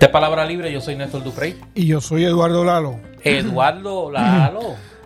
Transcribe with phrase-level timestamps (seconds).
[0.00, 1.60] Esta es Palabra Libre, yo soy Néstor Duprey.
[1.74, 2.98] Y yo soy Eduardo Lalo.
[3.22, 4.60] Eduardo Lalo.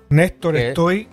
[0.09, 0.69] Néstor, ¿Qué?
[0.69, 1.09] estoy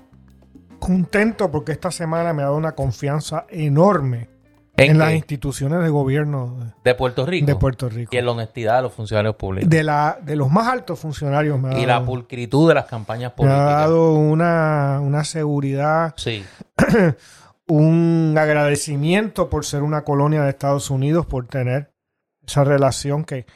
[0.78, 4.30] contento porque esta semana me ha dado una confianza enorme
[4.78, 7.48] en, ¿En las instituciones de gobierno De Puerto Rico.
[7.48, 8.12] de Puerto Rico.
[8.14, 9.68] Y en la honestidad de los funcionarios públicos.
[9.68, 13.32] De, la, de los más altos funcionarios me ha y la pulcritud de las campañas
[13.32, 13.66] me ha políticas.
[13.80, 16.46] dado una, una seguridad, Sí,
[17.68, 21.92] un agradecimiento por ser una colonia de Estados Unidos, por tener
[22.46, 23.48] esa relación que,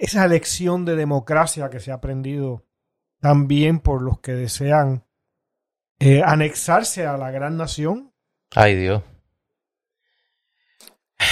[0.00, 2.64] esa lección de democracia que se ha aprendido
[3.20, 5.04] también por los que desean
[5.98, 8.12] eh, anexarse a la gran nación.
[8.54, 9.02] ay Dios.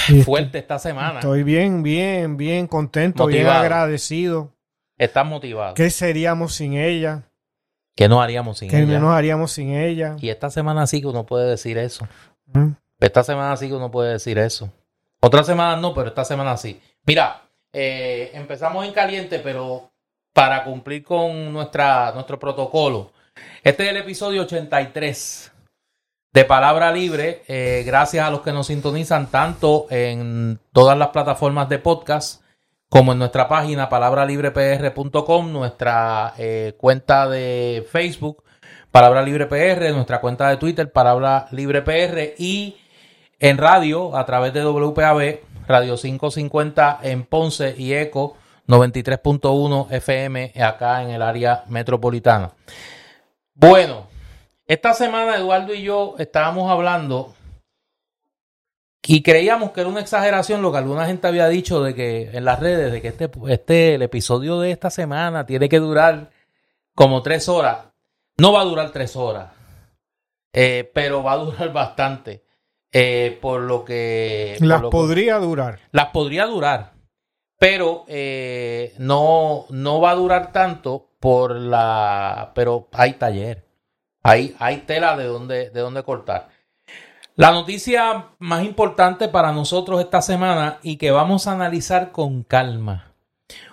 [0.09, 1.19] Y Fuerte esta semana.
[1.19, 3.63] Estoy bien, bien, bien contento, bien Motivado.
[3.63, 4.53] agradecido.
[4.97, 5.73] Estás motivado.
[5.75, 7.29] ¿Qué seríamos sin ella?
[7.95, 8.99] ¿Qué no haríamos sin ¿Qué ella?
[8.99, 10.15] nos haríamos sin ella?
[10.19, 12.07] Y esta semana sí que uno puede decir eso.
[12.47, 12.71] ¿Mm?
[12.99, 14.71] Esta semana sí que uno puede decir eso.
[15.21, 16.81] Otra semana no, pero esta semana sí.
[17.05, 17.41] Mira,
[17.73, 19.91] eh, empezamos en caliente, pero
[20.33, 23.11] para cumplir con nuestra, nuestro protocolo.
[23.63, 25.51] Este es el episodio 83
[26.33, 27.43] de Palabra Libre.
[27.47, 32.43] Eh, gracias a los que nos sintonizan tanto en todas las plataformas de podcast
[32.89, 38.43] como en nuestra página palabralibrepr.com, nuestra eh, cuenta de Facebook,
[38.91, 42.77] Palabra Libre PR, nuestra cuenta de Twitter, Palabra Libre PR y
[43.39, 48.37] en radio a través de WPAB, Radio 550 en Ponce y Eco
[48.67, 52.51] 93.1 FM acá en el área metropolitana.
[53.53, 54.07] Bueno,
[54.65, 57.33] esta semana Eduardo y yo estábamos hablando
[59.09, 62.43] y creíamos que era una exageración lo que alguna gente había dicho de que en
[62.43, 66.31] las redes de que este, este el episodio de esta semana tiene que durar
[66.93, 67.85] como tres horas.
[68.37, 69.51] No va a durar tres horas,
[70.51, 72.43] eh, pero va a durar bastante.
[72.91, 75.79] Eh, por lo que Las lo que- podría durar.
[75.91, 76.93] las podría durar,
[77.59, 82.51] pero eh, no, no va a durar tanto por la.
[82.55, 83.65] Pero hay taller,
[84.23, 86.49] hay, hay tela de donde, de donde cortar.
[87.35, 93.13] La noticia más importante para nosotros esta semana y que vamos a analizar con calma.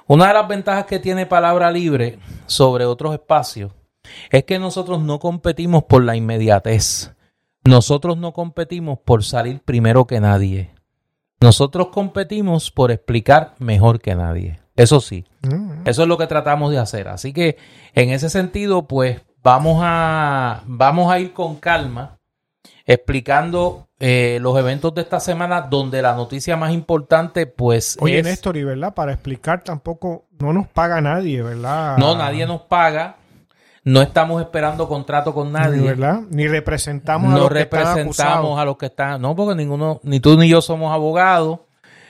[0.06, 3.72] Una de las ventajas que tiene Palabra Libre sobre otros espacios
[4.30, 7.13] es que nosotros no competimos por la inmediatez.
[7.64, 10.70] Nosotros no competimos por salir primero que nadie.
[11.40, 14.60] Nosotros competimos por explicar mejor que nadie.
[14.76, 15.86] Eso sí, Mm.
[15.86, 17.08] eso es lo que tratamos de hacer.
[17.08, 17.56] Así que
[17.94, 22.18] en ese sentido, pues vamos a, vamos a ir con calma
[22.86, 28.24] explicando eh, los eventos de esta semana donde la noticia más importante pues Oye, es...
[28.24, 31.96] Néstor, y verdad, para explicar tampoco, no nos paga nadie, ¿verdad?
[31.98, 33.16] No, nadie nos paga.
[33.84, 35.80] No estamos esperando contrato con nadie.
[35.80, 36.20] ¿verdad?
[36.30, 38.58] Ni representamos a no los que están representamos acusados.
[38.58, 39.20] a los que están.
[39.20, 41.60] No, porque ninguno, ni tú ni yo somos abogados,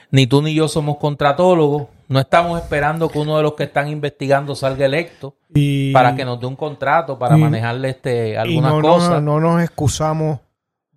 [0.09, 1.87] ni tú ni yo somos contratólogos.
[2.07, 6.23] No estamos esperando que uno de los que están investigando salga electo Y, para que
[6.23, 10.39] nos dé un contrato para y- manejarle este y algunas no, no nos excusamos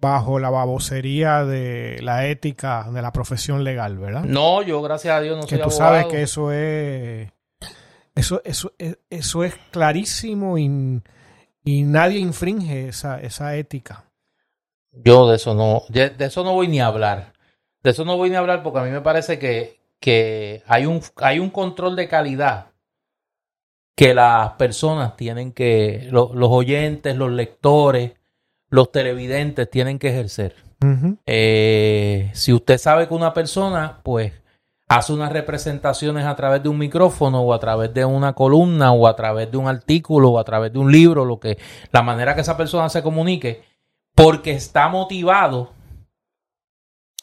[0.01, 4.23] bajo la babosería de la ética de la profesión legal, ¿verdad?
[4.25, 5.79] No, yo gracias a Dios no que soy tú abogado.
[5.95, 7.31] sabes que eso es
[8.19, 11.01] eso eso es- eso es clarísimo y,
[11.65, 14.05] y nadie infringe esa, esa ética
[14.93, 17.33] Yo de eso no, de, eso no voy ni a hablar.
[17.83, 20.87] De eso no voy ni a hablar porque a mí me parece que, que hay
[20.87, 22.67] un hay un control de calidad
[23.97, 28.13] que las personas tienen que, lo- los oyentes, los lectores,
[28.71, 30.55] los televidentes tienen que ejercer.
[31.27, 34.33] Eh, si usted sabe que una persona, pues,
[34.89, 39.07] hace unas representaciones a través de un micrófono o a través de una columna o
[39.07, 41.59] a través de un artículo o a través de un libro, lo que,
[41.93, 43.63] la manera que esa persona se comunique,
[44.15, 45.73] porque está motivado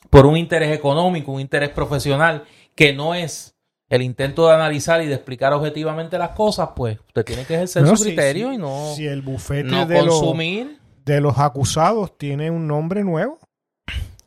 [0.09, 2.43] por un interés económico, un interés profesional,
[2.75, 3.55] que no es
[3.89, 7.83] el intento de analizar y de explicar objetivamente las cosas, pues usted tiene que ejercer
[7.83, 10.79] No, su si- criterio si- y no, si el bufete no de, los, consumir.
[11.03, 13.39] de los acusados tiene un nombre nuevo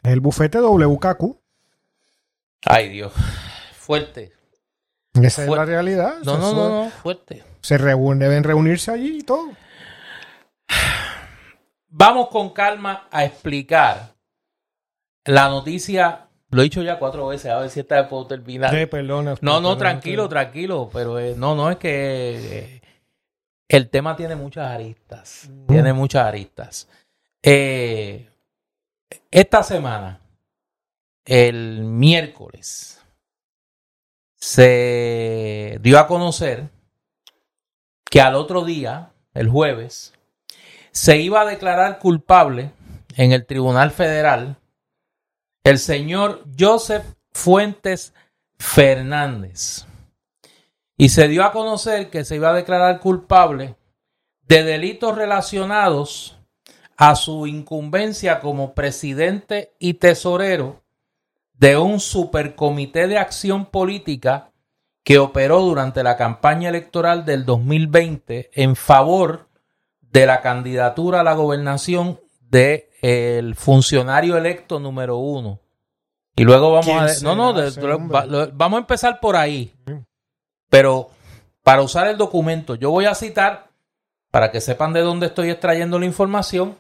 [0.03, 1.38] es el bufete WKQ
[2.67, 3.13] Ay Dios,
[3.73, 4.33] fuerte.
[5.23, 7.45] esa es la realidad No, no, no, no, fuerte.
[7.63, 9.49] se reúnen, deben reunirse allí y todo
[11.91, 14.15] Vamos con calma a explicar
[15.25, 16.27] la noticia.
[16.51, 18.71] Lo he dicho ya cuatro veces, a ver si esta vez puedo terminar.
[18.75, 22.83] Sí, perdona, No, no, tranquilo, tranquilo, pero eh, no, no es que eh,
[23.69, 25.67] el tema tiene muchas aristas, Mm.
[25.67, 26.89] tiene muchas aristas.
[27.43, 28.29] Eh,
[29.31, 30.21] esta semana,
[31.29, 33.03] el miércoles,
[34.35, 36.71] se dio a conocer
[38.11, 40.15] que al otro día, el jueves,
[40.91, 42.73] se iba a declarar culpable
[43.17, 44.57] en el Tribunal Federal
[45.65, 48.15] el señor Joseph Fuentes
[48.59, 49.85] Fernández.
[50.97, 53.77] y se dio a conocer que se iba a declarar culpable
[54.43, 56.39] de delitos relacionados
[56.97, 60.88] a su incumbencia como presidente y tesorero
[61.59, 64.53] de un supercomité de acción política
[65.05, 69.49] que operó durante la campaña electoral del 2020 en favor
[70.01, 75.61] de la candidatura a la gobernación del el funcionario electo número uno.
[76.37, 77.23] Y luego vamos a...
[77.23, 77.53] No, no,
[78.53, 79.75] vamos a empezar por ahí.
[80.71, 81.11] Pero
[81.63, 83.69] para usar el documento, yo voy a citar,
[84.31, 86.79] para que sepan de dónde estoy extrayendo la información,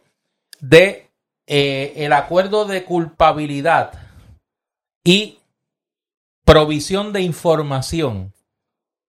[0.60, 1.10] de
[1.46, 4.07] eh, el acuerdo de culpabilidad
[5.04, 5.38] y
[6.44, 8.32] provisión de información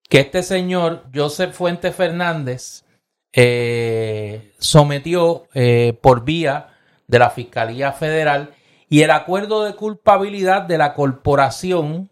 [0.08, 2.84] que este señor Joseph Fuente Fernández
[3.32, 6.68] eh, sometió eh, por vía
[7.06, 8.54] de la Fiscalía Federal
[8.88, 12.10] y el acuerdo de culpabilidad de la corporación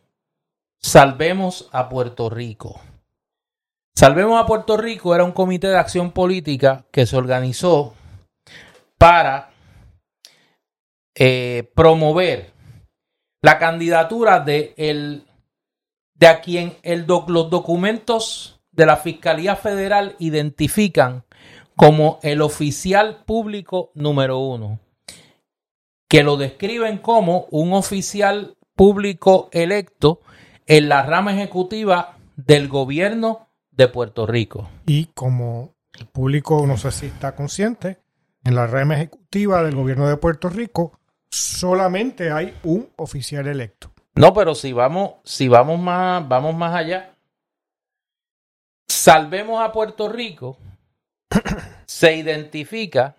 [0.80, 2.80] Salvemos a Puerto Rico.
[3.94, 7.94] Salvemos a Puerto Rico era un comité de acción política que se organizó
[8.96, 9.50] para
[11.16, 12.52] eh, promover
[13.42, 15.24] la candidatura de, el,
[16.14, 21.24] de a quien el los documentos de la Fiscalía Federal identifican
[21.76, 24.80] como el oficial público número uno,
[26.08, 30.20] que lo describen como un oficial público electo
[30.66, 34.68] en la rama ejecutiva del gobierno de Puerto Rico.
[34.86, 37.98] Y como el público no sé si está consciente,
[38.44, 40.98] en la rama ejecutiva del gobierno de Puerto Rico
[41.30, 43.92] solamente hay un oficial electo.
[44.14, 47.14] No, pero si vamos, si vamos más, vamos más allá.
[48.88, 50.58] Salvemos a Puerto Rico.
[51.86, 53.16] se identifica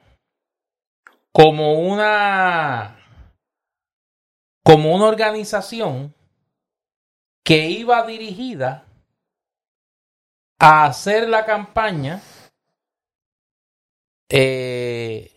[1.31, 2.95] como una
[4.63, 6.13] como una organización
[7.43, 8.85] que iba dirigida
[10.59, 12.21] a hacer la campaña
[14.29, 15.31] eh,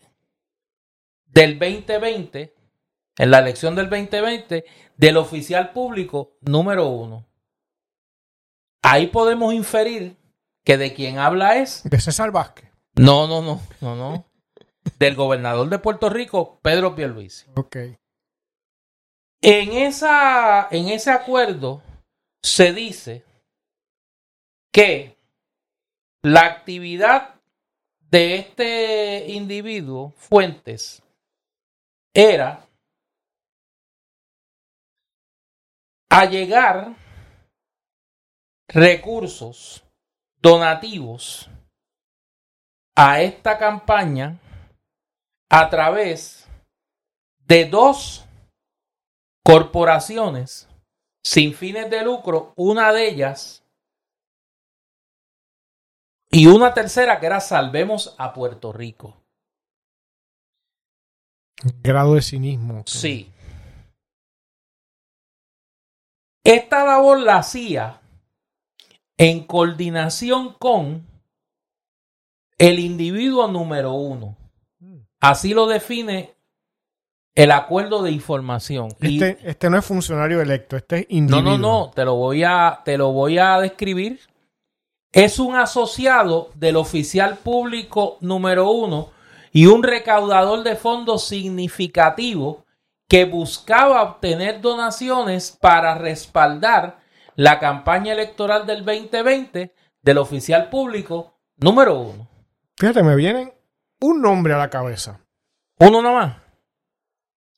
[1.25, 2.55] del 2020,
[3.19, 4.65] en la elección del 2020,
[4.97, 7.27] del oficial público número uno.
[8.83, 10.17] Ahí podemos inferir
[10.65, 11.83] que de quien habla es...
[11.85, 12.71] De César Vázquez.
[12.95, 14.25] No, no, no, no, no.
[14.99, 17.47] del gobernador de Puerto Rico, Pedro Pierluisi.
[17.57, 17.77] Ok.
[19.41, 21.83] En, esa, en ese acuerdo
[22.43, 23.25] se dice
[24.73, 25.17] que
[26.23, 27.35] la actividad
[27.99, 31.03] de este individuo, Fuentes,
[32.15, 32.69] era
[36.13, 36.95] allegar
[38.69, 39.83] recursos
[40.37, 41.49] donativos
[42.95, 44.39] a esta campaña
[45.51, 46.47] a través
[47.39, 48.27] de dos
[49.43, 50.69] corporaciones
[51.25, 53.65] sin fines de lucro, una de ellas
[56.31, 59.17] y una tercera que era Salvemos a Puerto Rico.
[61.83, 62.83] Grado de cinismo.
[62.87, 63.32] Sí.
[66.45, 68.01] Esta labor la hacía
[69.17, 71.07] en coordinación con
[72.59, 74.37] el individuo número uno.
[75.21, 76.35] Así lo define
[77.35, 78.89] el acuerdo de información.
[79.01, 81.43] Este, este no es funcionario electo, este es individuo.
[81.43, 84.19] No, no, no, te lo voy a, te lo voy a describir
[85.13, 89.11] es un asociado del oficial público número uno
[89.53, 92.65] y un recaudador de fondos significativo
[93.13, 96.97] que buscaba obtener donaciones para respaldar
[97.37, 102.27] la campaña electoral del 2020 del oficial público número uno.
[102.79, 103.53] Fíjate, me vienen
[104.01, 105.21] un nombre a la cabeza.
[105.79, 106.39] ¿Uno nomás?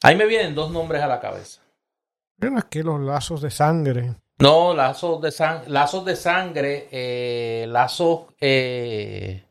[0.03, 1.63] Ahí me vienen dos nombres a la cabeza.
[2.41, 4.17] Es que los lazos de sangre.
[4.41, 5.33] No, lazos de,
[5.69, 9.45] lazos de sangre, eh, lazos eh,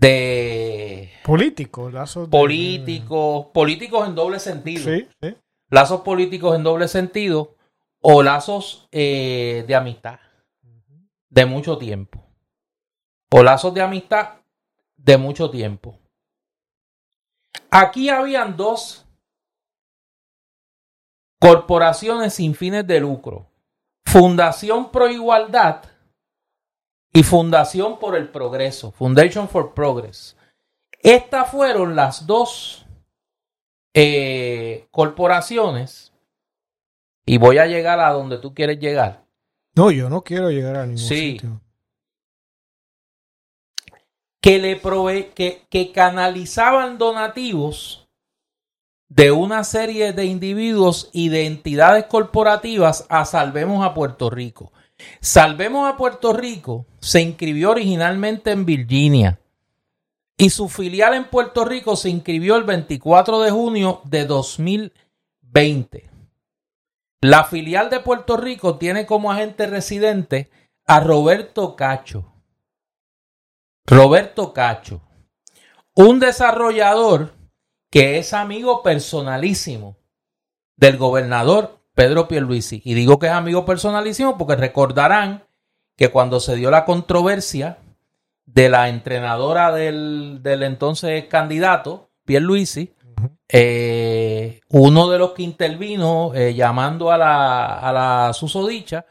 [0.00, 1.12] de...
[1.24, 4.84] Políticos, lazos Políticos, políticos en doble sentido.
[4.84, 5.36] Sí, sí.
[5.68, 7.56] Lazos políticos en doble sentido
[8.00, 10.18] o lazos eh, de amistad
[11.28, 12.26] de mucho tiempo.
[13.30, 14.40] O lazos de amistad
[14.96, 15.98] de mucho tiempo.
[17.70, 19.06] Aquí habían dos
[21.38, 23.50] corporaciones sin fines de lucro
[24.04, 25.84] Fundación Pro Igualdad
[27.12, 30.36] y Fundación por el Progreso, Foundation for Progress.
[31.02, 32.86] Estas fueron las dos
[33.94, 36.12] eh, corporaciones
[37.26, 39.24] y voy a llegar a donde tú quieres llegar.
[39.74, 41.32] No, yo no quiero llegar a ningún sí.
[41.32, 41.60] sitio.
[44.40, 48.08] Que le prove que, que canalizaban donativos
[49.08, 54.72] de una serie de individuos y de entidades corporativas a Salvemos a Puerto Rico.
[55.20, 59.40] Salvemos a Puerto Rico se inscribió originalmente en Virginia
[60.36, 66.10] y su filial en Puerto Rico se inscribió el 24 de junio de 2020.
[67.20, 70.50] La filial de Puerto Rico tiene como agente residente
[70.86, 72.32] a Roberto Cacho.
[73.86, 75.02] Roberto Cacho,
[75.94, 77.34] un desarrollador
[77.90, 79.98] que es amigo personalísimo
[80.76, 82.80] del gobernador Pedro Pierluisi.
[82.84, 85.44] Y digo que es amigo personalísimo porque recordarán
[85.96, 87.78] que cuando se dio la controversia
[88.46, 92.94] de la entrenadora del, entonces candidato, Pierluisi,
[93.48, 99.04] eh, uno de los que intervino eh, llamando a la, a la susodicha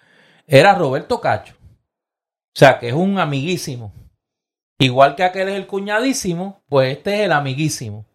[0.48, 1.56] era Roberto Cacho.
[1.56, 3.94] O sea, que es un amiguísimo.
[4.80, 8.06] Igual que aquel es el cuñadísimo, pues este es el amiguísimo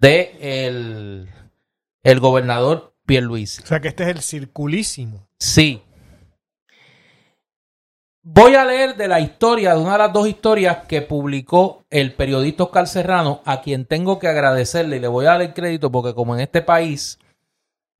[0.00, 1.28] de el,
[2.02, 3.62] el gobernador Pierluisi.
[3.62, 5.26] O sea que este es el circulísimo.
[5.38, 5.82] Sí.
[8.22, 12.12] Voy a leer de la historia, de una de las dos historias que publicó el
[12.12, 15.92] periodista Oscar Serrano, a quien tengo que agradecerle y le voy a dar el crédito
[15.92, 17.20] porque como en este país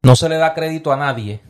[0.02, 1.40] no se le da crédito a nadie.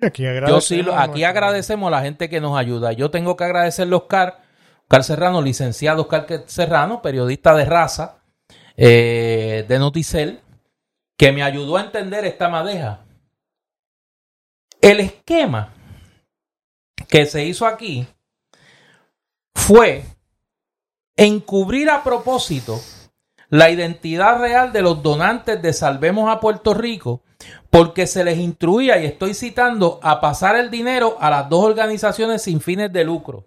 [0.00, 2.92] Aquí Yo sí, aquí agradecemos a la gente que nos ayuda.
[2.92, 4.38] Yo tengo que agradecerle a Oscar,
[4.84, 8.18] Oscar Serrano, licenciado Oscar Serrano, periodista de raza
[8.76, 10.40] eh, de Noticel,
[11.18, 13.00] que me ayudó a entender esta madeja.
[14.80, 15.74] El esquema
[17.08, 18.06] que se hizo aquí
[19.54, 20.04] fue
[21.16, 22.80] encubrir a propósito
[23.48, 27.22] la identidad real de los donantes de Salvemos a Puerto Rico
[27.70, 32.42] porque se les instruía, y estoy citando, a pasar el dinero a las dos organizaciones
[32.42, 33.44] sin fines de lucro,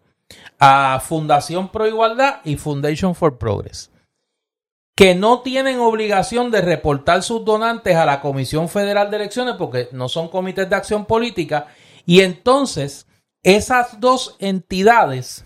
[0.59, 3.91] a Fundación Pro Igualdad y Foundation for Progress
[5.01, 9.89] que no tienen obligación de reportar sus donantes a la Comisión Federal de Elecciones porque
[9.93, 11.65] no son comités de acción política
[12.05, 13.07] y entonces
[13.41, 15.43] esas dos entidades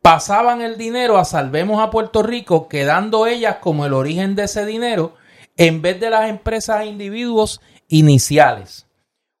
[0.00, 4.64] pasaban el dinero a Salvemos a Puerto Rico, quedando ellas como el origen de ese
[4.64, 5.12] dinero
[5.58, 8.86] en vez de las empresas e individuos iniciales.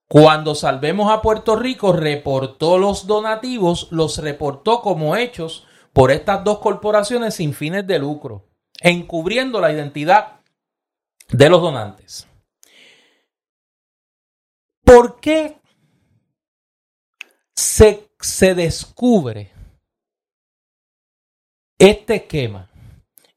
[0.06, 6.58] Cuando Salvemos a Puerto Rico reportó los donativos, los reportó como hechos por estas dos
[6.58, 8.44] corporaciones sin fines de lucro
[8.80, 10.40] encubriendo la identidad
[11.28, 12.26] de los donantes.
[14.84, 15.60] ¿Por qué
[17.54, 19.50] se, se descubre
[21.78, 22.70] este esquema?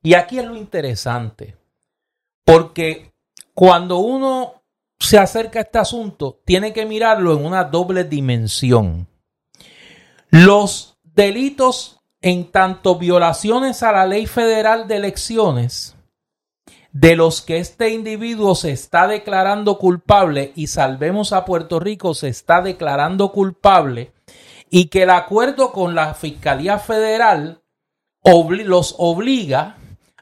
[0.02, 1.58] Y aquí es lo interesante,
[2.46, 3.12] porque
[3.54, 4.64] cuando uno
[5.00, 9.08] se acerca a este asunto, tiene que mirarlo en una doble dimensión.
[10.30, 15.96] Los delitos en tanto violaciones a la ley federal de elecciones
[16.92, 22.28] de los que este individuo se está declarando culpable y salvemos a Puerto Rico se
[22.28, 24.12] está declarando culpable
[24.70, 27.62] y que el acuerdo con la Fiscalía Federal
[28.24, 29.78] los obliga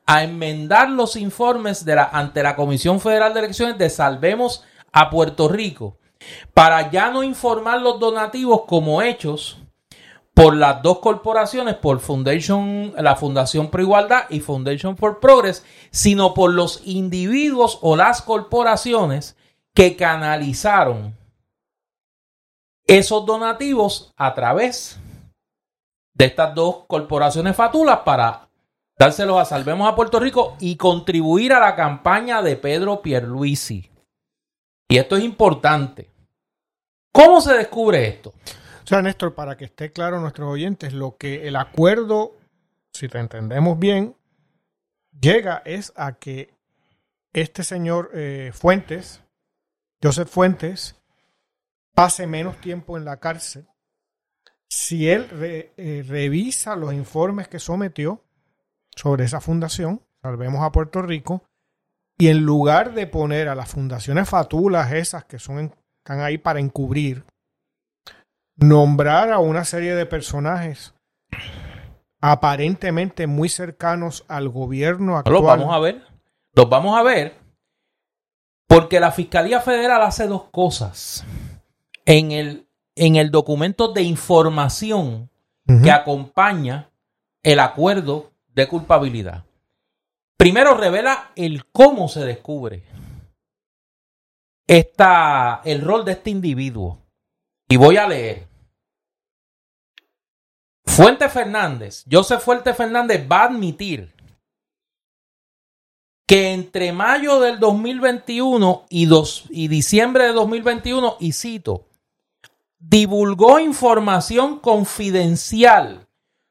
[0.06, 5.98] a enmendar los informes ante la Comisión Federal de Elecciones de Salvemos a Puerto Rico
[6.54, 9.60] para ya no informar los donativos como hechos
[10.38, 16.36] por las dos corporaciones, por Foundation, la Fundación Pro Igualdad y Foundation for Progress, sino
[16.36, 19.36] por los individuos o las corporaciones
[19.74, 21.18] que canalizaron
[22.86, 25.00] esos donativos a través
[26.14, 28.48] de estas dos corporaciones fatulas para
[28.96, 33.90] dárselos a Salvemos a Puerto Rico y contribuir a la campaña de Pedro Pierluisi.
[34.88, 36.12] Y esto es importante.
[37.12, 38.34] ¿Cómo se descubre esto?
[38.88, 42.38] O sea, Néstor, para que esté claro nuestros oyentes, lo que el acuerdo,
[42.94, 44.16] si te entendemos bien,
[45.12, 46.54] llega es a que
[47.34, 49.22] este señor eh, Fuentes,
[50.02, 50.96] Joseph Fuentes,
[51.94, 53.68] pase menos tiempo en la cárcel.
[54.70, 58.24] Si él eh, revisa los informes que sometió
[58.96, 61.44] sobre esa fundación, salvemos a Puerto Rico,
[62.18, 66.62] y en lugar de poner a las fundaciones fatulas esas que son están ahí para
[66.62, 67.26] encubrir,
[68.58, 70.94] nombrar a una serie de personajes
[72.20, 75.36] aparentemente muy cercanos al gobierno actual.
[75.36, 76.02] Los vamos a ver.
[76.54, 77.36] Los vamos a ver.
[78.68, 81.24] Porque la Fiscalía Federal hace dos cosas.
[82.06, 85.30] En el, en el documento de información
[85.84, 86.90] que acompaña
[87.44, 89.44] el acuerdo de culpabilidad.
[90.38, 92.84] Primero revela el cómo se descubre
[94.66, 97.07] esta, el rol de este individuo.
[97.70, 98.48] Y voy a leer.
[100.86, 104.12] Fuente Fernández, Joseph Fuente Fernández va a admitir
[106.26, 109.08] que entre mayo del 2021 y,
[109.50, 111.88] y diciembre de 2021, y cito,
[112.80, 116.08] divulgó información confidencial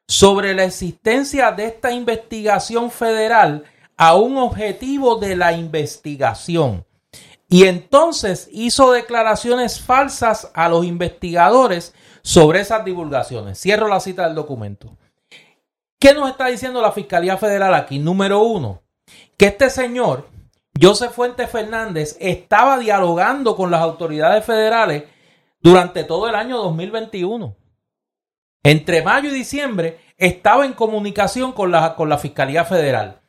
[0.08, 3.64] sobre la existencia de esta investigación federal
[3.96, 6.84] a un objetivo de la investigación.
[7.48, 13.60] Y entonces hizo declaraciones falsas a los investigadores sobre esas divulgaciones.
[13.60, 14.96] Cierro la cita del documento.
[16.00, 17.98] ¿Qué nos está diciendo la Fiscalía Federal aquí?
[17.98, 18.82] Número uno,
[19.36, 20.28] que este señor,
[20.80, 25.04] José Fuentes Fernández, estaba dialogando con las autoridades federales
[25.60, 27.56] durante todo el año 2021.
[28.64, 33.20] Entre mayo y diciembre estaba en comunicación con la, con la Fiscalía Federal.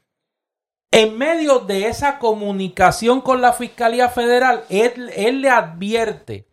[0.91, 6.47] En medio de esa comunicación con la Fiscalía Federal, él, él le advierte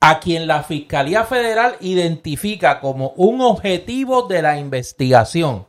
[0.00, 5.66] a quien la Fiscalía Federal identifica como un objetivo de la investigación.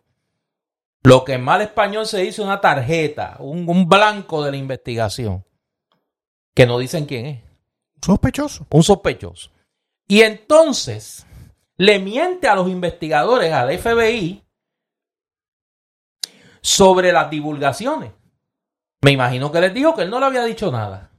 [1.03, 5.45] Lo que en mal español se dice una tarjeta, un, un blanco de la investigación.
[6.53, 7.43] Que no dicen quién es.
[8.01, 8.67] Sospechoso.
[8.71, 9.51] Un sospechoso.
[10.07, 11.25] Y entonces
[11.77, 14.44] le miente a los investigadores, al FBI,
[16.65, 18.11] sobre las divulgaciones.
[19.03, 21.11] Me imagino que les dijo que él no le había dicho nada.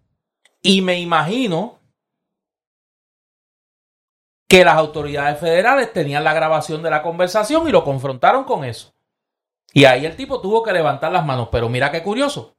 [0.60, 1.78] Y me imagino
[4.48, 8.92] que las autoridades federales tenían la grabación de la conversación y lo confrontaron con eso.
[9.72, 11.48] Y ahí el tipo tuvo que levantar las manos.
[11.52, 12.56] Pero mira qué curioso.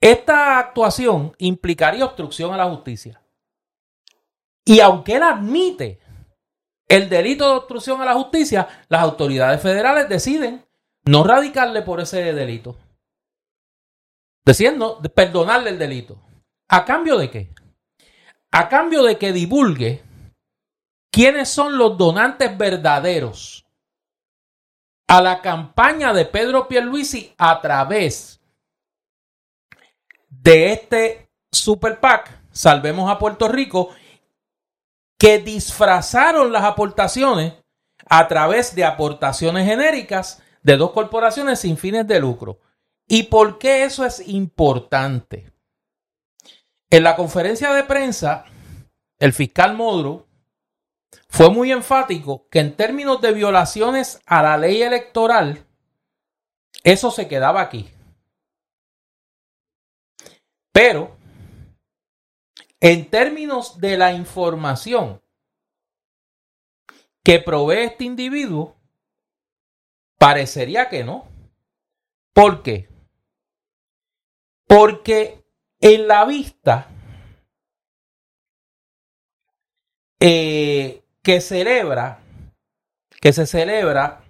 [0.00, 3.20] Esta actuación implicaría obstrucción a la justicia.
[4.64, 6.00] Y aunque él admite
[6.88, 10.64] el delito de obstrucción a la justicia, las autoridades federales deciden
[11.04, 12.76] no radicarle por ese delito.
[14.44, 16.20] Diciendo, perdonarle el delito.
[16.68, 17.54] ¿A cambio de qué?
[18.52, 20.02] A cambio de que divulgue
[21.10, 23.66] quiénes son los donantes verdaderos
[25.08, 28.40] a la campaña de Pedro Pierluisi a través
[30.28, 33.90] de este Super PAC, Salvemos a Puerto Rico,
[35.18, 37.54] que disfrazaron las aportaciones
[38.06, 42.58] a través de aportaciones genéricas de dos corporaciones sin fines de lucro.
[43.06, 45.52] ¿Y por qué eso es importante?
[46.90, 48.46] En la conferencia de prensa,
[49.18, 50.26] el fiscal Modro
[51.28, 55.66] fue muy enfático que en términos de violaciones a la ley electoral,
[56.82, 57.90] eso se quedaba aquí.
[60.72, 61.16] Pero,
[62.80, 65.22] en términos de la información
[67.22, 68.73] que provee este individuo,
[70.24, 71.28] parecería que no.
[72.32, 72.88] ¿Por qué?
[74.66, 75.44] Porque
[75.78, 76.88] en la vista
[80.18, 82.20] eh, que celebra,
[83.20, 84.24] que se celebra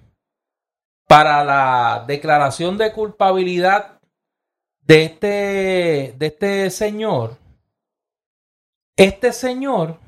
[1.06, 4.00] para la declaración de culpabilidad
[4.80, 7.38] de este, de este señor,
[8.96, 10.00] este señor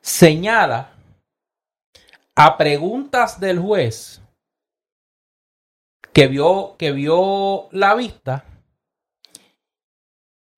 [0.00, 0.90] señala
[2.34, 4.20] a preguntas del juez
[6.16, 8.46] que vio, que vio la vista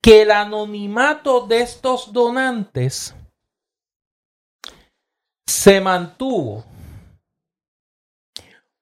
[0.00, 3.16] que el anonimato de estos donantes
[5.48, 6.64] se mantuvo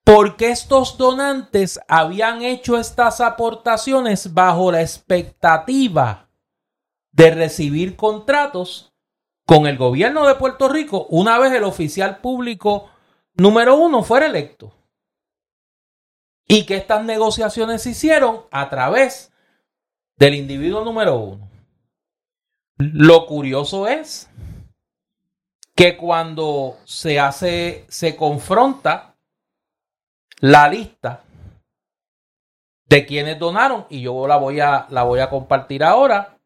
[0.04, 6.28] porque estos donantes habían hecho estas aportaciones bajo la expectativa
[7.10, 8.92] de recibir contratos
[9.46, 12.90] con el gobierno de Puerto Rico una vez el oficial público
[13.32, 14.74] número uno fuera electo.
[16.48, 19.32] Y que estas negociaciones se hicieron a través
[20.16, 21.50] del individuo número uno.
[22.78, 24.30] Lo curioso es
[25.74, 29.14] que cuando se hace, se confronta
[30.40, 31.22] la lista
[32.88, 36.38] de quienes donaron, y yo la voy a, la voy a compartir ahora.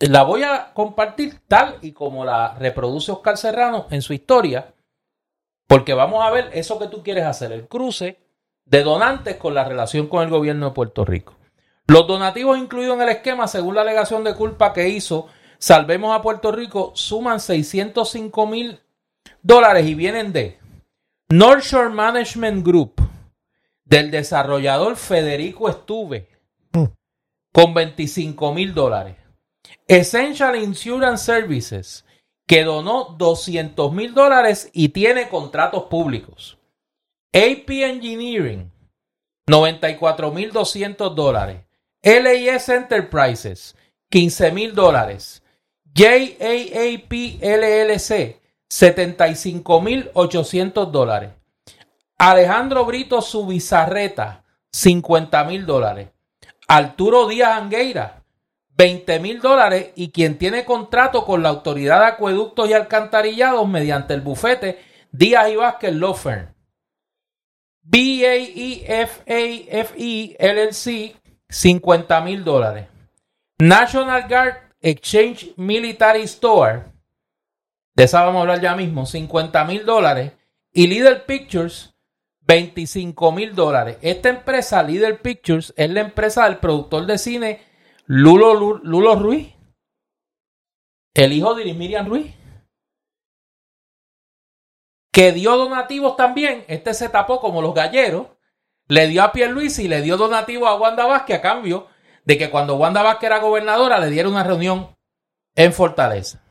[0.00, 4.73] La voy a compartir tal y como la reproduce Oscar Serrano en su historia,
[5.66, 8.18] porque vamos a ver eso que tú quieres hacer, el cruce
[8.64, 11.34] de donantes con la relación con el gobierno de Puerto Rico.
[11.86, 16.20] Los donativos incluidos en el esquema, según la alegación de culpa que hizo Salvemos a
[16.20, 18.80] Puerto Rico, suman 605 mil
[19.42, 20.58] dólares y vienen de
[21.30, 23.00] North Shore Management Group,
[23.84, 26.28] del desarrollador Federico Estuve,
[27.52, 29.16] con 25 mil dólares.
[29.86, 32.04] Essential Insurance Services,
[32.46, 36.58] que donó 200 mil dólares y tiene contratos públicos.
[37.32, 38.70] AP Engineering,
[39.46, 41.62] 94 mil 200 dólares.
[42.02, 43.76] LIS Enterprises,
[44.10, 45.42] 15 mil dólares.
[45.94, 51.30] JAAP LLC, 75 mil 800 dólares.
[52.18, 56.08] Alejandro Brito Subizarreta, 50 mil dólares.
[56.66, 58.23] Arturo Díaz Angueira,
[58.76, 64.14] 20 mil dólares y quien tiene contrato con la Autoridad de Acueductos y Alcantarillados mediante
[64.14, 64.78] el bufete
[65.12, 66.52] Díaz y Vázquez Law Firm.
[67.82, 69.26] BAEFAFE
[70.38, 71.16] LLC
[71.48, 72.88] 50 mil dólares.
[73.58, 76.84] National Guard Exchange Military Store,
[77.94, 80.32] de esa vamos a hablar ya mismo, 50 mil dólares.
[80.72, 81.94] Y Leader Pictures,
[82.40, 83.98] 25 mil dólares.
[84.02, 87.60] Esta empresa, Leader Pictures, es la empresa del productor de cine
[88.06, 89.54] Lulo, Lulo Ruiz,
[91.14, 92.34] el hijo de Miriam Ruiz,
[95.10, 96.64] que dio donativos también.
[96.68, 98.28] Este se tapó como los galleros,
[98.88, 101.86] le dio a Luis y le dio donativos a Wanda Vázquez a cambio
[102.24, 104.94] de que cuando Wanda Vázquez era gobernadora le diera una reunión
[105.54, 106.42] en Fortaleza.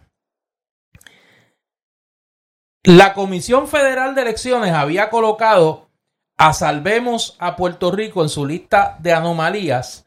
[2.83, 5.89] La Comisión Federal de Elecciones había colocado
[6.37, 10.02] a Salvemos a Puerto Rico en su lista de anomalías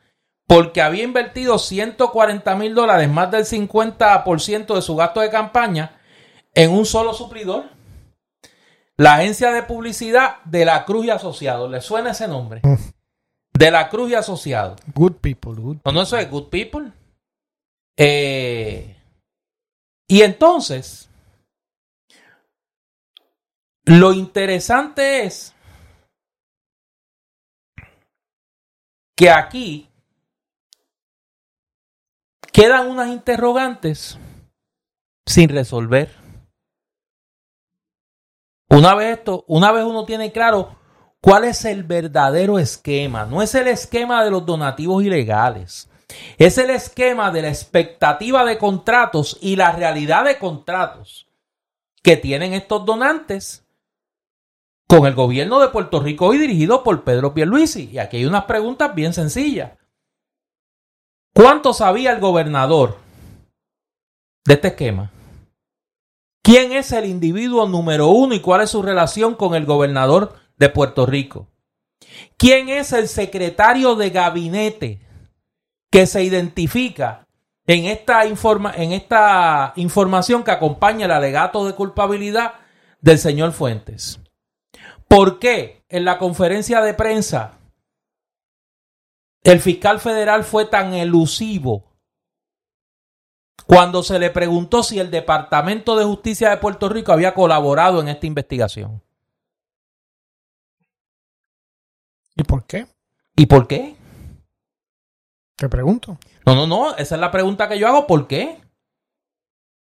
[0.46, 6.00] porque había invertido 140 mil dólares, más del 50% de su gasto de campaña,
[6.54, 7.64] en un solo suplidor.
[8.96, 11.70] La agencia de publicidad de la Cruz y Asociados.
[11.70, 12.60] ¿Le suena ese nombre?
[12.62, 12.76] Mm.
[13.52, 14.80] De la Cruz y Asociados.
[14.94, 15.52] Good people.
[15.60, 16.92] Good No, no, eso es good people.
[17.98, 18.96] Eh,
[20.08, 21.10] y entonces,
[23.84, 25.54] lo interesante es
[29.16, 29.90] que aquí
[32.56, 34.18] quedan unas interrogantes
[35.26, 36.10] sin resolver.
[38.70, 40.74] Una vez esto, una vez uno tiene claro
[41.20, 45.90] cuál es el verdadero esquema, no es el esquema de los donativos ilegales.
[46.38, 51.28] Es el esquema de la expectativa de contratos y la realidad de contratos
[52.02, 53.66] que tienen estos donantes
[54.88, 57.90] con el gobierno de Puerto Rico y dirigido por Pedro Pierluisi.
[57.92, 59.72] Y aquí hay unas preguntas bien sencillas.
[61.36, 62.96] ¿Cuánto sabía el gobernador
[64.46, 65.12] de este esquema?
[66.42, 70.70] ¿Quién es el individuo número uno y cuál es su relación con el gobernador de
[70.70, 71.48] Puerto Rico?
[72.38, 75.06] ¿Quién es el secretario de gabinete
[75.92, 77.26] que se identifica
[77.66, 82.54] en esta, en esta información que acompaña el alegato de culpabilidad
[83.02, 84.20] del señor Fuentes?
[85.06, 87.55] ¿Por qué en la conferencia de prensa
[89.46, 91.84] el fiscal federal fue tan elusivo
[93.66, 98.08] cuando se le preguntó si el Departamento de Justicia de Puerto Rico había colaborado en
[98.08, 99.02] esta investigación?
[102.34, 102.86] ¿Y por qué?
[103.36, 103.96] ¿Y por qué?
[105.56, 106.18] Te pregunto.
[106.44, 108.60] No, no, no, esa es la pregunta que yo hago, ¿por qué?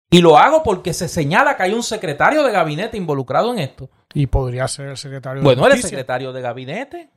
[0.09, 3.89] Y lo hago porque se señala que hay un secretario de gabinete involucrado en esto.
[4.13, 7.09] Y podría ser el secretario de Bueno, es secretario de gabinete.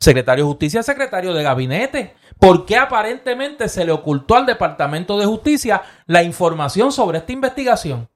[0.00, 2.16] Secretario de Justicia, secretario de gabinete.
[2.38, 8.08] ¿Por qué aparentemente se le ocultó al Departamento de Justicia la información sobre esta investigación?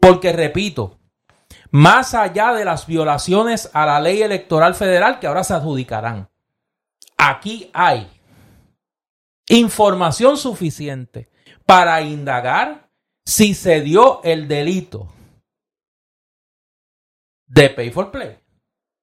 [0.00, 0.98] Porque, repito,
[1.70, 6.30] más allá de las violaciones a la ley electoral federal que ahora se adjudicarán,
[7.18, 8.10] aquí hay
[9.48, 11.30] información suficiente
[11.66, 12.88] para indagar
[13.24, 15.12] si se dio el delito
[17.46, 18.41] de Pay for Play.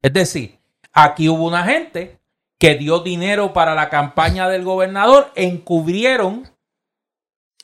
[0.01, 0.59] Es decir,
[0.93, 2.19] aquí hubo una gente
[2.57, 6.49] que dio dinero para la campaña del gobernador, encubrieron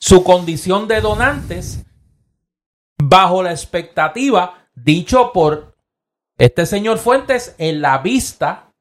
[0.00, 1.84] su condición de donantes
[2.98, 5.76] bajo la expectativa, dicho por
[6.38, 8.72] este señor Fuentes, en la vista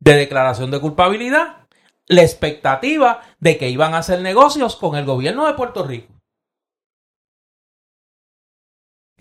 [0.00, 1.66] de declaración de culpabilidad,
[2.06, 6.13] la expectativa de que iban a hacer negocios con el gobierno de Puerto Rico.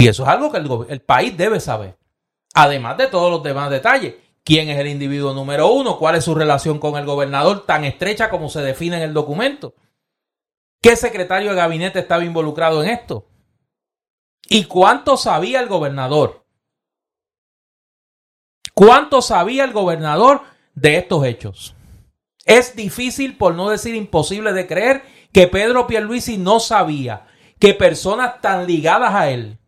[0.04, 0.58] Y eso es algo que
[0.92, 1.98] el, país debe saber.
[2.54, 4.16] Además de todos los demás detalles.
[4.44, 5.98] ¿Quién es el individuo número uno?
[5.98, 9.74] ¿Cuál es su relación con el gobernador tan estrecha como se define en el documento?
[10.82, 13.30] ¿Qué secretario de gabinete estaba involucrado en esto?
[14.50, 16.46] ¿Y cuánto sabía el gobernador?
[18.74, 20.42] ¿Cuánto sabía el gobernador
[20.76, 21.76] de estos hechos?
[22.44, 27.26] Es difícil, por no decir imposible de creer, que Pedro Pierluisi no sabía
[27.58, 29.60] que personas tan ligadas a él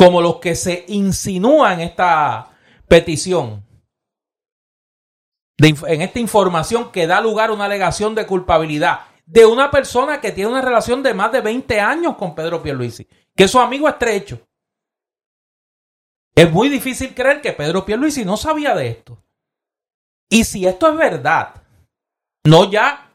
[0.00, 2.56] como los que se insinúan en esta
[2.88, 3.62] petición,
[5.58, 10.32] en esta información que da lugar a una alegación de culpabilidad de una persona que
[10.32, 13.90] tiene una relación de más de 20 años con Pedro Pierluisi, que es su amigo
[13.90, 14.40] estrecho.
[16.34, 19.22] Es muy difícil creer que Pedro Pierluisi no sabía de esto.
[20.30, 21.56] Y si esto es verdad,
[22.46, 23.14] no ya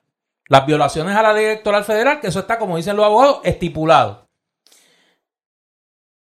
[0.50, 4.25] las violaciones a la ley electoral federal, que eso está, como dicen los abogados, estipulado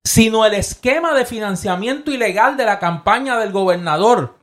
[0.05, 4.39] sino el esquema de financiamiento ilegal de la campaña del gobernador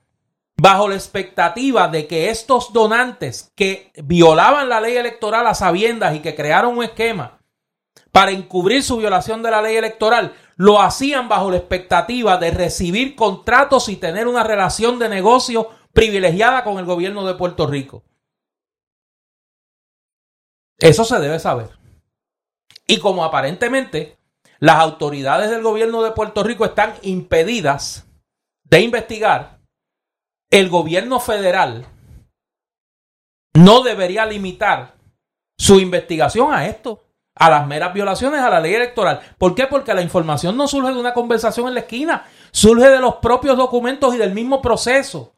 [0.58, 6.19] bajo la expectativa de que estos donantes que violaban la ley electoral a sabiendas y
[6.19, 7.39] que crearon un esquema
[8.12, 13.15] para encubrir su violación de la ley electoral, lo hacían bajo la expectativa de recibir
[13.15, 18.04] contratos y tener una relación de negocio privilegiada con el gobierno de Puerto Rico.
[20.78, 21.69] Eso se debe saber.
[22.86, 24.17] Y como aparentemente
[24.62, 28.08] las autoridades del gobierno de Puerto Rico están impedidas
[28.63, 29.60] de investigar,
[30.52, 31.88] el gobierno federal
[33.54, 34.93] no debería limitar
[35.58, 37.04] su investigación a esto,
[37.36, 39.19] a las meras violaciones a la ley electoral.
[39.38, 39.65] ¿Por qué?
[39.65, 43.58] Porque la información no surge de una conversación en la esquina, surge de los propios
[43.58, 45.34] documentos y del mismo proceso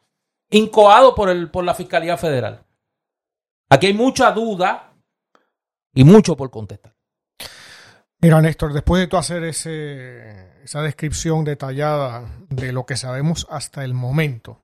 [0.50, 2.62] incoado por, el, por la Fiscalía Federal.
[3.70, 4.92] Aquí hay mucha duda
[5.94, 6.93] y mucho por contestar.
[8.24, 13.84] Mira, Néstor, después de tú hacer ese, esa descripción detallada de lo que sabemos hasta
[13.84, 14.62] el momento,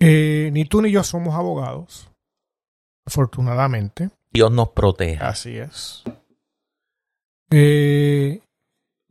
[0.00, 2.10] eh, ni tú ni yo somos abogados,
[3.04, 4.10] afortunadamente.
[4.32, 5.22] Dios nos protege.
[5.22, 6.02] Así es.
[7.52, 8.40] Eh,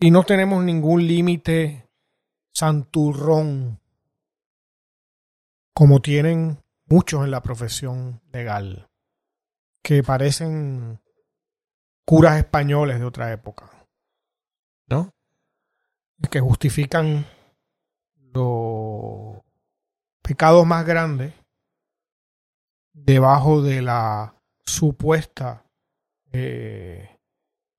[0.02, 1.88] y no tenemos ningún límite
[2.54, 3.80] santurrón
[5.74, 8.90] como tienen muchos en la profesión legal,
[9.82, 11.00] que parecen
[12.06, 13.72] curas españoles de otra época,
[14.88, 15.12] ¿no?
[16.30, 17.26] Que justifican
[18.34, 19.42] los
[20.22, 21.34] pecados más grandes
[22.94, 25.66] debajo de la supuesta
[26.32, 27.18] eh,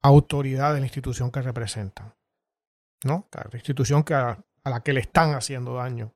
[0.02, 2.14] autoridad de la institución que representan,
[3.04, 3.28] ¿no?
[3.32, 6.12] La institución que a la que le están haciendo daño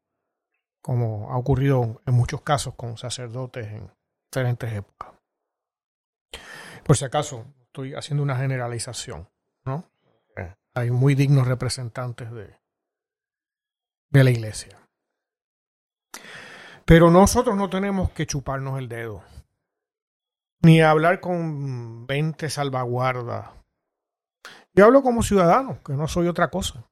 [0.82, 3.90] como ha ocurrido en muchos casos con sacerdotes en
[4.30, 5.12] diferentes épocas.
[6.84, 9.28] Por si acaso, estoy haciendo una generalización,
[9.64, 9.88] ¿no?
[10.74, 12.58] Hay muy dignos representantes de,
[14.10, 14.76] de la iglesia.
[16.84, 19.22] Pero nosotros no tenemos que chuparnos el dedo,
[20.62, 23.50] ni hablar con 20 salvaguardas.
[24.74, 26.88] Yo hablo como ciudadano, que no soy otra cosa.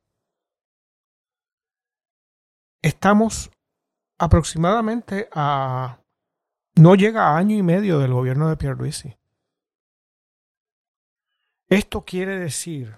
[2.83, 3.51] Estamos
[4.19, 6.01] aproximadamente a
[6.77, 9.18] no llega a año y medio del gobierno de Pierluisi.
[11.69, 12.97] Esto quiere decir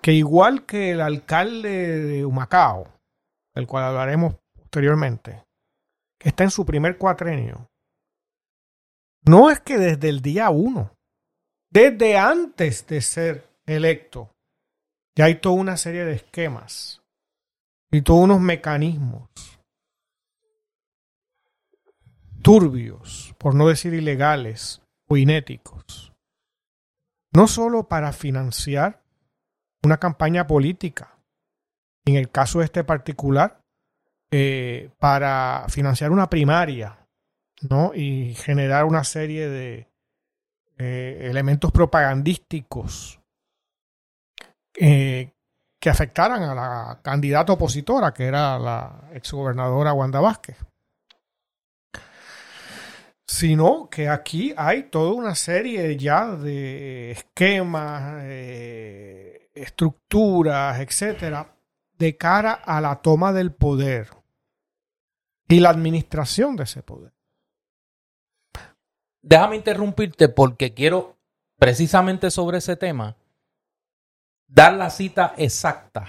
[0.00, 2.88] que igual que el alcalde de Humacao,
[3.54, 5.44] del cual hablaremos posteriormente,
[6.18, 7.68] que está en su primer cuatrenio,
[9.24, 10.94] no es que desde el día uno,
[11.70, 14.30] desde antes de ser electo,
[15.14, 17.02] ya hay toda una serie de esquemas
[17.90, 19.28] y todos unos mecanismos
[22.42, 26.07] turbios, por no decir ilegales o inéticos,
[27.32, 29.02] no solo para financiar
[29.82, 31.18] una campaña política,
[32.04, 33.60] en el caso de este particular,
[34.30, 37.06] eh, para financiar una primaria,
[37.68, 37.92] ¿no?
[37.94, 39.88] Y generar una serie de
[40.78, 43.20] eh, elementos propagandísticos
[44.74, 45.32] eh,
[45.80, 50.56] que afectaran a la candidata opositora, que era la exgobernadora Wanda Vázquez.
[53.30, 61.54] Sino que aquí hay toda una serie ya de esquemas, eh, estructuras, etcétera,
[61.98, 64.08] de cara a la toma del poder
[65.46, 67.12] y la administración de ese poder.
[69.20, 71.18] Déjame interrumpirte porque quiero
[71.58, 73.14] precisamente sobre ese tema
[74.46, 76.06] dar la cita exacta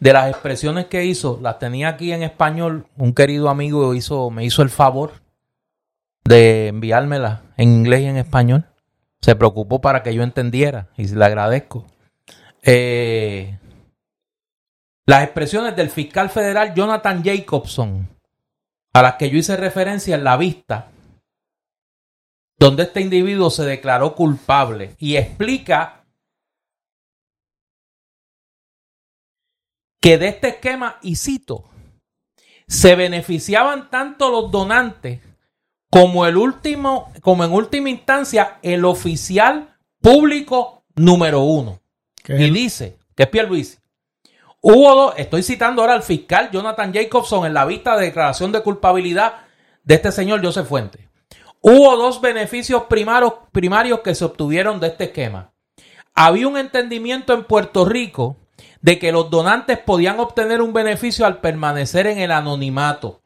[0.00, 4.44] de las expresiones que hizo, las tenía aquí en español, un querido amigo hizo, me
[4.44, 5.23] hizo el favor
[6.24, 8.66] de enviármela en inglés y en español.
[9.20, 11.86] Se preocupó para que yo entendiera y le agradezco.
[12.62, 13.58] Eh,
[15.06, 18.08] las expresiones del fiscal federal Jonathan Jacobson,
[18.92, 20.90] a las que yo hice referencia en la vista,
[22.58, 26.04] donde este individuo se declaró culpable y explica
[30.00, 31.64] que de este esquema, y cito,
[32.66, 35.20] se beneficiaban tanto los donantes
[35.94, 41.78] como el último, como en última instancia, el oficial público número uno.
[42.26, 43.80] Y dice, que es Pierre Luis.
[44.60, 48.64] Hubo dos, estoy citando ahora al fiscal Jonathan Jacobson en la vista de declaración de
[48.64, 49.34] culpabilidad
[49.84, 51.00] de este señor Joseph Fuentes.
[51.60, 55.52] Hubo dos beneficios primarios, primarios que se obtuvieron de este esquema.
[56.12, 58.36] Había un entendimiento en Puerto Rico
[58.80, 63.22] de que los donantes podían obtener un beneficio al permanecer en el anonimato.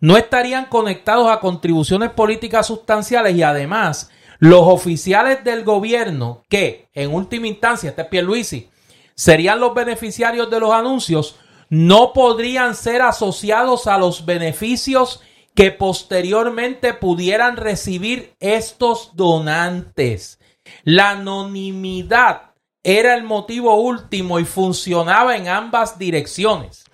[0.00, 7.12] No estarían conectados a contribuciones políticas sustanciales y además los oficiales del gobierno que, en
[7.14, 8.70] última instancia, este es Pierluisi,
[9.14, 11.36] serían los beneficiarios de los anuncios,
[11.68, 15.20] no podrían ser asociados a los beneficios
[15.54, 20.40] que posteriormente pudieran recibir estos donantes.
[20.84, 26.84] La anonimidad era el motivo último y funcionaba en ambas direcciones.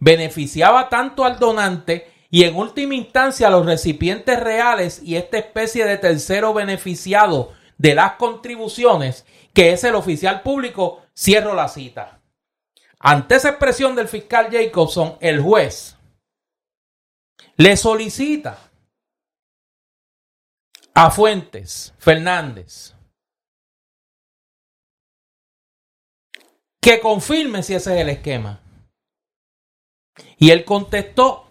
[0.00, 5.96] Beneficiaba tanto al donante y en última instancia los recipientes reales y esta especie de
[5.96, 12.20] tercero beneficiado de las contribuciones, que es el oficial público, cierro la cita.
[12.98, 15.96] Ante esa expresión del fiscal Jacobson, el juez
[17.56, 18.58] le solicita
[20.94, 22.94] a Fuentes Fernández
[26.80, 28.60] que confirme si ese es el esquema.
[30.38, 31.47] Y él contestó,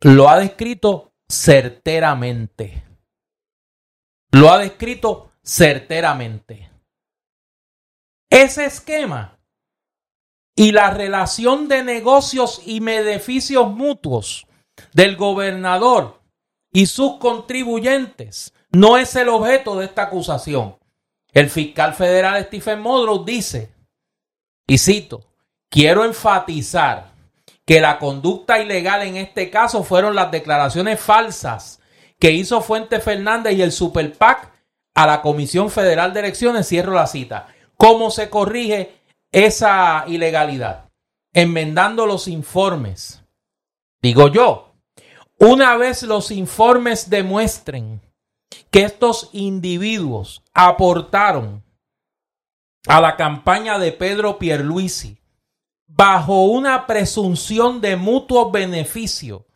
[0.00, 2.84] lo ha descrito certeramente.
[4.32, 6.70] Lo ha descrito certeramente.
[8.30, 9.38] Ese esquema
[10.54, 14.46] y la relación de negocios y beneficios mutuos
[14.92, 16.20] del gobernador
[16.72, 20.76] y sus contribuyentes no es el objeto de esta acusación.
[21.32, 23.72] El fiscal federal Stephen Modrow dice,
[24.66, 25.24] y cito,
[25.70, 27.15] quiero enfatizar
[27.66, 31.80] que la conducta ilegal en este caso fueron las declaraciones falsas
[32.18, 34.52] que hizo Fuente Fernández y el Super PAC
[34.94, 36.68] a la Comisión Federal de Elecciones.
[36.68, 37.48] Cierro la cita.
[37.76, 38.94] ¿Cómo se corrige
[39.32, 40.88] esa ilegalidad?
[41.34, 43.22] Enmendando los informes.
[44.00, 44.74] Digo yo,
[45.38, 48.00] una vez los informes demuestren
[48.70, 51.64] que estos individuos aportaron
[52.86, 55.18] a la campaña de Pedro Pierluisi
[55.86, 59.46] bajo una presunción de mutuo beneficio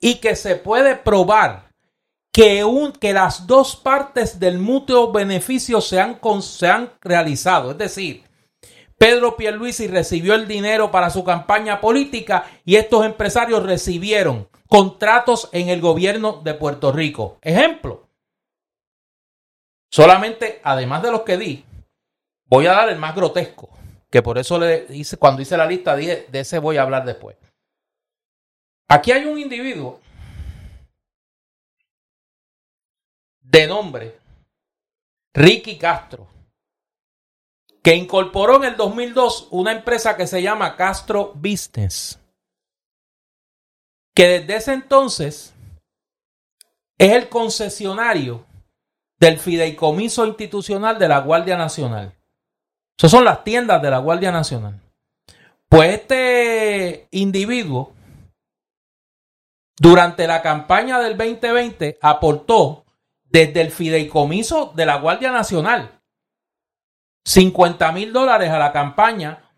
[0.00, 1.70] y que se puede probar
[2.32, 7.70] que, un, que las dos partes del mutuo beneficio se han, se han realizado.
[7.70, 8.24] Es decir,
[8.98, 15.68] Pedro Pierluisi recibió el dinero para su campaña política y estos empresarios recibieron contratos en
[15.68, 17.38] el gobierno de Puerto Rico.
[17.40, 18.08] Ejemplo.
[19.90, 21.64] Solamente, además de los que di,
[22.44, 23.75] voy a dar el más grotesco
[24.10, 27.36] que por eso le hice, cuando hice la lista de ese voy a hablar después.
[28.88, 30.00] Aquí hay un individuo
[33.40, 34.18] de nombre
[35.34, 36.28] Ricky Castro,
[37.82, 42.18] que incorporó en el 2002 una empresa que se llama Castro Business,
[44.14, 45.54] que desde ese entonces
[46.98, 48.46] es el concesionario
[49.20, 52.14] del fideicomiso institucional de la Guardia Nacional.
[52.98, 54.80] Esas son las tiendas de la Guardia Nacional.
[55.68, 57.92] Pues este individuo,
[59.76, 62.86] durante la campaña del 2020, aportó
[63.24, 66.00] desde el fideicomiso de la Guardia Nacional
[67.26, 69.50] 50 mil dólares a la campaña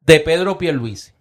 [0.00, 1.12] de Pedro Pierluisi.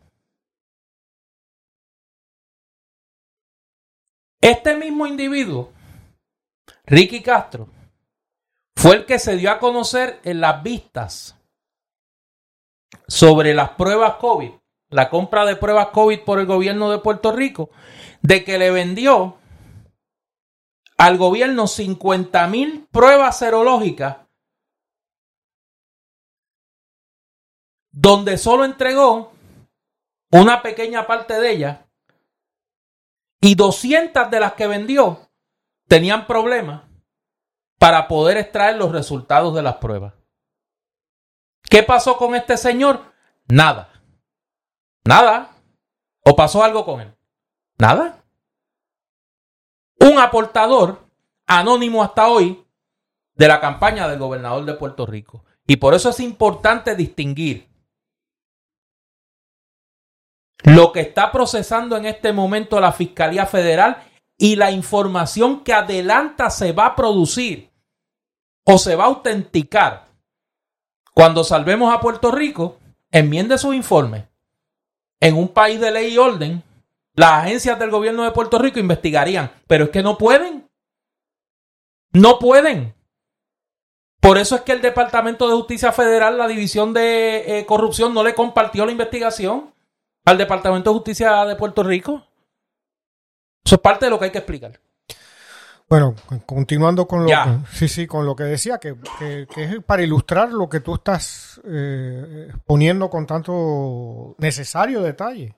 [4.42, 5.72] Este mismo individuo,
[6.86, 7.70] Ricky Castro,
[8.76, 11.38] fue el que se dio a conocer en las vistas
[13.08, 14.52] sobre las pruebas COVID,
[14.90, 17.70] la compra de pruebas COVID por el gobierno de Puerto Rico,
[18.22, 19.38] de que le vendió
[20.98, 24.18] al gobierno 50 mil pruebas serológicas,
[27.92, 29.34] donde solo entregó
[30.32, 31.80] una pequeña parte de ellas
[33.42, 35.32] y 200 de las que vendió
[35.88, 36.84] tenían problemas
[37.80, 40.14] para poder extraer los resultados de las pruebas.
[41.70, 43.02] ¿Qué pasó con este señor?
[43.48, 43.90] Nada.
[45.04, 45.52] Nada.
[46.24, 47.16] ¿O pasó algo con él?
[47.78, 48.24] Nada.
[50.00, 51.06] Un aportador
[51.48, 52.64] anónimo hasta hoy
[53.36, 55.46] de la campaña del gobernador de Puerto Rico.
[55.66, 57.70] Y por eso es importante distinguir
[60.64, 64.04] lo que está procesando en este momento la Fiscalía Federal
[64.38, 67.72] y la información que adelanta se va a producir
[68.66, 70.11] o se va a autenticar
[71.14, 72.78] cuando salvemos a Puerto Rico,
[73.12, 74.28] enmiende su informe.
[75.20, 76.64] En un país de ley y orden,
[77.14, 80.70] las agencias del gobierno de Puerto Rico investigarían, pero es que no pueden.
[82.14, 82.94] No pueden.
[84.20, 88.24] Por eso es que el Departamento de Justicia Federal, la División de eh, Corrupción, no
[88.24, 89.74] le compartió la investigación
[90.26, 92.26] al Departamento de Justicia de Puerto Rico.
[93.66, 94.80] Eso es parte de lo que hay que explicar.
[95.92, 96.16] Bueno,
[96.46, 98.96] continuando con lo, que, sí, sí, con lo que decía, que,
[99.58, 105.54] es para ilustrar lo que tú estás eh, poniendo con tanto necesario detalle.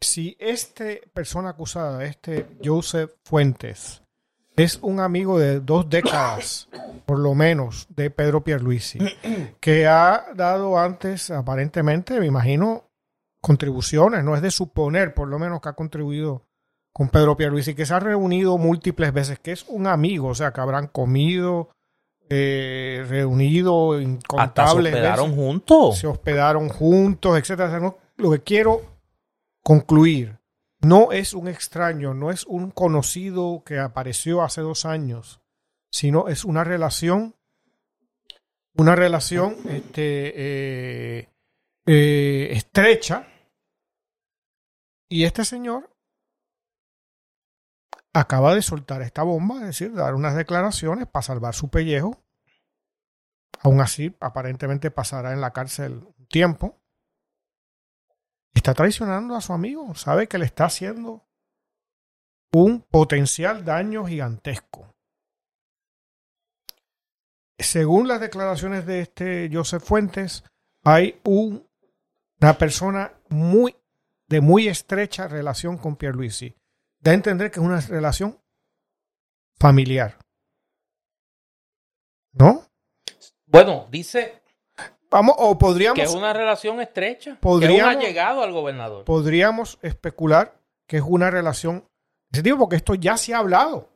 [0.00, 4.02] si esta persona acusada, este Joseph Fuentes,
[4.56, 6.68] es un amigo de dos décadas,
[7.06, 8.98] por lo menos, de Pedro Pierluisi,
[9.60, 12.90] que ha dado antes, aparentemente, me imagino,
[13.40, 16.45] contribuciones, no es de suponer, por lo menos, que ha contribuido
[16.96, 20.54] con Pedro Pierluisi, que se ha reunido múltiples veces, que es un amigo, o sea,
[20.54, 21.68] que habrán comido,
[22.30, 25.44] eh, reunido incontables se hospedaron veces.
[25.44, 25.98] juntos.
[25.98, 27.68] Se hospedaron juntos, etcétera.
[27.68, 28.80] O sea, no- lo que quiero
[29.62, 30.38] concluir
[30.80, 35.42] no es un extraño, no es un conocido que apareció hace dos años,
[35.90, 37.34] sino es una relación,
[38.74, 41.28] una relación este, eh,
[41.84, 43.28] eh, estrecha.
[45.10, 45.90] Y este señor
[48.20, 52.22] acaba de soltar esta bomba, es decir, dar unas declaraciones para salvar su pellejo.
[53.60, 56.80] Aún así, aparentemente pasará en la cárcel un tiempo.
[58.54, 59.94] Está traicionando a su amigo.
[59.94, 61.26] Sabe que le está haciendo
[62.52, 64.94] un potencial daño gigantesco.
[67.58, 70.44] Según las declaraciones de este Joseph Fuentes,
[70.84, 71.66] hay un-
[72.40, 73.76] una persona muy
[74.28, 76.56] de muy estrecha relación con Pierluisi.
[77.06, 78.36] Da a entender que es una relación
[79.60, 80.18] familiar.
[82.32, 82.66] ¿No?
[83.46, 84.42] Bueno, dice
[85.08, 87.34] Vamos, o podríamos, que es una relación estrecha.
[87.34, 89.04] Que Podríamos- allegado al gobernador.
[89.04, 91.86] podríamos especular que es una relación
[92.32, 93.88] ese tipo, porque esto ya se ha hablado.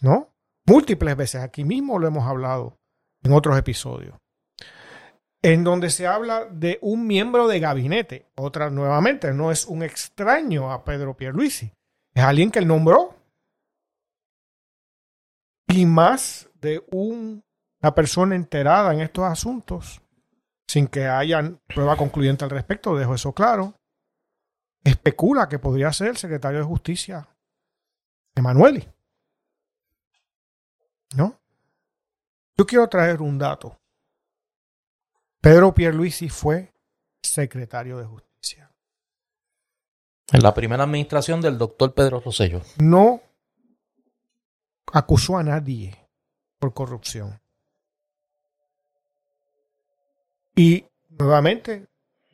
[0.00, 0.32] ¿No?
[0.66, 1.42] Múltiples veces.
[1.42, 2.78] Aquí mismo lo hemos hablado
[3.24, 4.14] en otros episodios.
[5.42, 8.28] En donde se habla de un miembro de gabinete.
[8.36, 11.72] Otra, nuevamente, no es un extraño a Pedro Pierluisi.
[12.18, 13.14] Es alguien que él nombró.
[15.68, 17.44] Y más de un-
[17.80, 20.02] una persona enterada en estos asuntos,
[20.66, 23.78] sin que hayan prueba concluyente al respecto, dejo eso claro,
[24.82, 27.28] especula que podría ser el secretario de Justicia,
[28.34, 28.84] Emanueli.
[31.14, 31.38] ¿No?
[32.56, 33.78] Yo quiero traer un dato.
[35.40, 36.74] Pedro Pierluisi fue
[37.22, 38.27] secretario de Justicia.
[40.30, 42.60] En la primera administración del doctor Pedro Rosselló.
[42.78, 43.22] No
[44.92, 45.96] acusó a nadie
[46.58, 47.40] por corrupción.
[50.54, 51.86] Y nuevamente,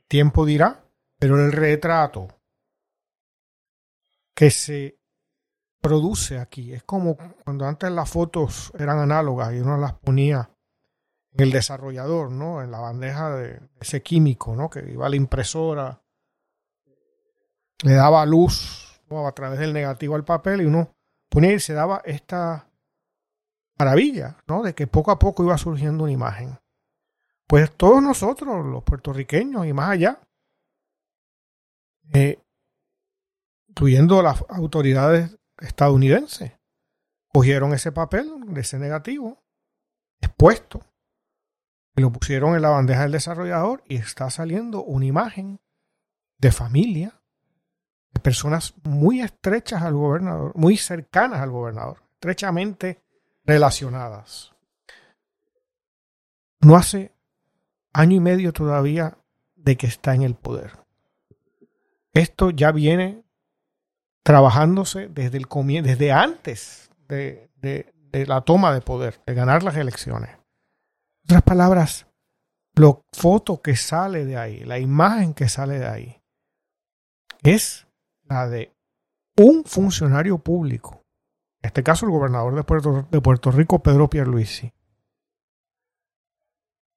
[0.09, 0.85] tiempo dirá,
[1.19, 2.29] pero el retrato
[4.35, 4.99] que se
[5.81, 10.51] produce aquí es como cuando antes las fotos eran análogas y uno las ponía
[11.33, 12.63] en el desarrollador, ¿no?
[12.63, 14.71] En la bandeja de ese químico, ¿no?
[14.71, 16.04] Que iba a la impresora,
[17.85, 20.91] le daba luz a través del negativo al papel y uno
[21.29, 22.69] ponía y se daba esta
[23.79, 24.63] maravilla, ¿no?
[24.63, 26.59] De que poco a poco iba surgiendo una imagen.
[27.47, 30.19] Pues todos nosotros, los puertorriqueños y más allá,
[32.13, 32.43] eh,
[33.69, 36.53] incluyendo las autoridades estadounidenses,
[37.29, 39.45] cogieron ese papel ese negativo
[40.21, 40.81] expuesto
[41.95, 45.61] y lo pusieron en la bandeja del desarrollador y está saliendo una imagen
[46.39, 47.21] de familia,
[48.23, 53.03] personas muy estrechas al gobernador, muy cercanas al gobernador, estrechamente
[53.45, 54.53] relacionadas.
[56.61, 57.13] No hace
[57.93, 59.19] año y medio todavía
[59.57, 60.73] de que está en el poder.
[62.13, 63.25] Esto ya viene
[64.23, 69.77] trabajándose desde el comienzo, desde antes de, de, la toma de poder, de ganar las
[69.77, 70.31] elecciones.
[70.31, 72.07] En otras palabras,
[72.75, 76.23] la foto que sale de ahí, la imagen que sale de ahí,
[77.43, 77.84] es
[78.29, 78.73] la de
[79.37, 81.03] un funcionario público,
[81.63, 84.73] en este caso el gobernador de Puerto, de Puerto Rico, Pedro Pierluisi,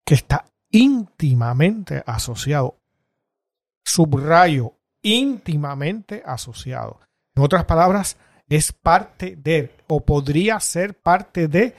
[0.06, 2.78] que está íntimamente asociado,
[3.86, 7.00] subrayo, íntimamente asociado.
[7.36, 8.18] En otras palabras,
[8.50, 11.76] es parte de, o podría ser parte de,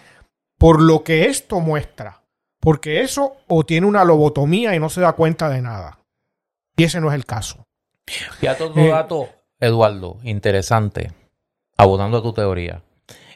[0.58, 2.22] por lo que esto muestra.
[2.60, 6.00] Porque eso o tiene una lobotomía y no se da cuenta de nada.
[6.76, 7.64] Y ese no es el caso.
[8.06, 9.28] Fíjate otro Eh, dato,
[9.60, 11.12] Eduardo, interesante,
[11.76, 12.84] abonando a tu teoría.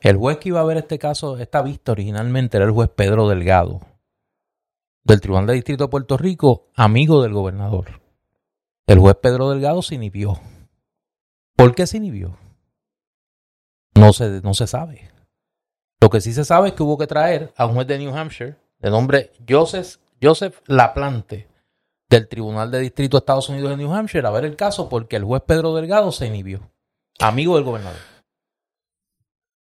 [0.00, 3.28] El juez que iba a ver este caso, esta vista originalmente era el juez Pedro
[3.28, 3.80] Delgado,
[5.02, 8.00] del Tribunal de Distrito de Puerto Rico, amigo del gobernador.
[8.86, 10.40] El juez Pedro Delgado se inhibió.
[11.56, 12.36] ¿Por qué se inhibió?
[13.94, 15.10] No se, no se sabe.
[16.00, 18.16] Lo que sí se sabe es que hubo que traer a un juez de New
[18.16, 21.48] Hampshire, de nombre Joseph, Joseph Laplante,
[22.16, 25.16] del Tribunal de Distrito de Estados Unidos de New Hampshire, a ver el caso porque
[25.16, 26.70] el juez Pedro Delgado se inhibió.
[27.18, 27.98] Amigo del gobernador.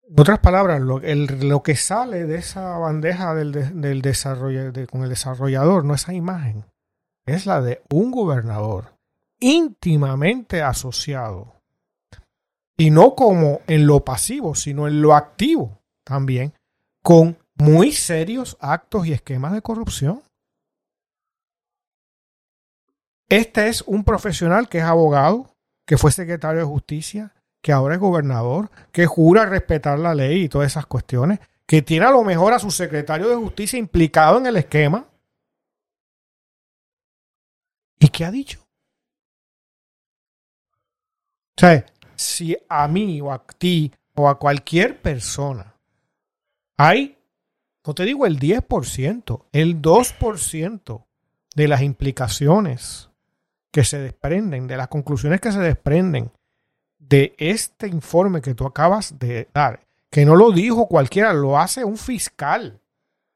[0.08, 1.28] En otras palabras, lo, el,
[1.64, 6.14] que sale de esa bandeja del, de, del desarrollo, de, con el desarrollador, no esa
[6.14, 6.66] imagen,
[7.26, 8.94] es la de un gobernador
[9.40, 11.56] íntimamente asociado
[12.78, 16.54] y no como en lo pasivo, sino en lo activo también,
[17.02, 20.22] con muy serios actos y esquemas de corrupción.
[23.30, 25.56] Este es un profesional que es abogado,
[25.86, 30.50] que fue secretario de justicia, que ahora es gobernador, que jura respetar la ley y
[30.50, 34.46] todas esas cuestiones, que tiene a lo mejor a su secretario de justicia implicado en
[34.46, 35.08] el esquema.
[38.00, 38.60] ¿Y qué ha dicho?
[41.58, 45.76] O sea, si a mí o a ti o a cualquier persona
[46.78, 47.18] hay,
[47.86, 51.06] no te digo el 10%, el 2%
[51.56, 53.10] de las implicaciones
[53.76, 56.32] que se desprenden, de las conclusiones que se desprenden
[56.98, 61.84] de este informe que tú acabas de dar, que no lo dijo cualquiera, lo hace
[61.84, 62.80] un fiscal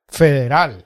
[0.08, 0.86] federal.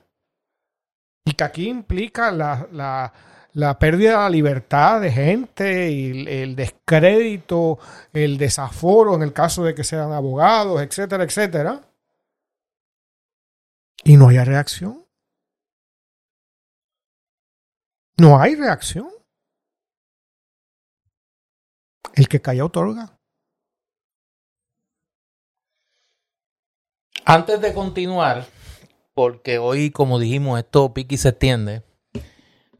[1.23, 3.13] Y que aquí implica la, la,
[3.51, 7.77] la pérdida de la libertad de gente y el, descrédito,
[8.11, 11.79] el desaforo en el caso de que sean abogados, etcétera, etcétera.
[14.03, 15.05] Y no haya reacción.
[18.17, 19.12] No hay reacción.
[22.13, 23.17] El que calla otorga.
[27.25, 28.45] Antes de continuar,
[29.13, 31.81] porque hoy, como dijimos, esto pique y se extiende,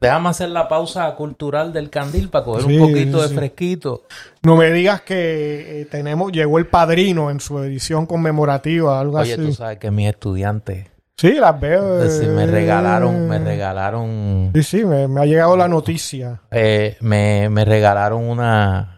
[0.00, 4.02] déjame hacer la pausa cultural del candil para coger un poquito de fresquito.
[4.42, 9.32] No me digas que eh, tenemos, llegó el padrino en su edición conmemorativa, algo así.
[9.32, 10.90] Oye, tú sabes que mi estudiante.
[11.16, 12.04] Sí, las veo.
[12.34, 14.50] me regalaron, me regalaron.
[14.54, 16.42] Sí, sí, me, ha llegado la noticia.
[16.50, 18.93] Eh, me, me regalaron una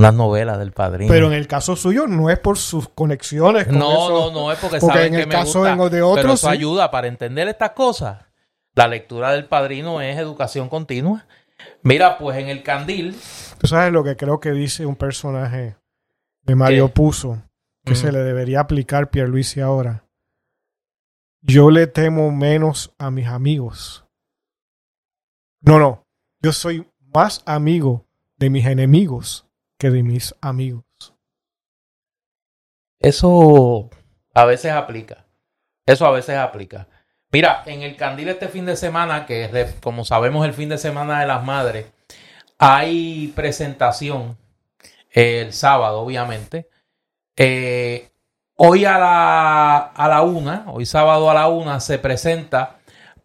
[0.00, 1.12] unas novelas del padrino.
[1.12, 3.66] Pero en el caso suyo no es por sus conexiones.
[3.66, 6.02] Con no, no, no es porque, porque saben en el que caso me gusta, de
[6.02, 8.24] otros, pero eso ayuda para entender estas cosas.
[8.74, 11.26] La lectura del padrino es educación continua.
[11.82, 13.14] Mira, pues en el candil.
[13.58, 15.76] Tú sabes lo que creo que dice un personaje
[16.44, 17.42] de Mario Puzo,
[17.84, 20.06] que se le debería aplicar Pierluisi ahora.
[21.42, 24.06] Yo le temo menos a mis amigos.
[25.60, 26.06] No, no.
[26.40, 28.06] Yo soy más amigo
[28.38, 29.49] de mis enemigos
[29.80, 30.84] que de mis amigos.
[33.00, 33.88] Eso
[34.34, 35.24] a veces aplica.
[35.86, 36.86] Eso a veces aplica.
[37.32, 40.76] Mira, en el Candil este fin de semana, que es como sabemos el fin de
[40.76, 41.86] semana de las madres,
[42.58, 44.36] hay presentación
[45.12, 46.68] el sábado, obviamente.
[47.34, 48.10] Eh,
[48.56, 52.80] hoy a la, a la una, hoy sábado a la una, se presenta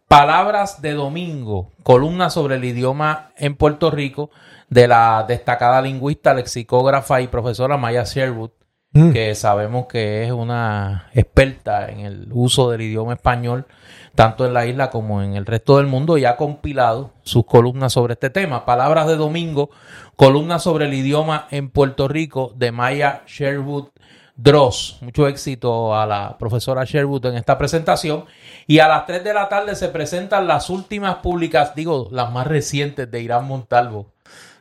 [0.08, 4.30] Palabras de Domingo, columna sobre el idioma en Puerto Rico
[4.68, 8.50] de la destacada lingüista, lexicógrafa y profesora Maya Sherwood,
[8.92, 9.12] mm.
[9.12, 13.66] que sabemos que es una experta en el uso del idioma español,
[14.14, 17.92] tanto en la isla como en el resto del mundo, y ha compilado sus columnas
[17.92, 18.64] sobre este tema.
[18.64, 19.70] Palabras de domingo,
[20.16, 23.88] columna sobre el idioma en Puerto Rico de Maya Sherwood
[24.34, 24.98] Dross.
[25.00, 28.24] Mucho éxito a la profesora Sherwood en esta presentación.
[28.66, 32.46] Y a las 3 de la tarde se presentan las últimas públicas, digo, las más
[32.46, 34.15] recientes de Irán Montalvo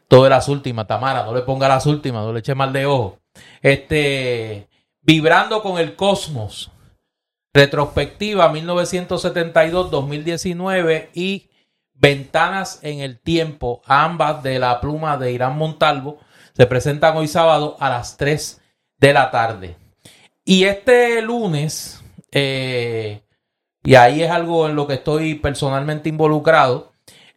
[0.08, 3.20] todo las últimas, Tamara, no le ponga las últimas, no le eche mal de ojo.
[3.62, 4.70] Este,
[5.02, 6.72] Vibrando con el Cosmos,
[7.54, 11.50] retrospectiva 1972-2019 y
[11.94, 16.18] Ventanas en el Tiempo, ambas de la pluma de Irán Montalvo,
[16.54, 18.62] se presentan hoy sábado a las 3
[18.98, 19.76] de la tarde.
[20.44, 23.22] Y este lunes, eh,
[23.84, 26.94] y ahí es algo en lo que estoy personalmente involucrado,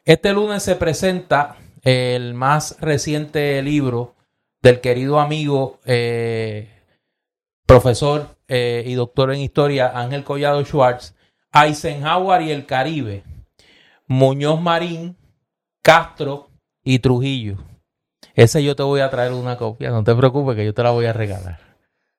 [0.07, 1.59] este lunes se presenta
[1.89, 4.15] el más reciente libro
[4.61, 6.69] del querido amigo, eh,
[7.67, 11.15] profesor eh, y doctor en historia Ángel Collado Schwartz,
[11.51, 13.23] Eisenhower y el Caribe,
[14.07, 15.17] Muñoz Marín,
[15.83, 16.51] Castro
[16.85, 17.57] y Trujillo.
[18.35, 20.91] Ese yo te voy a traer una copia, no te preocupes que yo te la
[20.91, 21.59] voy a regalar.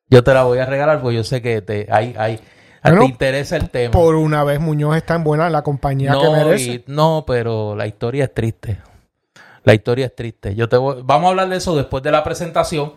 [0.08, 2.40] Yo te la voy a regalar porque yo sé que te, hay, hay,
[2.82, 3.92] te interesa el tema.
[3.92, 6.84] Por una vez Muñoz está en buena la compañía que merece.
[6.88, 8.80] no, pero la historia es triste.
[9.64, 10.56] La historia es triste.
[10.56, 12.94] Yo te vamos a hablar de eso después de la presentación.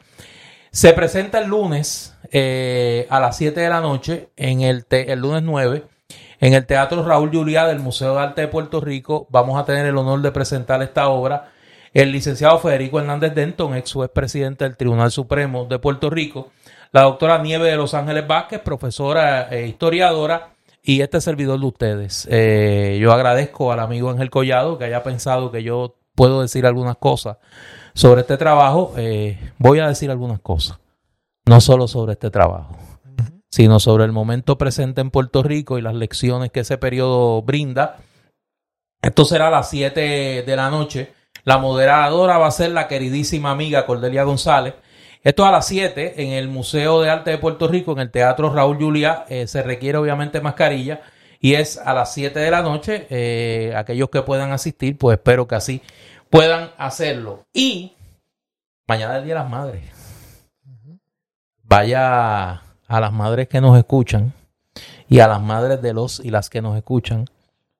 [0.70, 5.42] Se presenta el lunes eh, a las 7 de la noche, en el, el lunes
[5.42, 5.84] 9,
[6.40, 9.26] en el Teatro Raúl Juliá del Museo de Arte de Puerto Rico.
[9.30, 11.52] Vamos a tener el honor de presentar esta obra.
[11.92, 16.50] El licenciado Federico Hernández Denton, ex presidente del Tribunal Supremo de Puerto Rico.
[16.90, 20.52] La doctora Nieve de Los Ángeles Vázquez, profesora e historiadora
[20.82, 22.26] y este servidor de ustedes.
[22.30, 26.96] Eh, yo agradezco al amigo Ángel Collado que haya pensado que yo puedo decir algunas
[26.96, 27.38] cosas
[27.94, 28.94] sobre este trabajo.
[28.96, 30.78] Eh, voy a decir algunas cosas,
[31.46, 32.76] no solo sobre este trabajo,
[33.50, 37.96] sino sobre el momento presente en Puerto Rico y las lecciones que ese periodo brinda.
[39.00, 41.12] Esto será a las 7 de la noche.
[41.44, 44.74] La moderadora va a ser la queridísima amiga Cordelia González
[45.24, 48.52] Esto a las 7 en el Museo de Arte de Puerto Rico, en el Teatro
[48.52, 49.24] Raúl Julia.
[49.28, 51.00] Eh, se requiere obviamente mascarilla
[51.42, 53.08] y es a las 7 de la noche.
[53.10, 55.82] Eh, aquellos que puedan asistir, pues espero que así
[56.30, 57.44] puedan hacerlo.
[57.52, 57.96] Y
[58.86, 59.82] mañana es el Día de las Madres.
[61.64, 64.32] Vaya a las madres que nos escuchan
[65.08, 67.26] y a las madres de los y las que nos escuchan.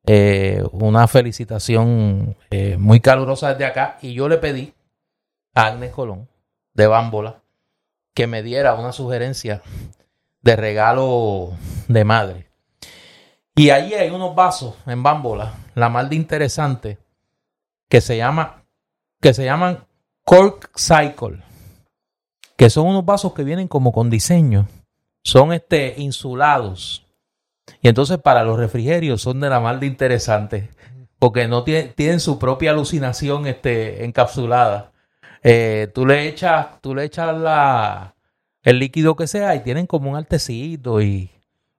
[0.07, 2.37] Eh, una felicitación
[2.79, 3.99] muy calurosa desde acá.
[4.03, 4.75] Y yo le pedí
[5.55, 6.29] a Agnes Colón
[6.75, 7.43] de Bámbola
[8.13, 9.63] que me diera una sugerencia
[10.41, 11.53] de regalo
[11.87, 12.52] de madre.
[13.55, 16.99] Y allí hay unos vasos en Bámbola, la más de interesante,
[17.89, 18.65] que se llama,
[19.21, 19.85] que se llaman
[20.25, 21.43] Cork Cycle,
[22.57, 24.67] que son unos vasos que vienen como con diseño,
[25.23, 27.07] son este insulados.
[27.83, 30.71] Y entonces para los refrigerios son de la más de interesante,
[31.19, 34.93] porque no tienen, tienen su propia alucinación este, encapsulada.
[35.43, 38.15] Eh, tú le echas, tú le echas la,
[38.63, 41.31] el líquido que sea y tienen como un artecito y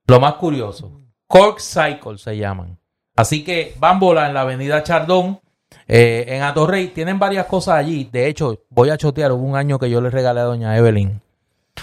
[0.06, 2.78] lo más curioso, Cork Cycle se llaman.
[3.16, 5.40] Así que Bambola en la avenida Chardón,
[5.86, 8.08] eh, en Atorrey, tienen varias cosas allí.
[8.10, 11.20] De hecho, voy a chotear, hubo un año que yo le regalé a doña Evelyn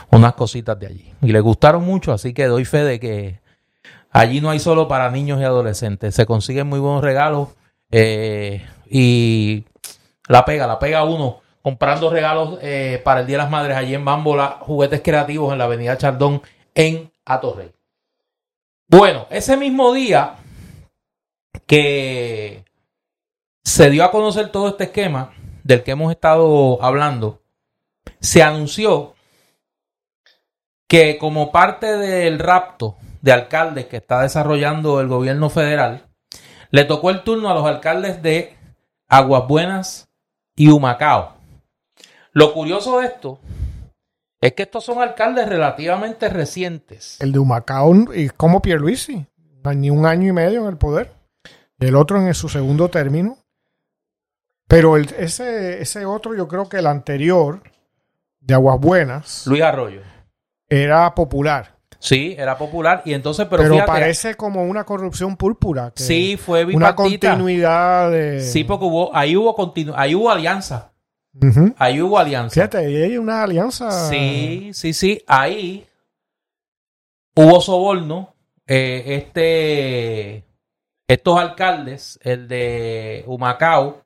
[0.10, 1.14] unas cositas de allí.
[1.22, 3.40] Y le gustaron mucho, así que doy fe de que
[4.12, 6.16] allí no hay solo para niños y adolescentes.
[6.16, 7.50] Se consiguen muy buenos regalos
[7.92, 9.66] eh, y
[10.28, 13.94] la pega, la pega uno comprando regalos eh, para el Día de las Madres allí
[13.94, 16.42] en Bambola, juguetes creativos en la Avenida Chardón
[16.74, 17.72] en Atorrey.
[18.92, 20.36] Bueno, ese mismo día
[21.66, 22.66] que
[23.64, 25.34] se dio a conocer todo este esquema
[25.64, 27.42] del que hemos estado hablando,
[28.20, 29.16] se anunció
[30.90, 36.10] que como parte del rapto de alcaldes que está desarrollando el gobierno federal,
[36.70, 38.58] le tocó el turno a los alcaldes de
[39.08, 40.10] Aguas Buenas
[40.54, 41.38] y Humacao.
[42.34, 43.40] Lo curioso de esto
[44.42, 47.18] es que estos son alcaldes relativamente recientes.
[47.22, 49.28] El de Humacao es como Pierluisi,
[49.76, 51.14] ni un año y medio en el poder.
[51.80, 53.38] El otro en su segundo término.
[54.68, 57.62] Pero el, ese, ese otro, yo creo que el anterior,
[58.40, 59.46] de Aguas Buenas.
[59.46, 60.02] Luis Arroyo.
[60.68, 61.78] Era popular.
[62.00, 65.92] Sí, era popular y entonces, pero, pero parece como una corrupción púrpura.
[65.96, 68.42] sí, fue Una continuidad de...
[68.42, 70.91] Sí, porque hubo, ahí hubo, continu, ahí hubo alianza.
[71.78, 72.54] Ahí hubo alianza.
[72.54, 74.10] Fíjate, ahí hay una alianza.
[74.10, 75.24] Sí, sí, sí.
[75.28, 75.86] Ahí
[77.36, 78.34] hubo soborno.
[78.68, 80.46] Eh, este,
[81.08, 84.04] estos alcaldes, el de Humacao,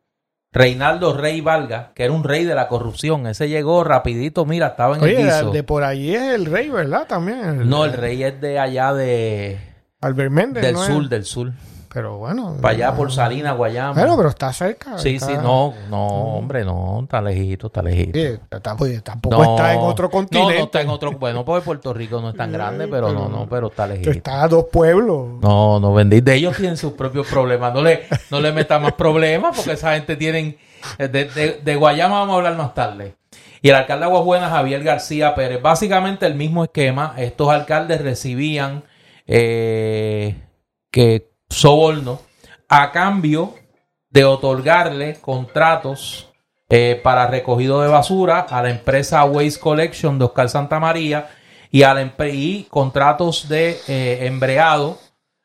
[0.51, 3.28] Reinaldo Rey Valga, que era un rey de la corrupción.
[3.28, 5.51] Ese llegó rapidito, mira, estaba en el piso.
[5.51, 7.05] de por ahí es el rey, ¿verdad?
[7.07, 7.69] También.
[7.69, 9.59] no, el rey es de allá de...
[10.01, 10.63] Albert Méndez.
[10.63, 11.51] Del sur, del sur.
[11.95, 12.57] Pero bueno.
[12.61, 13.93] Para allá por Salina, Guayama.
[13.95, 14.97] Pero, pero está cerca.
[14.97, 18.19] Sí, sí, no, no, hombre, no, está lejito, está lejito.
[18.19, 18.37] Sí,
[18.77, 20.55] pues, tampoco está en otro continente.
[20.55, 21.13] No, no está en otro.
[21.13, 24.11] Bueno, porque Puerto Rico no es tan grande, pero, no, no, pero está lejito.
[24.11, 25.41] Está a dos pueblos.
[25.41, 26.31] No, no, bendito.
[26.31, 27.73] Ellos tienen sus propios problemas.
[27.73, 30.57] No le, no le metan más problemas porque esa gente tienen.
[30.97, 33.15] De, de, de Guayama vamos a hablar más tarde.
[33.61, 35.61] Y el alcalde de Aguabuena, Javier García Pérez.
[35.61, 37.13] Básicamente el mismo esquema.
[37.15, 38.83] Estos alcaldes recibían
[39.27, 40.35] eh,
[40.91, 42.21] que soborno
[42.69, 43.55] a cambio
[44.09, 46.31] de otorgarle contratos
[46.69, 51.29] eh, para recogido de basura a la empresa Waste Collection de Oscar Santa María
[51.69, 51.93] y, a
[52.69, 54.97] contratos de eh, embreado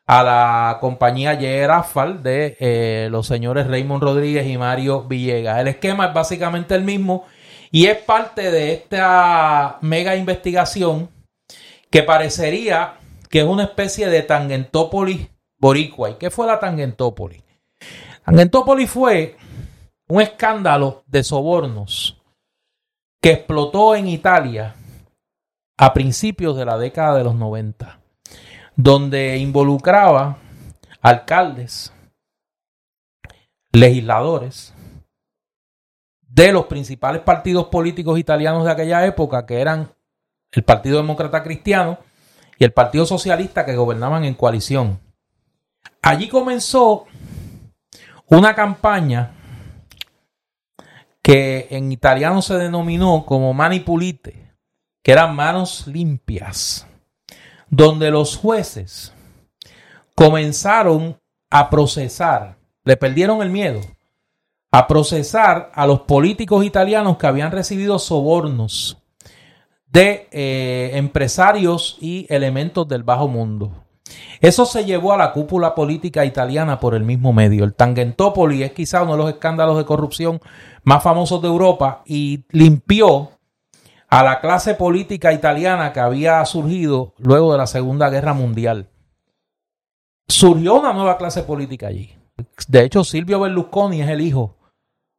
[0.06, 5.60] a la compañía Year Asphalt de eh, los señores Raymond Rodríguez y Mario Villegas.
[5.60, 7.26] El esquema es básicamente el mismo
[7.70, 11.10] y es parte de esta mega investigación
[11.90, 12.94] que parecería
[13.28, 15.28] que es una especie de tangentópolis
[15.60, 16.10] boricua.
[16.10, 17.42] ¿Y qué fue la Tangentópolis?
[18.24, 19.36] Tangentópolis fue
[20.08, 22.20] un escándalo de sobornos
[23.22, 24.74] que explotó en Italia
[25.76, 28.00] a principios de la década de los 90,
[28.76, 30.38] donde involucraba
[31.00, 31.92] alcaldes,
[33.72, 34.74] legisladores
[36.20, 39.92] de los principales partidos políticos italianos de aquella época, que eran
[40.52, 41.98] el Partido Demócrata Cristiano
[42.58, 45.00] y el Partido Socialista, que gobernaban en coalición.
[46.02, 47.06] Allí comenzó
[48.26, 49.34] una campaña
[51.22, 54.54] que en italiano se denominó como manipulite,
[55.02, 56.86] que eran manos limpias,
[57.68, 59.12] donde los jueces
[60.14, 61.18] comenzaron
[61.50, 63.80] a procesar, le perdieron el miedo,
[64.70, 68.98] a procesar a los políticos italianos que habían recibido sobornos
[69.86, 73.84] de eh, empresarios y elementos del bajo mundo.
[74.40, 77.64] Eso se llevó a la cúpula política italiana por el mismo medio.
[77.64, 80.40] El Tangentopoli es quizá uno de los escándalos de corrupción
[80.82, 83.30] más famosos de Europa y limpió
[84.08, 88.88] a la clase política italiana que había surgido luego de la Segunda Guerra Mundial.
[90.28, 92.14] Surgió una nueva clase política allí.
[92.68, 94.56] De hecho, Silvio Berlusconi es el hijo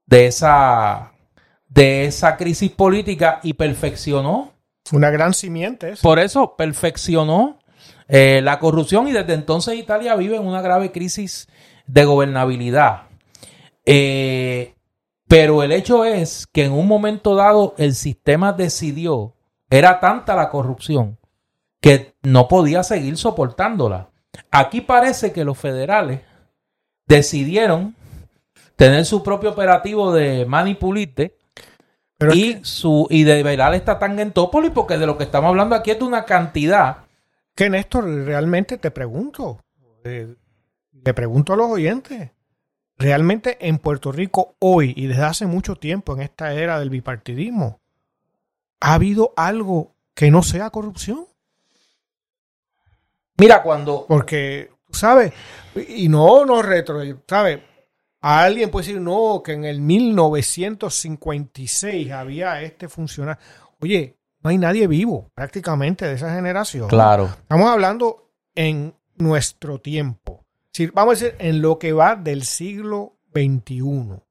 [0.05, 1.13] de esa,
[1.67, 4.51] de esa crisis política y perfeccionó.
[4.91, 5.93] Una gran simiente.
[6.01, 7.59] Por eso perfeccionó
[8.13, 11.47] eh, la corrupción y desde entonces Italia vive en una grave crisis
[11.87, 13.03] de gobernabilidad.
[13.85, 14.75] Eh,
[15.29, 19.33] pero el hecho es que en un momento dado el sistema decidió,
[19.69, 21.19] era tanta la corrupción
[21.79, 24.09] que no podía seguir soportándola.
[24.51, 26.19] Aquí parece que los federales
[27.07, 27.95] decidieron
[28.75, 31.37] tener su propio operativo de manipulite
[32.33, 35.99] y, su, y de velar esta Tangentópolis, porque de lo que estamos hablando aquí es
[35.99, 37.05] de una cantidad.
[37.55, 39.63] Que Néstor, realmente te pregunto,
[40.03, 40.35] eh,
[40.91, 42.31] le pregunto a los oyentes,
[42.97, 47.81] realmente en Puerto Rico hoy y desde hace mucho tiempo en esta era del bipartidismo,
[48.79, 51.25] ¿ha habido algo que no sea corrupción?
[53.37, 54.05] Mira, cuando...
[54.07, 55.33] Porque, ¿sabes?
[55.87, 57.61] Y no, no retro, ¿sabes?
[58.21, 63.41] A alguien puede decir, no, que en el 1956 había este funcionario.
[63.79, 66.87] Oye, no hay nadie vivo prácticamente de esa generación.
[66.87, 67.25] Claro.
[67.25, 70.45] Estamos hablando en nuestro tiempo.
[70.93, 74.21] Vamos a decir, en lo que va del siglo XXI.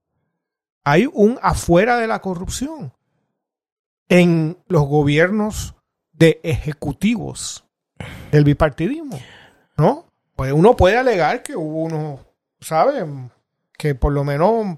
[0.85, 2.93] Hay un afuera de la corrupción
[4.09, 5.77] en los gobiernos
[6.13, 7.65] de ejecutivos
[8.33, 9.21] del bipartidismo.
[9.77, 10.07] ¿No?
[10.35, 12.21] Pues uno puede alegar que hubo unos,
[12.61, 13.05] ¿sabes?
[13.81, 14.77] que por lo menos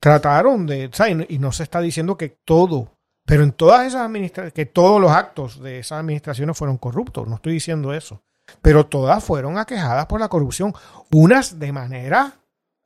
[0.00, 0.90] trataron de,
[1.28, 2.93] y no se está diciendo que todo,
[3.24, 7.36] pero en todas esas administraciones, que todos los actos de esas administraciones fueron corruptos, no
[7.36, 8.22] estoy diciendo eso,
[8.60, 10.74] pero todas fueron aquejadas por la corrupción,
[11.10, 12.34] unas de manera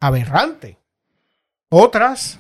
[0.01, 0.79] aberrante,
[1.71, 2.39] otras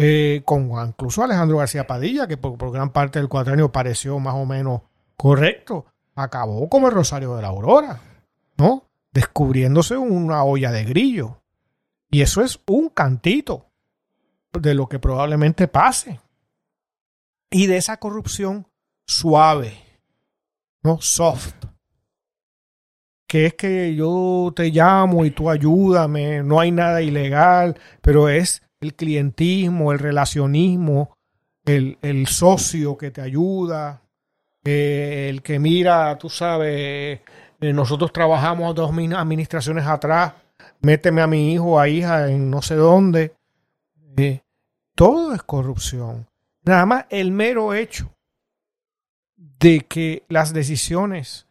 [0.00, 4.46] eh, con incluso Alejandro García Padilla, que por, gran parte del cuatrenio pareció más o
[4.46, 4.82] menos
[5.16, 8.00] correcto, acabó como el Rosario de la Aurora,
[8.56, 8.84] ¿no?
[9.10, 11.42] Descubriéndose una olla de grillo.
[12.12, 13.66] Y eso es un cantito
[14.52, 16.20] de lo que probablemente pase.
[17.50, 18.66] Y de esa corrupción
[19.06, 19.74] suave,
[20.82, 21.54] no soft.
[23.26, 28.62] Que es que yo te llamo y tú ayúdame, no hay nada ilegal, pero es
[28.80, 31.14] el clientismo, el relacionismo,
[31.64, 34.02] el, socio que te ayuda,
[34.64, 37.20] eh, el que mira, tú sabes,
[37.60, 40.32] eh, nosotros trabajamos dos administraciones atrás
[40.80, 43.34] méteme a mi hijo, a hija en no sé dónde.
[44.16, 44.40] Eh,
[44.94, 46.27] todo es corrupción.
[46.68, 48.14] Nada más el mero hecho
[49.36, 51.48] de que las decisiones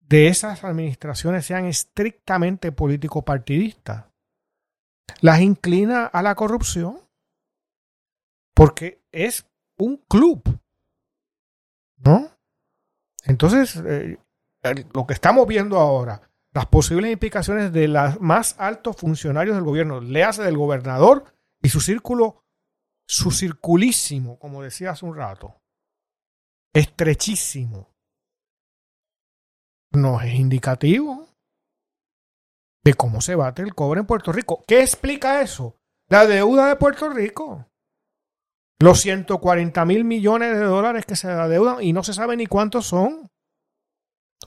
[0.00, 4.06] de esas administraciones sean estrictamente político-partidistas,
[5.20, 6.98] las inclina a la corrupción
[8.52, 9.46] porque es
[9.78, 10.42] un club,
[11.98, 12.28] ¿no?
[13.26, 14.18] Entonces, eh,
[14.92, 16.20] lo que estamos viendo ahora,
[16.52, 21.80] las posibles implicaciones de los más altos funcionarios del gobierno, léase del gobernador y su
[21.80, 22.42] círculo,
[23.08, 25.60] su circulísimo, como decía hace un rato,
[26.74, 27.90] estrechísimo,
[29.92, 31.28] no es indicativo
[32.84, 34.62] de cómo se bate el cobre en Puerto Rico.
[34.66, 35.76] ¿Qué explica eso?
[36.08, 37.66] La deuda de Puerto Rico.
[38.78, 42.86] Los 140 mil millones de dólares que se adeudan y no se sabe ni cuántos
[42.86, 43.28] son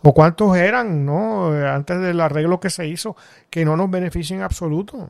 [0.03, 1.47] o cuántos eran, ¿no?
[1.47, 3.18] Antes del arreglo que se hizo,
[3.49, 5.10] que no nos beneficia en absoluto.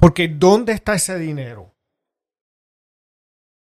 [0.00, 1.74] Porque ¿dónde está ese dinero?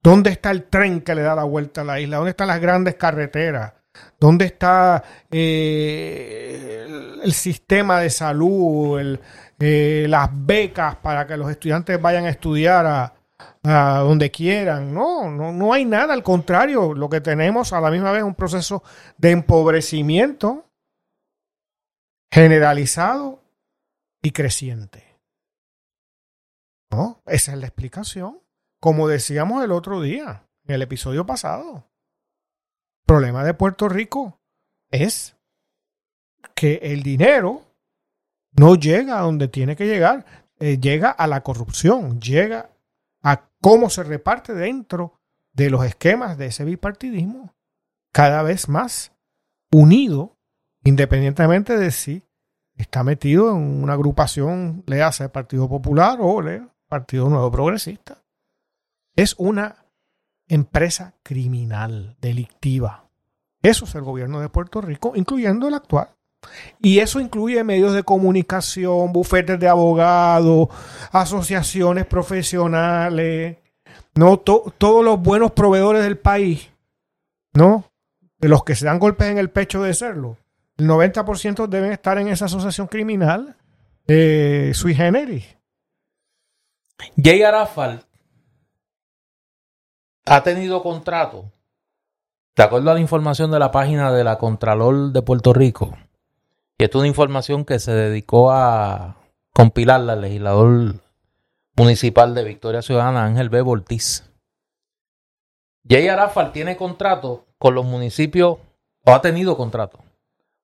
[0.02, 2.16] ¿Dónde está el tren que le da la vuelta a la isla?
[2.16, 3.74] ¿Dónde están las grandes carreteras?
[4.18, 6.86] ¿Dónde está eh,
[7.22, 9.18] el, sistema de salud,
[9.58, 13.14] eh, las becas para que los estudiantes vayan a estudiar a,
[13.62, 14.94] a donde quieran.
[14.94, 18.26] No, no, no hay nada, al contrario, lo que tenemos a la misma vez es
[18.26, 18.82] un proceso
[19.18, 20.66] de empobrecimiento
[22.30, 23.42] generalizado
[24.22, 25.09] y creciente.
[26.90, 27.22] ¿No?
[27.26, 28.40] Esa es la explicación.
[28.80, 31.86] Como decíamos el otro día, en el episodio pasado.
[33.02, 34.40] El problema de Puerto Rico
[34.90, 35.36] es
[36.54, 37.62] que el dinero
[38.52, 40.24] no llega a donde tiene que llegar,
[40.58, 42.70] eh, llega a la corrupción, llega
[43.22, 45.20] a cómo se reparte dentro
[45.52, 47.54] de los esquemas de ese bipartidismo
[48.12, 49.12] cada vez más
[49.70, 50.36] unido,
[50.84, 52.24] independientemente de si
[52.76, 58.18] está metido en una agrupación, le hace el Partido Popular o el Partido Nuevo Progresista.
[59.16, 59.76] Es una
[60.48, 63.08] empresa criminal, delictiva.
[63.62, 66.08] Eso es el gobierno de Puerto Rico, incluyendo el actual.
[66.80, 70.68] Y eso incluye medios de comunicación, bufetes de abogados,
[71.12, 73.58] asociaciones profesionales,
[74.14, 76.70] no to- todos los buenos proveedores del país,
[77.52, 77.84] ¿no?
[78.38, 80.38] De los que se dan golpes en el pecho de serlo,
[80.78, 83.56] el 90% deben estar en esa asociación criminal
[84.08, 85.44] eh, sui generis.
[87.22, 88.04] Jay Arafal
[90.26, 91.50] ha tenido contrato,
[92.56, 95.96] de acuerdo a la información de la página de la Contralor de Puerto Rico,
[96.78, 99.16] y esto es una información que se dedicó a
[99.52, 100.94] compilarla el legislador
[101.76, 103.60] municipal de Victoria Ciudadana, Ángel B.
[103.60, 104.30] Ortiz.
[105.88, 108.58] Jay Arafal tiene contrato con los municipios,
[109.04, 109.98] o ha tenido contrato,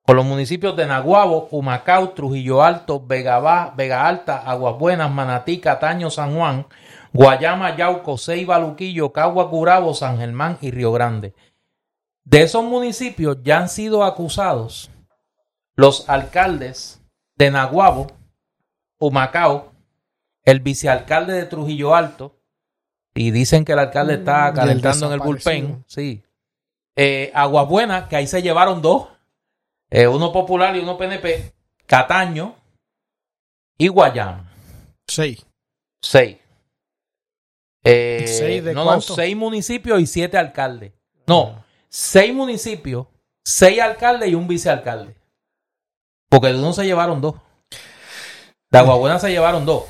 [0.06, 5.58] con los municipios de Naguabo, Humacao, Trujillo Alto, Vega, Ba- Vega Alta, Aguas Buenas, Manatí,
[5.58, 6.66] Cataño, San Juan,
[7.12, 11.34] Guayama, Yauco, Ceiba, Luquillo, Cagua, Curabo, San Germán y Río Grande.
[12.24, 14.90] De esos municipios ya han sido acusados
[15.74, 17.02] los alcaldes
[17.36, 18.06] de Naguabo,
[18.98, 19.72] Humacao,
[20.44, 22.36] el vicealcalde de Trujillo Alto,
[23.14, 26.22] y dicen que el alcalde está Mm, el calentando en el bullpen, sí.
[26.94, 29.08] Eh, Aguas Buenas, que ahí se llevaron dos,
[29.90, 31.52] eh, uno popular y uno PNP,
[31.86, 32.54] Cataño
[33.78, 34.52] y Guayama.
[35.06, 35.42] Sí.
[36.02, 36.38] Seis.
[37.84, 39.06] Eh, ¿Seis de no, cuánto?
[39.10, 40.92] no, seis municipios y siete alcaldes.
[41.26, 43.06] No, seis municipios,
[43.44, 45.14] seis alcaldes y un vicealcalde.
[46.28, 47.36] Porque de uno se llevaron dos.
[48.70, 49.84] De Aguabuena se llevaron dos.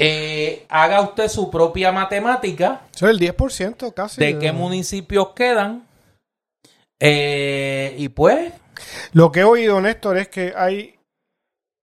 [0.00, 4.20] Eh, haga usted su propia matemática Eso es el 10% casi.
[4.20, 5.87] de qué municipios quedan.
[7.00, 8.52] Eh, y pues,
[9.12, 10.96] Lo que he oído, Néstor, es que hay,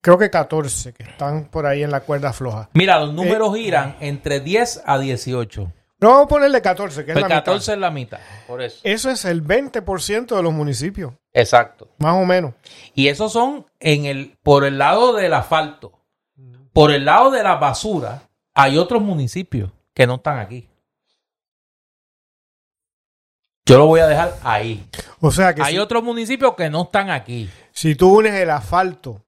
[0.02, 2.70] creo que 14 que están por ahí en la cuerda floja.
[2.74, 5.72] mira, los números giran entre 10 a 18.
[6.02, 7.46] No vamos a ponerle 14, que es Pues la mitad.
[7.46, 8.20] 14 es la mitad.
[8.48, 8.80] Por eso.
[8.84, 11.88] Eso es el 20% de los municipios, Exacto.
[12.00, 12.54] más o menos.
[12.94, 15.94] Y esos son en el, por el lado del asfalto.
[16.74, 20.68] Por el lado de la basura, hay otros municipios que no están aquí.
[23.66, 24.86] Yo lo voy a dejar ahí.
[25.22, 27.50] O sea que Hay si, otros municipios que no están aquí.
[27.72, 29.22] si tú unes el asfalto,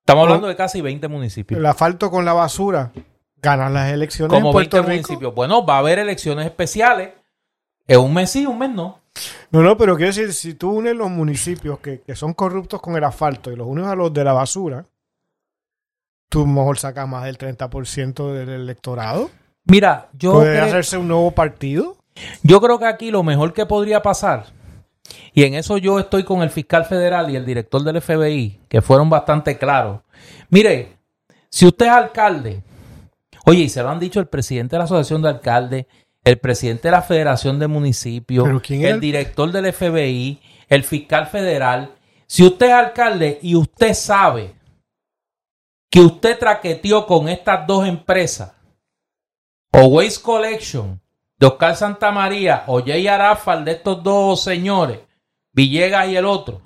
[0.00, 1.58] Estamos hablando de casi 20 municipios.
[1.58, 2.92] el asfalto con la basura,
[3.40, 5.08] ganas las elecciones Como en Puerto 20 Rico.
[5.08, 5.34] municipios.
[5.34, 7.10] Bueno, va a haber elecciones especiales.
[7.86, 8.98] En un mes sí, un mes no.
[9.50, 12.96] No, no, pero quiero decir, si tú unes los municipios que, que son corruptos con
[12.96, 14.86] el asfalto y los unes a los de la basura,
[16.28, 19.30] tú mejor sacas más del 30% del electorado.
[19.64, 21.96] Mira, yo Puede creo- hacerse un nuevo partido.
[22.42, 24.46] Yo creo que aquí lo mejor que podría pasar,
[25.32, 28.82] y en eso yo estoy con el fiscal federal y el director del FBI, que
[28.82, 30.00] fueron bastante claros.
[30.50, 30.96] Mire,
[31.48, 32.62] si usted es alcalde,
[33.46, 35.86] oye, y se lo han dicho el presidente de la Asociación de Alcaldes,
[36.24, 40.40] el presidente de la Federación de Municipios, ¿Pero quién es el el- director del FBI,
[40.68, 41.94] el fiscal federal,
[42.26, 44.54] si usted es alcalde y usted sabe
[45.90, 48.52] que usted traqueteó con estas dos empresas,
[49.72, 51.00] o Waste Collection,
[51.42, 55.00] de Oscar Santamaría, o Jay Arafal, de estos dos señores,
[55.52, 56.62] Villegas y el otro,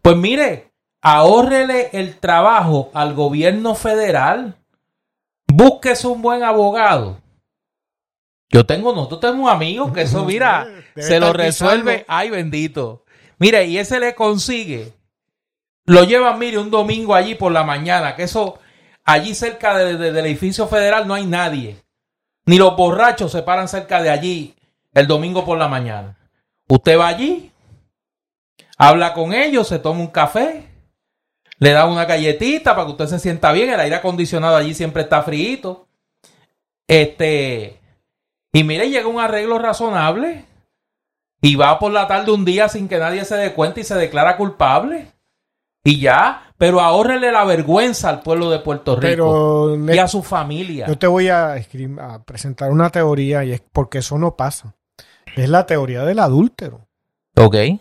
[0.00, 0.70] pues mire,
[1.02, 4.54] ahórrele el trabajo al gobierno federal,
[5.48, 7.20] búsquese un buen abogado.
[8.50, 10.64] Yo tengo, nosotros tenemos amigos que eso, mira,
[10.94, 11.92] Debe se lo resuelve.
[11.98, 12.04] pisando.
[12.08, 13.04] Ay, bendito.
[13.38, 14.92] Mire, y ese le consigue.
[15.86, 18.60] Lo llevan, mire, un domingo allí por la mañana, que eso,
[19.04, 21.81] allí cerca de- de- del edificio federal no hay nadie.
[22.46, 24.54] Ni los borrachos se paran cerca de allí
[24.94, 26.18] el domingo por la mañana.
[26.68, 27.52] Usted va allí,
[28.76, 30.68] habla con ellos, se toma un café,
[31.58, 33.70] le da una galletita para que usted se sienta bien.
[33.70, 35.86] El aire acondicionado allí siempre está frío.
[36.88, 37.80] Este,
[38.52, 40.44] y mire, llega un arreglo razonable
[41.40, 43.94] y va por la tarde un día sin que nadie se dé cuenta y se
[43.94, 45.12] declara culpable.
[45.84, 50.22] Y ya, pero ahórrele la vergüenza al pueblo de Puerto Rico Pero y a su
[50.22, 50.86] familia.
[50.86, 51.56] Yo te voy a,
[52.24, 54.72] presentar una teoría y es porque eso no pasa.
[55.34, 56.86] Es la teoría del adúltero.
[57.36, 57.52] Ok.
[57.52, 57.80] ¿Qué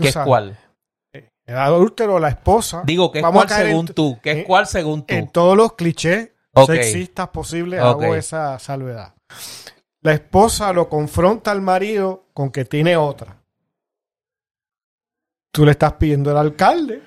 [0.00, 0.56] es cuál?
[1.12, 2.82] El adúltero, la esposa.
[2.86, 4.18] Digo, ¿qué es cuál en- según tú?
[4.22, 5.14] ¿Qué es cuál según tú?
[5.14, 6.70] En todos los clichés Ok.
[6.70, 9.16] sexistas posibles hago esa salvedad.
[10.00, 13.42] La esposa lo confronta al marido con que tiene otra.
[15.52, 17.02] Tú le estás pidiendo al alcalde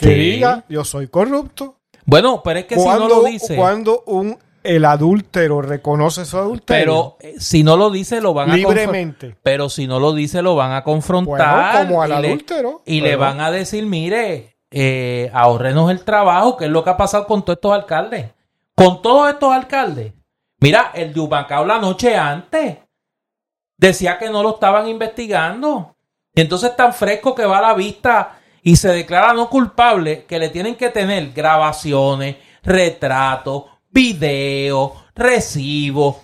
[0.00, 1.76] que diga yo soy corrupto.
[2.04, 7.16] Bueno, pero es que si no lo dice, cuando un el adúltero reconoce su adulterio
[7.16, 9.36] pero eh, si no lo dice lo van a libremente.
[9.42, 12.82] Pero si no lo dice lo van a Bueno, confrontar como al y, le, adúltero.
[12.84, 16.96] y le van a decir, mire, eh, ahorrenos el trabajo, que es lo que ha
[16.96, 18.30] pasado con todos estos alcaldes.
[18.74, 20.12] Con todos estos alcaldes.
[20.60, 22.78] Mira, el de Humacao la noche antes
[23.78, 25.96] decía que no lo estaban investigando.
[26.34, 30.38] Y entonces tan fresco que va a la vista y se declara no culpable que
[30.38, 36.16] le tienen que tener grabaciones, retratos, videos, recibos,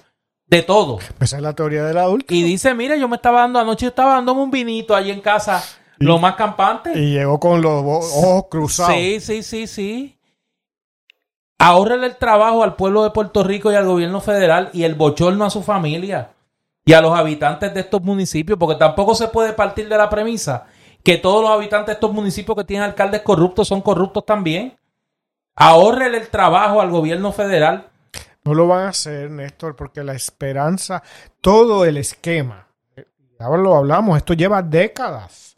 [0.47, 0.99] de todo.
[1.21, 2.33] Esa es la teoría del adulto.
[2.33, 5.21] Y dice, mire, yo me estaba dando anoche, yo estaba dándome un vinito ahí en
[5.21, 5.63] casa,
[5.99, 6.93] lo más campante.
[6.95, 8.95] Y llegó con los ojos cruzados.
[8.95, 10.13] Sí, sí, sí, sí.
[11.59, 15.45] Ahórrele el trabajo al pueblo de Puerto Rico y al gobierno federal y el bochorno
[15.45, 16.33] a su familia
[16.85, 20.67] y a los habitantes de estos municipios, porque tampoco se puede partir de la premisa
[21.07, 24.77] que todos los habitantes de estos municipios que tienen alcaldes corruptos son corruptos también.
[25.55, 27.89] Ahórrele el trabajo al gobierno federal.
[28.43, 31.05] No lo van a hacer, Néstor, porque la esperanza,
[31.41, 32.67] todo el esquema,
[33.39, 35.57] ahora lo hablamos, esto lleva décadas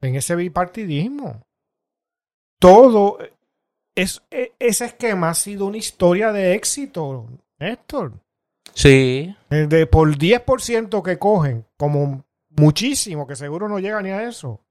[0.00, 1.42] en ese bipartidismo.
[2.58, 3.18] Todo
[3.94, 7.26] es, e- ese esquema ha sido una historia de éxito,
[7.58, 8.12] Néstor.
[8.72, 9.36] Sí.
[9.50, 14.62] Eh, De por 10% que cogen, como muchísimo, que seguro no llega ni a eso.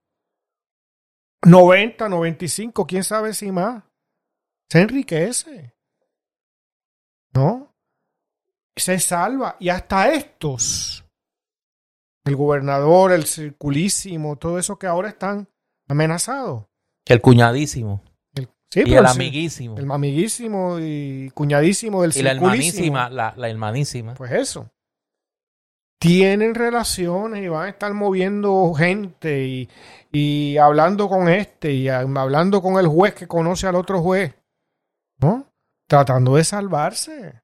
[1.46, 3.84] 90, 95, quién sabe si más.
[4.70, 5.74] Se enriquece.
[7.34, 7.74] ¿No?
[8.76, 9.56] Se salva.
[9.60, 11.06] Y hasta estos,
[12.26, 15.48] el gobernador, el circulísimo, todo eso que ahora están
[15.88, 16.66] amenazados.
[17.06, 18.02] El cuñadísimo.
[18.34, 19.78] El, sí, Y el el, amiguísimo.
[19.78, 22.98] el amiguísimo y cuñadísimo del Y la circulísimo.
[22.98, 23.10] hermanísima.
[23.10, 24.14] La, la hermanísima.
[24.16, 24.70] Pues eso.
[26.00, 29.70] Tienen relaciones y van a estar moviendo gente y,
[30.12, 34.36] y hablando con este y hablando con el juez que conoce al otro juez.
[35.18, 35.48] ¿No?
[35.88, 37.42] Tratando de salvarse.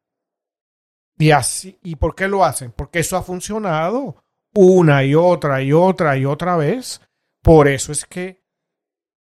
[1.18, 2.72] Y así, ¿y por qué lo hacen?
[2.72, 4.24] Porque eso ha funcionado
[4.54, 7.02] una y otra y otra y otra vez.
[7.42, 8.44] Por eso es que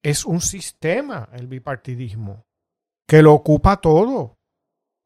[0.02, 2.46] es un sistema el bipartidismo
[3.06, 4.38] que lo ocupa todo.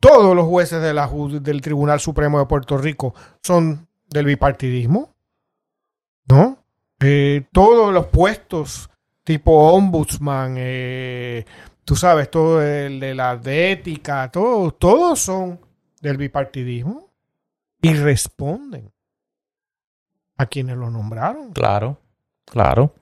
[0.01, 5.15] Todos los jueces de la del Tribunal Supremo de Puerto Rico son del bipartidismo,
[6.27, 6.65] ¿no?
[7.01, 8.89] Eh, todos los puestos
[9.25, 11.45] tipo ombudsman, eh,
[11.85, 15.61] tú sabes, todo el de la de ética, todos, todos son
[16.01, 17.11] del bipartidismo
[17.83, 18.93] y responden
[20.37, 21.53] a quienes lo nombraron.
[21.53, 21.99] Claro,
[22.45, 22.95] claro.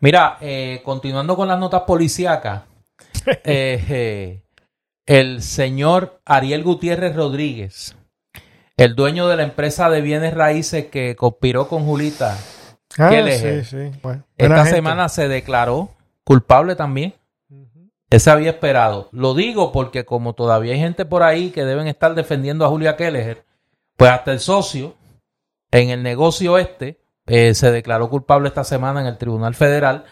[0.00, 2.64] Mira, eh, continuando con las notas policíacas,
[3.26, 4.42] eh, eh,
[5.06, 7.96] el señor Ariel Gutiérrez Rodríguez,
[8.76, 12.36] el dueño de la empresa de bienes raíces que conspiró con Julita,
[12.98, 14.70] Ah, esta gente.
[14.70, 15.90] semana se declaró
[16.24, 17.14] culpable también.
[18.10, 19.08] Ese había esperado.
[19.12, 22.96] Lo digo porque como todavía hay gente por ahí que deben estar defendiendo a Julia
[22.96, 23.46] Kelleher,
[23.96, 24.94] pues hasta el socio
[25.70, 30.04] en el negocio este eh, se declaró culpable esta semana en el Tribunal Federal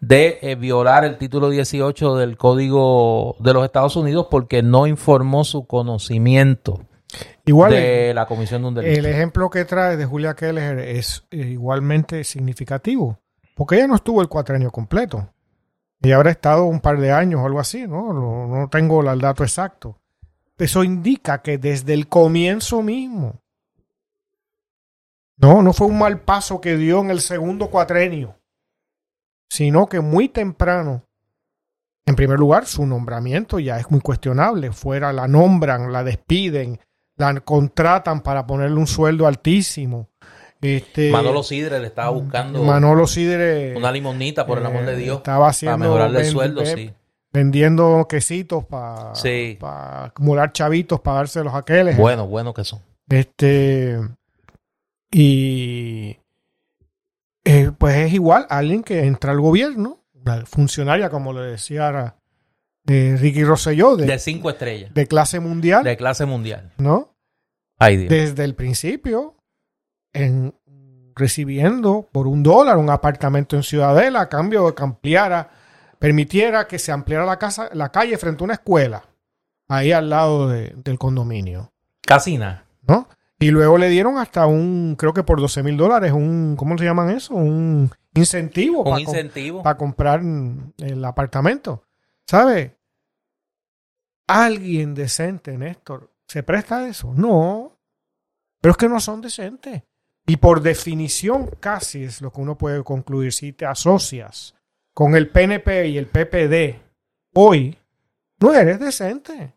[0.00, 5.42] de eh, violar el título 18 del Código de los Estados Unidos porque no informó
[5.42, 6.87] su conocimiento
[7.44, 8.98] Igual de la comisión de un delito.
[8.98, 13.18] El ejemplo que trae de Julia Keller es eh, igualmente significativo,
[13.54, 15.32] porque ella no estuvo el cuatrenio completo.
[16.00, 18.12] Ella habrá estado un par de años o algo así, ¿no?
[18.12, 19.98] No, no tengo el dato exacto.
[20.58, 23.40] Eso indica que desde el comienzo mismo,
[25.36, 28.36] no, no fue un mal paso que dio en el segundo cuatrenio,
[29.48, 31.04] sino que muy temprano,
[32.06, 34.72] en primer lugar, su nombramiento ya es muy cuestionable.
[34.72, 36.80] Fuera la nombran, la despiden,
[37.18, 40.08] la contratan para ponerle un sueldo altísimo.
[40.60, 44.96] Este, Manolo Sidre le estaba buscando Manolo Sidre una limonita, por el amor de eh,
[44.96, 46.92] Dios, estaba para haciendo mejorarle el sueldo, ven- sí.
[47.32, 49.56] vendiendo quesitos para Sí.
[49.60, 51.96] acumular chavitos para dárselos a aquellos.
[51.96, 52.80] Bueno, bueno que son.
[53.08, 53.98] Este
[55.10, 56.18] y
[57.44, 62.16] eh, pues es igual alguien que entra al gobierno, una funcionaria como le decía
[62.88, 64.92] eh, Ricky Rosselló de, De cinco estrellas.
[64.94, 66.72] de clase mundial, De clase mundial.
[66.78, 67.14] ¿no?
[67.78, 68.10] Ay, Dios.
[68.10, 69.36] Desde el principio
[70.12, 70.54] en
[71.14, 75.50] recibiendo por un dólar un apartamento en Ciudadela a cambio de que ampliara,
[75.98, 79.04] permitiera que se ampliara la casa, la calle frente a una escuela,
[79.68, 81.72] ahí al lado de- del condominio,
[82.02, 82.64] Casi nada.
[82.86, 83.08] ¿no?
[83.40, 86.84] Y luego le dieron hasta un, creo que por 12 mil dólares, un, ¿cómo se
[86.84, 87.34] llaman eso?
[87.34, 89.62] Un incentivo Un para, com- incentivo.
[89.62, 90.22] para comprar
[90.78, 91.82] el apartamento.
[92.26, 92.76] ¿Sabe?
[94.28, 97.12] ¿Alguien decente, Néstor, se presta a eso?
[97.14, 97.76] No.
[98.60, 99.82] Pero es que no son decentes.
[100.26, 103.32] Y por definición casi es lo que uno puede concluir.
[103.32, 104.54] Si te asocias
[104.92, 106.78] con el PNP y el PPD
[107.34, 107.78] hoy,
[108.40, 109.54] no eres decente.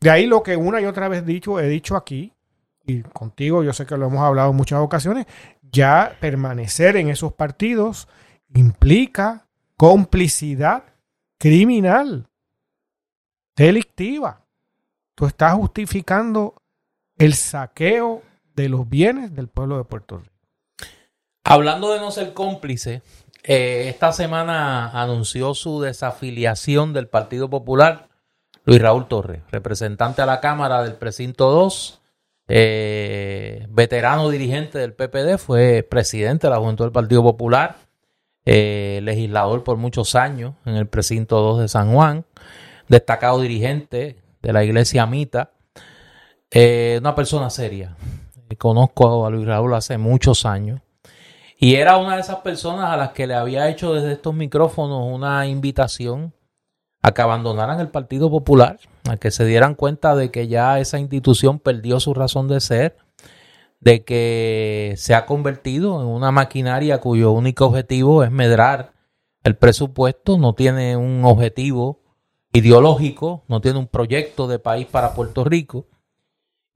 [0.00, 2.32] De ahí lo que una y otra vez dicho, he dicho aquí,
[2.86, 5.26] y contigo yo sé que lo hemos hablado en muchas ocasiones,
[5.62, 8.08] ya permanecer en esos partidos
[8.54, 9.46] implica
[9.76, 10.84] complicidad
[11.38, 12.28] criminal,
[13.56, 14.40] delictiva.
[15.14, 16.54] Tú estás justificando
[17.16, 18.22] el saqueo
[18.54, 20.30] de los bienes del pueblo de Puerto Rico.
[21.44, 23.02] Hablando de no ser cómplice,
[23.42, 28.08] eh, esta semana anunció su desafiliación del Partido Popular
[28.64, 32.00] Luis Raúl Torres, representante a la Cámara del Precinto 2,
[32.48, 37.76] eh, veterano dirigente del PPD, fue presidente de la Juventud del Partido Popular,
[38.46, 42.24] eh, legislador por muchos años en el Precinto 2 de San Juan,
[42.88, 45.52] destacado dirigente de la Iglesia Mita,
[46.50, 47.96] eh, una persona seria.
[48.58, 50.80] Conozco a Luis Raúl hace muchos años.
[51.58, 55.12] Y era una de esas personas a las que le había hecho desde estos micrófonos
[55.12, 56.32] una invitación
[57.02, 58.78] a que abandonaran el Partido Popular,
[59.08, 62.96] a que se dieran cuenta de que ya esa institución perdió su razón de ser,
[63.80, 68.92] de que se ha convertido en una maquinaria cuyo único objetivo es medrar
[69.42, 72.03] el presupuesto, no tiene un objetivo
[72.54, 75.86] ideológico, no tiene un proyecto de país para Puerto Rico.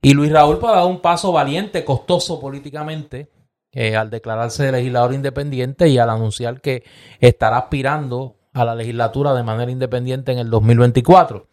[0.01, 3.31] Y Luis Raúl ha dado un paso valiente, costoso políticamente,
[3.71, 6.83] eh, al declararse legislador independiente y al anunciar que
[7.19, 11.47] estará aspirando a la legislatura de manera independiente en el 2024.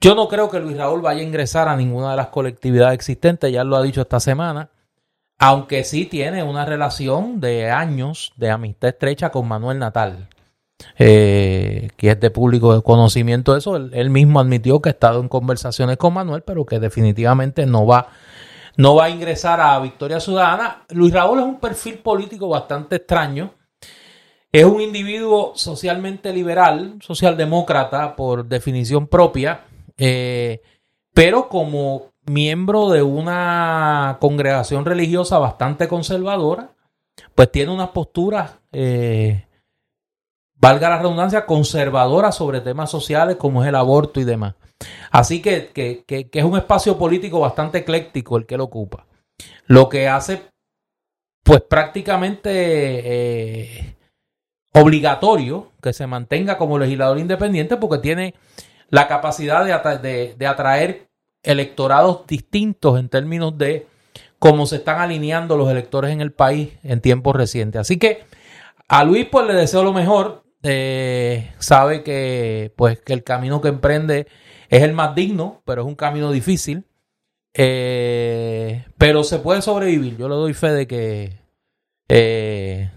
[0.00, 3.52] Yo no creo que Luis Raúl vaya a ingresar a ninguna de las colectividades existentes,
[3.52, 4.70] ya lo ha dicho esta semana,
[5.38, 10.28] aunque sí tiene una relación de años de amistad estrecha con Manuel Natal,
[10.98, 13.76] eh, que es de público conocimiento de eso.
[13.76, 18.08] Él, mismo admitió que ha estado en conversaciones con Manuel, pero que definitivamente no va,
[18.76, 20.84] no va a ingresar a Victoria Ciudadana.
[20.90, 23.52] Luis Raúl es un perfil político bastante extraño
[24.54, 29.64] es un individuo socialmente liberal, socialdemócrata por definición propia,
[29.98, 30.62] eh,
[31.12, 36.70] pero como miembro de una congregación religiosa bastante conservadora,
[37.34, 39.48] pues tiene unas posturas, eh,
[40.64, 44.54] valga la redundancia, conservadoras sobre temas sociales como es el aborto y demás.
[45.10, 49.06] Así que, que, es un espacio político bastante ecléctico el que lo ocupa.
[49.66, 50.42] Lo que hace,
[51.42, 52.50] pues prácticamente...
[52.52, 53.96] Eh,
[54.74, 58.34] obligatorio que se mantenga como legislador independiente porque tiene
[58.90, 61.06] la capacidad de, de, atraer
[61.44, 63.86] electorados distintos en términos de
[64.40, 67.80] cómo se están alineando los electores en el país en tiempos recientes.
[67.80, 68.24] Así que
[68.88, 70.43] a Luis pues le deseo lo mejor.
[70.64, 74.26] Eh, sabe que pues que el camino que emprende
[74.70, 76.86] es el más digno, pero es un camino difícil.
[77.52, 80.16] Eh, pero se puede sobrevivir.
[80.16, 81.38] Yo le doy fe de que
[82.08, 82.90] eh,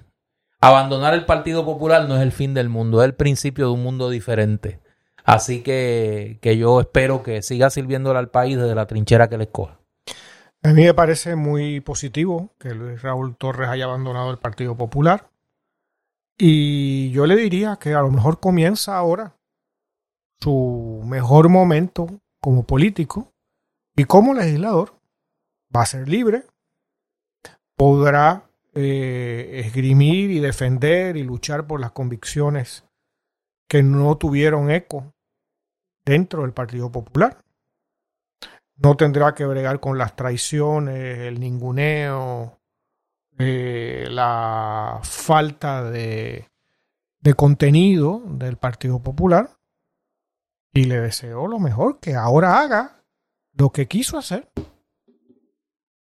[0.60, 3.84] abandonar el Partido Popular no es el fin del mundo, es el principio de un
[3.84, 4.80] mundo diferente.
[5.24, 9.82] Así que, yo espero que siga sirviéndole al país desde la trinchera que le escoja.
[10.64, 15.30] A mí me parece muy positivo que Luis Raúl Torres haya abandonado el Partido Popular.
[16.38, 19.36] Y yo le diría que a lo mejor comienza ahora
[20.40, 22.08] su mejor momento
[22.40, 23.34] como político
[23.96, 24.94] y como legislador.
[25.76, 26.46] Va a ser libre,
[27.76, 32.86] podrá eh, esgrimir y defender y luchar por las convicciones
[33.68, 35.14] que no tuvieron eco
[36.06, 37.38] dentro del Partido Popular.
[38.78, 42.57] No tendrá que bregar con las traiciones, el ninguneo,
[43.40, 46.50] eh, la falta de,
[47.20, 49.58] de contenido del Partido Popular.
[50.74, 53.04] Y le deseo lo mejor, que ahora haga
[53.54, 54.52] lo que quiso hacer.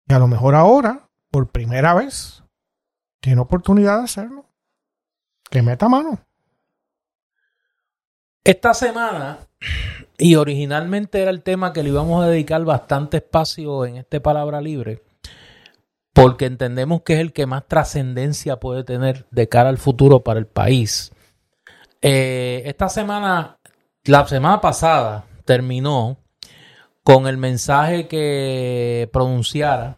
[0.08, 2.44] Y a lo mejor ahora, por primera vez,
[3.20, 4.46] tiene oportunidad de hacerlo.
[5.50, 6.20] Que meta mano.
[8.44, 9.40] Esta semana,
[10.20, 14.62] y originalmente era el tema que le íbamos a dedicar bastante espacio en este palabra
[14.62, 15.02] libre,
[16.16, 20.40] porque entendemos que es el que más trascendencia puede tener de cara al futuro para
[20.40, 21.12] el país.
[22.02, 23.58] Eh, esta semana,
[24.06, 26.18] la semana pasada, terminó
[27.04, 29.98] con el mensaje que pronunciara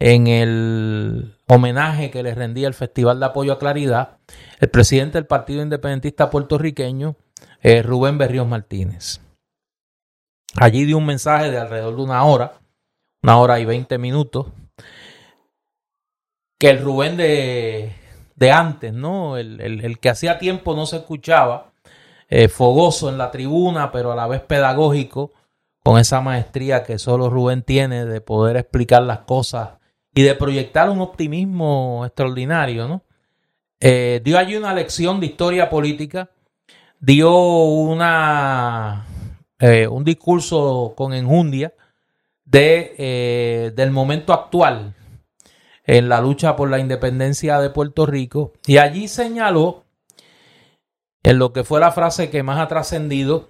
[0.00, 4.18] en el homenaje que le rendía el Festival de Apoyo a Claridad
[4.58, 7.14] el presidente del Partido Independentista puertorriqueño,
[7.62, 9.20] eh, Rubén Berríos Martínez.
[10.56, 12.54] Allí dio un mensaje de alrededor de una hora,
[13.22, 14.46] una hora y veinte minutos,
[16.58, 17.92] que el Rubén de,
[18.34, 19.36] de antes, ¿no?
[19.36, 21.72] El, que hacía tiempo no se escuchaba,
[22.28, 25.32] eh, fogoso en la tribuna, pero a la vez pedagógico,
[25.82, 29.70] con esa maestría que solo Rubén tiene de poder explicar las cosas
[30.12, 33.02] y de proyectar un optimismo extraordinario, ¿no?
[33.80, 36.30] Eh, dio allí una lección de historia política,
[36.98, 39.06] dio una,
[39.60, 41.72] eh, un discurso con enjundia
[42.44, 44.94] de, del momento actual
[45.88, 48.52] en la lucha por la independencia de Puerto Rico.
[48.66, 49.86] Y allí señaló
[51.22, 53.48] en lo que fue la frase que más ha trascendido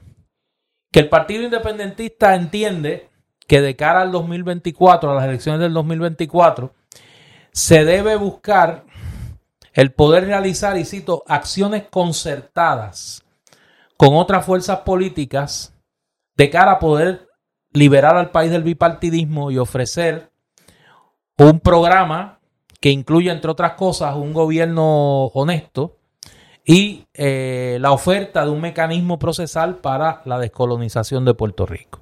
[0.93, 3.11] que el Partido Independentista entiende
[3.49, 6.73] que de cara al 2024, a las elecciones del 2024,
[7.51, 8.85] se debe buscar
[9.73, 13.25] el poder realizar, y cito, acciones concertadas
[13.97, 15.75] con otras fuerzas políticas
[16.37, 17.29] de cara a poder
[17.73, 20.31] liberar al país del bipartidismo y ofrecer
[21.39, 22.41] un programa
[22.81, 25.97] que incluya, entre otras cosas, un gobierno honesto
[26.65, 32.01] y eh, la oferta de un mecanismo procesal para la descolonización de Puerto Rico.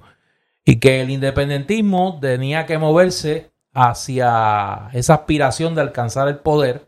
[0.65, 6.83] Y que el independentismo tenía que moverse hacia esa aspiración de alcanzar el poder,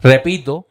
[0.00, 0.68] repito,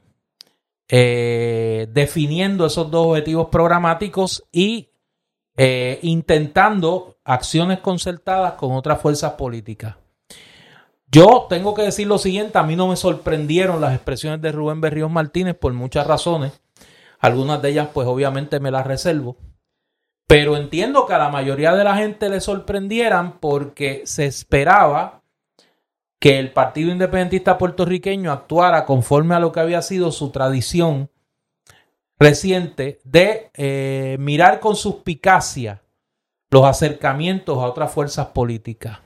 [0.87, 4.91] eh, definiendo esos dos objetivos programáticos y
[5.57, 9.95] eh, intentando acciones concertadas con otras fuerzas políticas.
[11.15, 14.81] Yo tengo que decir lo siguiente, a mí no me sorprendieron las expresiones de Rubén
[14.81, 16.59] Berríos Martínez por muchas razones.
[17.19, 19.37] Algunas de ellas pues obviamente me las reservo.
[20.27, 25.21] Pero entiendo que a la mayoría de la gente le sorprendieran porque se esperaba
[26.19, 31.09] que el Partido Independentista puertorriqueño actuara conforme a lo que había sido su tradición
[32.19, 35.81] reciente de eh, mirar con suspicacia
[36.49, 39.04] los acercamientos a otras fuerzas políticas.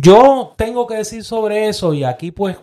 [0.00, 2.56] Yo tengo que decir sobre eso y aquí pues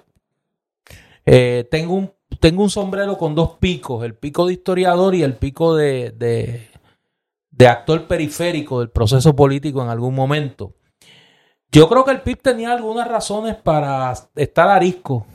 [1.26, 5.36] eh, tengo, un, tengo un sombrero con dos picos, el pico de historiador y el
[5.36, 10.76] pico de, de, actor periférico del proceso político en algún momento.
[11.72, 15.26] Yo creo que el PIB tenía algunas razones para estar arisco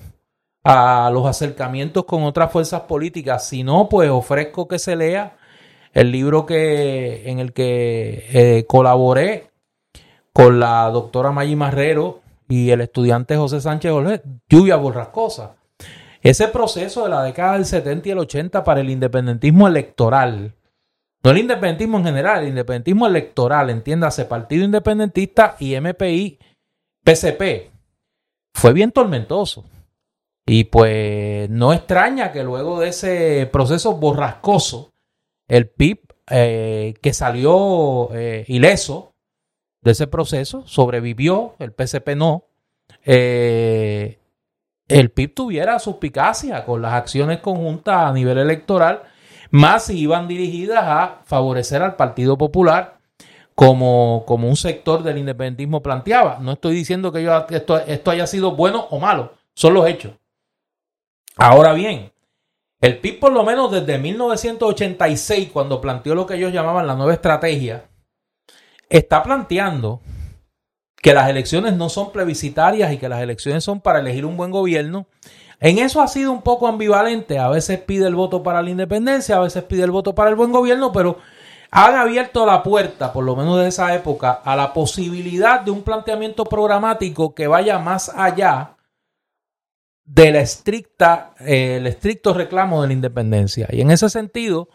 [0.64, 3.47] a los acercamientos con otras fuerzas políticas.
[3.47, 5.36] Si no, pues ofrezco que se lea
[5.93, 9.49] el libro que, en el que eh, colaboré
[10.32, 15.57] con la doctora Maggi Marrero y el estudiante José Sánchez Jorge, Lluvia Borrascosa.
[16.23, 20.55] Ese proceso de la década del 70 y el 80 para el independentismo electoral
[21.23, 26.39] no el independentismo en general, el independentismo electoral, entiéndase, Partido Independentista y MPI,
[27.05, 27.70] PCP,
[28.55, 29.66] fue bien tormentoso.
[30.47, 34.93] Y pues no extraña que luego de ese proceso borrascoso,
[35.47, 36.01] el PIB
[36.31, 39.10] eh, que salió eh, ileso
[39.82, 42.44] de ese proceso, sobrevivió, el PCP no,
[43.05, 44.19] eh,
[44.89, 49.02] el PIB tuviera suspicacia con las acciones conjuntas a nivel electoral
[49.51, 52.98] más si iban dirigidas a favorecer al Partido Popular
[53.55, 56.39] como, como un sector del independentismo planteaba.
[56.40, 60.12] No estoy diciendo que esto, esto haya sido bueno o malo, son los hechos.
[61.36, 62.12] Ahora bien,
[62.81, 67.12] el PIB por lo menos desde 1986, cuando planteó lo que ellos llamaban la nueva
[67.12, 67.90] estrategia,
[68.91, 70.03] está planteando
[70.97, 74.51] que las elecciones no son plebiscitarias y que las elecciones son para elegir un buen
[74.51, 75.07] gobierno
[75.61, 77.39] en eso ha sido un poco ambivalente.
[77.39, 80.37] A veces pide el voto para la independencia, a veces pide el voto para el
[80.37, 81.19] buen gobierno, pero
[81.71, 85.83] han abierto la puerta, por lo menos de esa época, a la posibilidad de un
[85.83, 88.77] planteamiento programático que vaya más allá
[90.05, 93.69] del estricta, eh, el estricto reclamo de la independencia.
[93.71, 94.69] Y en ese sentido,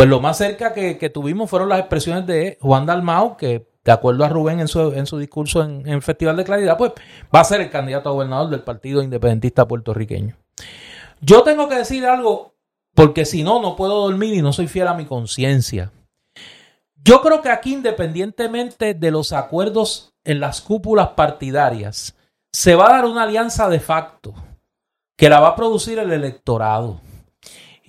[0.00, 4.24] pues lo más cerca que, tuvimos fueron las expresiones de Juan Dalmau, que de acuerdo
[4.24, 6.92] a Rubén en su, en su discurso en, el Festival de Claridad, pues
[7.34, 10.38] va a ser el candidato a gobernador del Partido Independentista Puertorriqueño.
[11.20, 12.54] Yo tengo que decir algo,
[12.94, 15.92] porque si no, no puedo dormir y no soy fiel a mi conciencia.
[16.94, 22.16] Yo creo que aquí, independientemente de los acuerdos en las cúpulas partidarias,
[22.54, 24.32] se va a dar una alianza de facto
[25.18, 27.02] que la va a producir el electorado.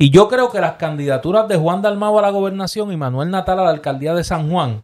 [0.02, 3.60] Y yo creo que las candidaturas de Juan Dalmau a la gobernación y Manuel Natal
[3.60, 4.84] a la alcaldía de San Juan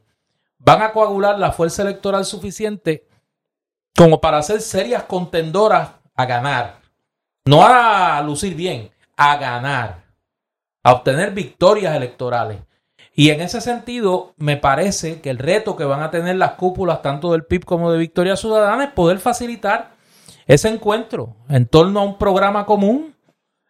[0.59, 3.07] van a coagular la fuerza electoral suficiente
[3.97, 6.81] como para ser serias contendoras a ganar.
[7.45, 10.03] No a lucir bien, a ganar,
[10.83, 12.59] a obtener victorias electorales.
[13.15, 17.01] Y en ese sentido, me parece que el reto que van a tener las cúpulas,
[17.01, 19.93] tanto del PIB como de Victoria Ciudadana, es poder facilitar
[20.45, 23.16] ese encuentro en torno a un programa común,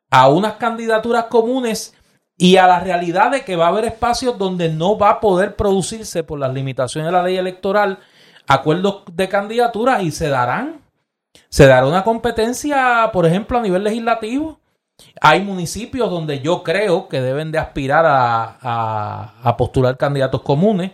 [0.10, 1.94] a unas candidaturas comunes
[2.38, 5.56] y a la realidad de que va a haber espacios donde no va a poder
[5.56, 8.00] producirse por las limitaciones de la ley electoral
[8.48, 10.82] acuerdos de candidatura y se darán.
[11.50, 14.60] Se dará una competencia, por ejemplo, a nivel legislativo.
[15.22, 20.92] Hay municipios donde yo creo que deben de aspirar a, a, postular candidatos comunes,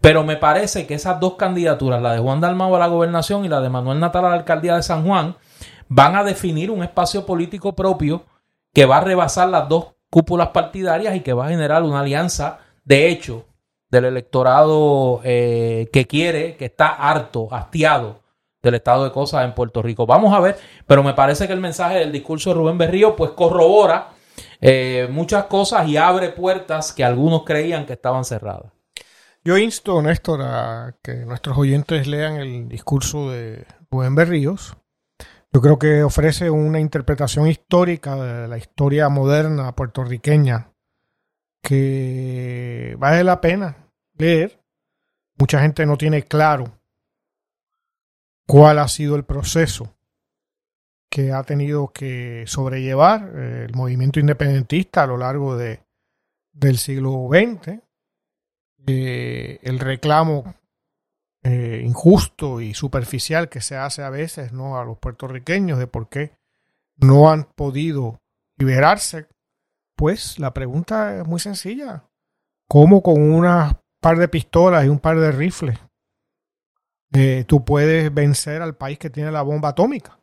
[0.00, 3.48] pero me parece que esas dos candidaturas, la de Juan Dalmau a la gobernación y
[3.48, 5.36] la de Manuel Natal a la alcaldía de San Juan,
[5.88, 8.24] van a definir un espacio político propio
[8.74, 12.58] que va a rebasar las dos cúpulas partidarias y que va a generar una alianza,
[12.84, 13.46] de hecho,
[13.90, 18.22] del electorado eh, que quiere, que está harto, hastiado
[18.62, 20.06] del estado de cosas en Puerto Rico.
[20.06, 23.30] Vamos a ver, pero me parece que el mensaje del discurso de Rubén Berrío pues
[23.32, 24.08] corrobora
[24.60, 28.72] eh, muchas cosas y abre puertas que algunos creían que estaban cerradas.
[29.44, 34.74] Yo insto, Néstor, a que nuestros oyentes lean el discurso de Rubén Berríos,
[35.54, 40.72] yo creo que ofrece una interpretación histórica de la historia moderna puertorriqueña
[41.62, 43.76] que vale la pena
[44.18, 44.60] leer.
[45.38, 46.80] Mucha gente no tiene claro
[48.48, 49.94] cuál ha sido el proceso
[51.08, 55.84] que ha tenido que sobrellevar eh, el movimiento independentista a lo largo de,
[56.52, 57.78] del siglo XX,
[58.88, 60.56] eh, el reclamo
[61.46, 64.78] eh, injusto y superficial que se hace a veces ¿no?
[64.78, 66.32] a los puertorriqueños de por qué
[66.96, 68.22] no han podido
[68.56, 69.26] liberarse,
[69.94, 72.08] pues la pregunta es muy sencilla.
[72.66, 75.78] ¿Cómo con una par de pistolas y un par de rifles
[77.12, 80.18] eh, tú puedes vencer al país que tiene la bomba atómica?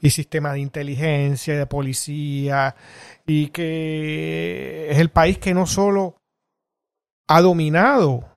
[0.00, 2.74] Y sistemas de inteligencia, de policía,
[3.26, 6.16] y que es el país que no solo
[7.28, 8.36] ha dominado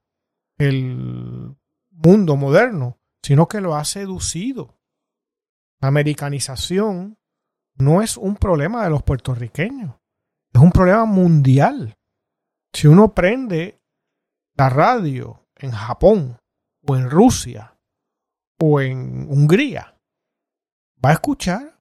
[0.60, 1.56] el
[2.04, 4.78] mundo moderno, sino que lo ha seducido.
[5.80, 7.18] La americanización
[7.76, 9.96] no es un problema de los puertorriqueños,
[10.54, 11.96] es un problema mundial.
[12.74, 13.82] Si uno prende
[14.56, 16.38] la radio en Japón
[16.88, 17.78] o en Rusia
[18.60, 19.98] o en Hungría,
[21.04, 21.80] va a escuchar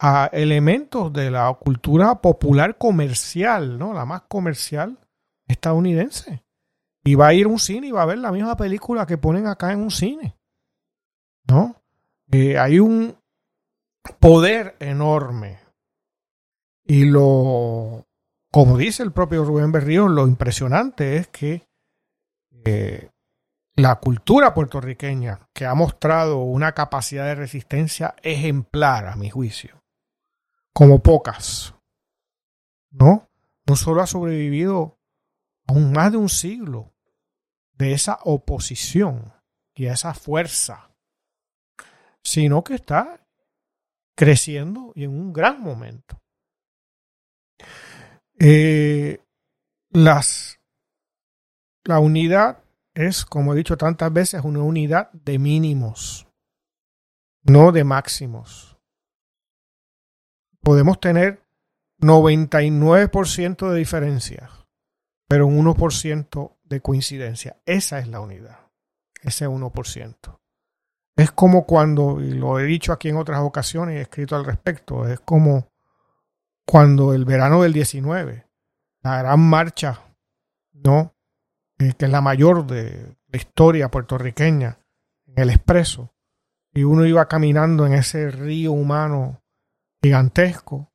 [0.00, 3.92] a elementos de la cultura popular comercial, ¿no?
[3.92, 4.98] La más comercial
[5.48, 6.44] estadounidense.
[7.08, 9.16] Y va a ir a un cine y va a ver la misma película que
[9.16, 10.36] ponen acá en un cine.
[11.48, 11.74] ¿No?
[12.30, 13.16] Eh, hay un
[14.20, 15.58] poder enorme.
[16.84, 18.06] Y lo,
[18.52, 21.66] como dice el propio Rubén Berrío, lo impresionante es que
[22.66, 23.08] eh,
[23.74, 29.82] la cultura puertorriqueña, que ha mostrado una capacidad de resistencia ejemplar, a mi juicio,
[30.74, 31.74] como pocas,
[32.90, 33.30] ¿no?
[33.66, 34.98] No solo ha sobrevivido
[35.66, 36.92] aún más de un siglo
[37.78, 39.32] de esa oposición
[39.74, 40.90] y esa fuerza,
[42.22, 43.24] sino que está
[44.16, 46.20] creciendo y en un gran momento.
[48.40, 49.20] Eh,
[49.90, 50.60] las,
[51.84, 52.64] la unidad
[52.94, 56.26] es, como he dicho tantas veces, una unidad de mínimos,
[57.44, 58.76] no de máximos.
[60.60, 61.44] Podemos tener
[62.00, 64.50] 99% de diferencias,
[65.28, 67.56] pero un 1% de coincidencia.
[67.66, 68.58] Esa es la unidad,
[69.22, 70.40] ese 1%.
[71.16, 74.44] Es como cuando, y lo he dicho aquí en otras ocasiones y he escrito al
[74.44, 75.72] respecto, es como
[76.64, 78.46] cuando el verano del 19,
[79.02, 80.00] la gran marcha,
[80.72, 81.14] ¿no?
[81.78, 84.78] Eh, que es la mayor de la historia puertorriqueña,
[85.26, 86.14] en el expreso,
[86.72, 89.42] y uno iba caminando en ese río humano
[90.00, 90.92] gigantesco,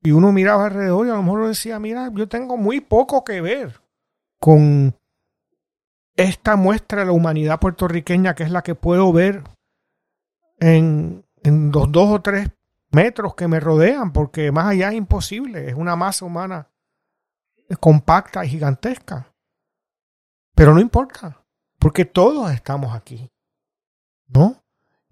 [0.00, 3.40] y uno miraba alrededor y a lo mejor decía, mira, yo tengo muy poco que
[3.40, 3.82] ver
[4.38, 4.96] con
[6.18, 9.44] esta muestra de la humanidad puertorriqueña que es la que puedo ver
[10.58, 12.50] en, los dos o tres
[12.90, 16.68] metros que me rodean, porque más allá es imposible, es una masa humana
[17.80, 19.32] compacta y gigantesca.
[20.56, 21.44] Pero no importa,
[21.78, 23.30] porque todos estamos aquí,
[24.26, 24.60] ¿no?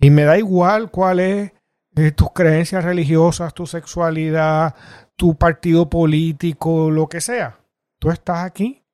[0.01, 1.53] Y me da igual cuál es
[1.95, 4.74] eh, tus creencias religiosas, tu sexualidad,
[5.15, 7.61] tu partido político, lo que sea.
[8.01, 8.85] Tú estás aquí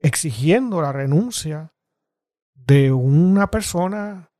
[0.00, 1.72] exigiendo la renuncia
[2.54, 4.30] de una persona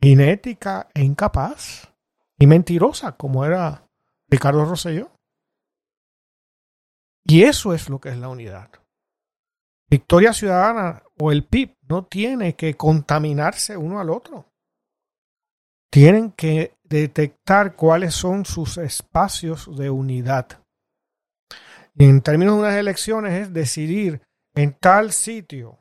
[0.00, 1.92] inética e incapaz
[2.38, 3.88] y mentirosa como era
[4.28, 5.10] Ricardo Rosselló.
[7.24, 8.70] Y eso es lo que es la unidad.
[9.90, 14.46] Victoria Ciudadana o el PIB no tiene que contaminarse uno al otro.
[15.90, 20.62] Tienen que detectar cuáles son sus espacios de unidad.
[21.94, 24.22] Y en términos de unas elecciones es decidir
[24.58, 25.78] en tal sitio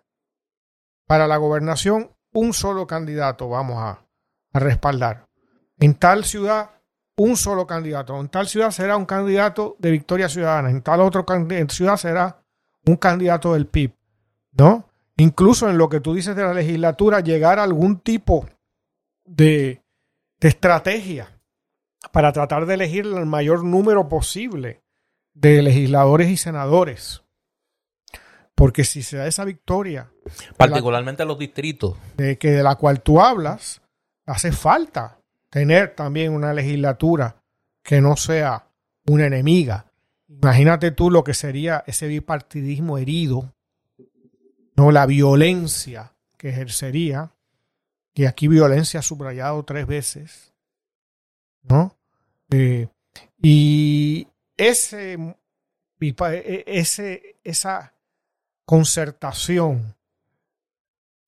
[1.08, 4.04] para la gobernación un solo candidato vamos a,
[4.54, 5.28] respaldar.
[5.80, 6.70] En tal ciudad
[7.16, 8.20] un solo candidato.
[8.20, 10.70] En tal ciudad será un candidato de Victoria Ciudadana.
[10.70, 11.26] En tal otra
[11.70, 12.44] ciudad será
[12.86, 13.96] un candidato del PIB.
[14.52, 14.88] ¿no?
[15.18, 18.48] Incluso en lo que tú dices de la legislatura, llegar a algún tipo
[19.26, 19.82] de
[20.40, 21.42] estrategia
[22.12, 24.84] para tratar de elegir el mayor número posible
[25.34, 27.24] de legisladores y senadores.
[28.58, 30.10] Porque si se da esa victoria,
[30.58, 33.84] particularmente en los distritos, de que de la cual tú hablas,
[34.26, 35.20] hace falta
[35.52, 37.36] tener también una legislatura
[37.84, 38.68] que no sea
[39.06, 39.86] una enemiga.
[40.28, 43.54] Imagínate tú lo que sería ese bipartidismo herido
[44.76, 47.32] no la violencia que ejercería,
[48.16, 50.52] que aquí violencia subrayado tres veces,
[51.62, 51.96] ¿no?
[52.50, 52.88] Eh,
[53.40, 55.14] y ese,
[56.00, 57.94] e, ese, esa
[58.68, 59.96] concertación,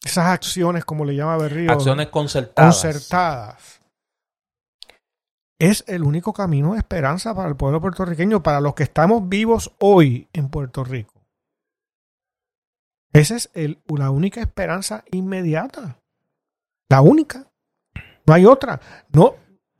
[0.03, 2.75] esas acciones, como le llama Berrío, acciones concertadas.
[2.75, 3.81] concertadas,
[5.57, 9.73] es el único camino de esperanza para el pueblo puertorriqueño, para los que estamos vivos
[9.79, 11.13] hoy en Puerto Rico
[13.13, 15.97] Esa es el, la única esperanza inmediata.
[16.89, 17.49] La única.
[18.25, 18.81] No hay otra.
[19.13, 19.35] No,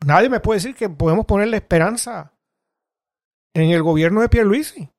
[0.05, 2.31] nadie me puede decir que podemos ponerle esperanza
[3.53, 4.89] en el gobierno de Pierluisi.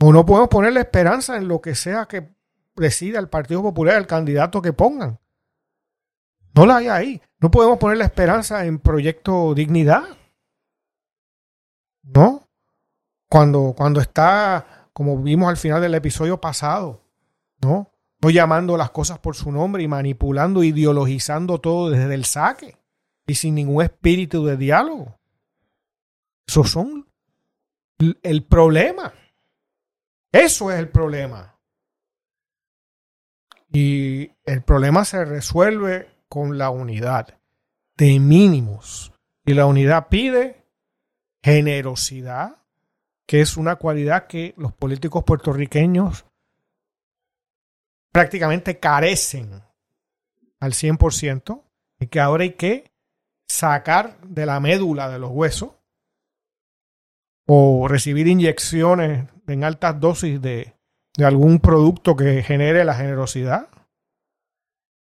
[0.00, 2.28] O no podemos ponerle esperanza en lo que sea que
[2.74, 5.18] presida el Partido Popular, el candidato que pongan.
[6.54, 7.22] No la hay ahí.
[7.38, 10.04] No podemos poner la esperanza en Proyecto Dignidad.
[12.02, 12.48] ¿No?
[13.28, 17.02] Cuando, cuando está, como vimos al final del episodio pasado,
[17.60, 17.90] ¿no?
[18.20, 22.76] No llamando las cosas por su nombre y manipulando, ideologizando todo desde el saque
[23.26, 25.18] y sin ningún espíritu de diálogo.
[26.46, 27.06] Esos son
[28.22, 29.12] el problema.
[30.36, 31.58] Eso es el problema.
[33.72, 37.38] Y el problema se resuelve con la unidad
[37.96, 39.12] de mínimos.
[39.46, 40.66] Y la unidad pide
[41.42, 42.58] generosidad,
[43.26, 46.26] que es una cualidad que los políticos puertorriqueños
[48.12, 49.62] prácticamente carecen
[50.60, 51.62] al 100%
[52.00, 52.92] y que ahora hay que
[53.48, 55.70] sacar de la médula de los huesos
[57.46, 60.74] o recibir inyecciones en altas dosis de,
[61.16, 63.68] de algún producto que genere la generosidad.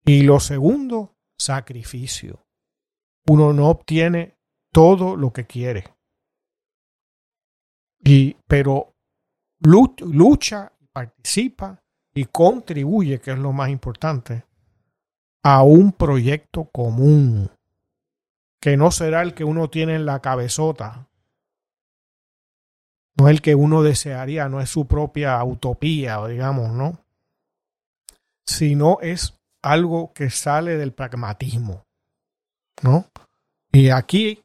[0.05, 2.45] Y lo segundo, sacrificio.
[3.29, 4.37] Uno no obtiene
[4.73, 5.85] todo lo que quiere.
[8.05, 8.95] Y, pero
[9.61, 11.81] lucha, participa
[12.15, 14.45] y contribuye, que es lo más importante,
[15.45, 17.51] a un proyecto común,
[18.61, 21.09] que no será el que uno tiene en la cabezota,
[23.17, 26.99] no es el que uno desearía, no es su propia utopía, digamos, ¿no?
[28.47, 31.85] Sino es algo que sale del pragmatismo,
[32.83, 33.07] ¿no?
[33.71, 34.43] Y aquí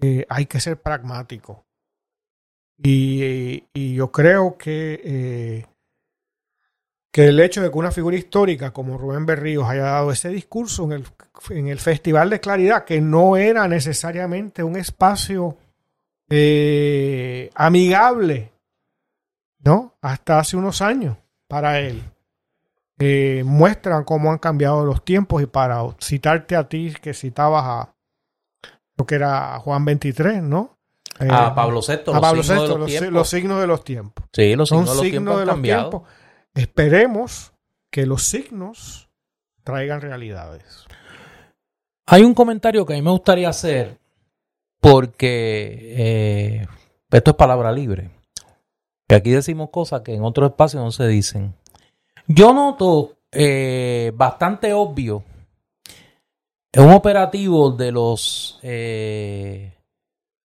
[0.00, 1.64] eh, hay que ser pragmático.
[2.78, 3.64] Y,
[3.94, 5.66] yo creo que, eh,
[7.10, 10.84] que el hecho de que una figura histórica como Rubén Berríos haya dado ese discurso
[10.84, 11.06] en el,
[11.50, 15.56] en el Festival de Claridad, que no era necesariamente un espacio
[16.28, 18.52] eh, amigable,
[19.60, 19.94] ¿no?
[20.00, 21.16] Hasta hace unos años
[21.48, 22.02] para él.
[22.98, 27.94] Eh, muestran cómo han cambiado los tiempos y para citarte a ti que citabas a
[28.96, 30.78] lo que era Juan 23, ¿no?
[31.20, 32.12] Eh, a Pablo VI.
[32.12, 34.24] A Pablo VI, los, signos de los tiempos.
[34.32, 36.04] Sí, los signos, de los tiempos han cambiado.
[36.54, 37.52] Esperemos
[37.90, 39.10] que los signos
[39.62, 40.86] traigan realidades.
[42.06, 43.98] Hay un comentario que a mí me gustaría hacer
[44.80, 45.94] porque
[46.60, 46.66] eh,
[47.10, 48.10] esto es palabra libre.
[49.08, 51.54] Que aquí decimos cosas que en otros espacios no se dicen.
[52.26, 55.22] Yo noto eh, bastante obvio
[56.76, 59.74] un operativo de los eh,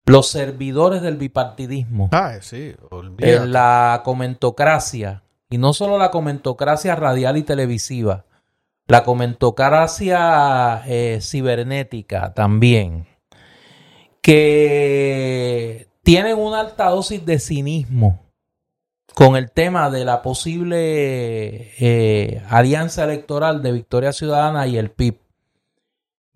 [0.04, 2.74] los servidores del bipartidismo ah, sí,
[3.18, 8.26] en la comentocracia y no solo la comentocracia radial y televisiva
[8.86, 10.82] la comentocracia
[11.20, 13.06] cibernética también
[14.22, 18.20] que tienen una alta dosis de cinismo
[19.14, 25.18] con el tema de la posible eh, alianza electoral de Victoria Ciudadana y el PIB.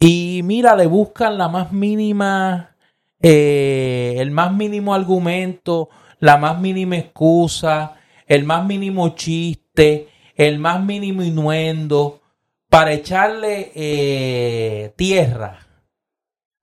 [0.01, 2.77] Y mira, le buscan la más mínima,
[3.21, 5.89] eh, el más mínimo argumento,
[6.19, 7.95] la más mínima excusa,
[8.27, 12.21] el más mínimo chiste, el más mínimo inuendo
[12.69, 15.64] para echarle eh, tierra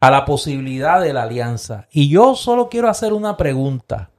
[0.02, 1.88] a la posibilidad de la alianza.
[1.92, 4.10] Y yo solo quiero hacer una pregunta.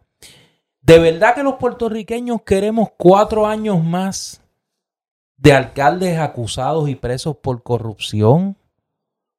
[0.80, 4.40] ¿De verdad que los puertorriqueños queremos cuatro años más
[5.36, 8.56] de alcaldes acusados y presos por corrupción?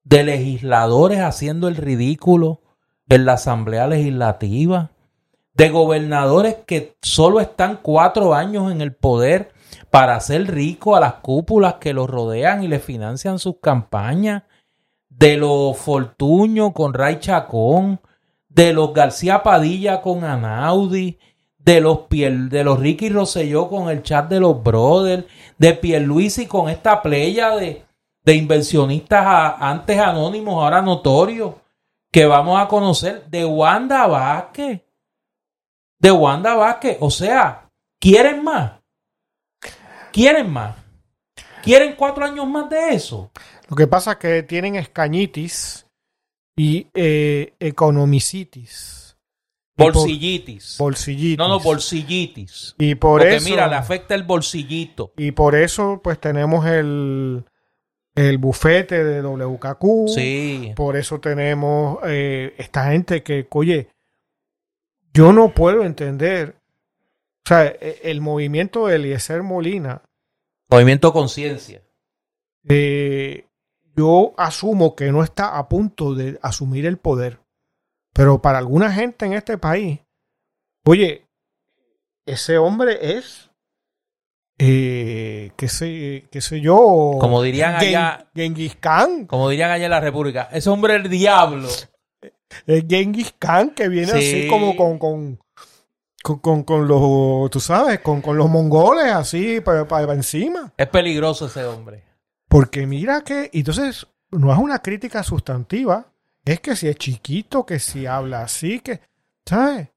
[0.04, 2.62] ¿De legisladores haciendo el ridículo
[3.08, 4.92] en la Asamblea Legislativa?
[5.54, 9.54] ¿De gobernadores que solo están cuatro años en el poder
[9.92, 14.44] para hacer rico a las cúpulas que los rodean y le financian sus campañas?
[15.24, 18.02] De los Fortuño con Ray Chacón,
[18.50, 21.18] de los García Padilla con Anaudi,
[21.60, 25.24] de los Piel, de los Ricky Rosselló con el chat de los Brothers,
[25.58, 27.86] de Pierluisi con esta playa de,
[28.26, 31.54] de inversionistas antes anónimos, ahora notorios,
[32.12, 34.82] que vamos a conocer, de Wanda Vázquez.
[36.00, 36.98] De Wanda Vázquez.
[37.00, 38.74] O sea, ¿quieren más?
[40.12, 40.76] ¿Quieren más?
[41.64, 43.32] ¿Quieren cuatro años más de eso?
[43.70, 45.88] Lo que pasa es que tienen escañitis
[46.56, 49.18] y eh, economicitis.
[49.76, 50.76] Bolsillitis.
[50.78, 51.38] bolsillitis.
[51.38, 52.76] No, no, bolsillitis.
[52.78, 53.50] Y por Porque eso.
[53.50, 55.14] mira, le afecta el bolsillito.
[55.18, 57.44] Y por eso, pues tenemos el,
[58.14, 60.10] el bufete de WKQ.
[60.14, 60.74] Sí.
[60.76, 63.90] Por eso tenemos eh, esta gente que, oye,
[65.12, 66.56] yo no puedo entender
[67.46, 70.04] O sea, e- el movimiento de Eliezer Molina,
[70.70, 71.82] Movimiento Conciencia.
[72.70, 73.48] eh,
[73.96, 77.40] yo asumo que no está a punto de asumir el poder.
[78.14, 80.00] Pero para alguna gente en este país,
[80.86, 81.28] oye,
[82.26, 83.50] ese hombre es,
[84.60, 89.86] eh, qué sé, qué sé yo, Como dirían Gen- allá- Genghis Khan, Como dirían allá
[89.86, 91.68] en la República, ese hombre es el diablo.
[92.68, 94.18] es Genghis Khan que viene Sí.
[94.18, 95.40] así como con, con,
[96.22, 100.72] con, con- con los, tú sabes, con, con los mongoles así para, para encima.
[100.78, 102.04] Es peligroso ese hombre.
[102.54, 106.14] Porque mira que, entonces, no es una crítica sustantiva,
[106.46, 109.02] es que si es chiquito, que si habla así, que,
[109.44, 109.90] ¿sabes?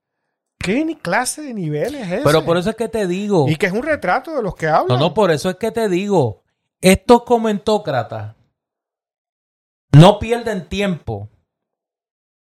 [0.57, 2.23] ¿Qué ni clase de nivel es ese?
[2.23, 3.47] Pero por eso es que te digo.
[3.47, 4.87] Y que es un retrato de los que hablan.
[4.87, 6.41] No, no, por eso es que te digo.
[6.81, 8.33] Estos comentócratas
[9.91, 11.29] no pierden tiempo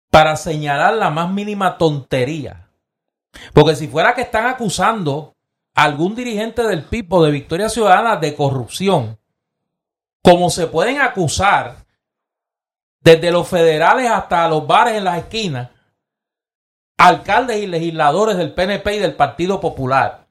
[0.09, 2.71] para señalar la más mínima tontería.
[3.53, 5.35] Porque si fuera que están acusando
[5.75, 9.18] a algún dirigente del PIB o de Victoria Ciudadana de corrupción,
[10.23, 11.87] como se pueden acusar
[13.01, 15.71] desde los federales hasta los bares en las esquinas,
[16.99, 20.27] alcaldes y legisladores del PNP y del Partido Popular.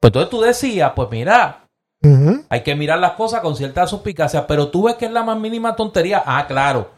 [0.00, 1.66] Pues entonces tú decías, pues mira,
[2.48, 5.38] hay que mirar las cosas con cierta suspicacia, pero tú ves que es la más
[5.38, 6.22] mínima tontería.
[6.24, 6.92] Ah, claro.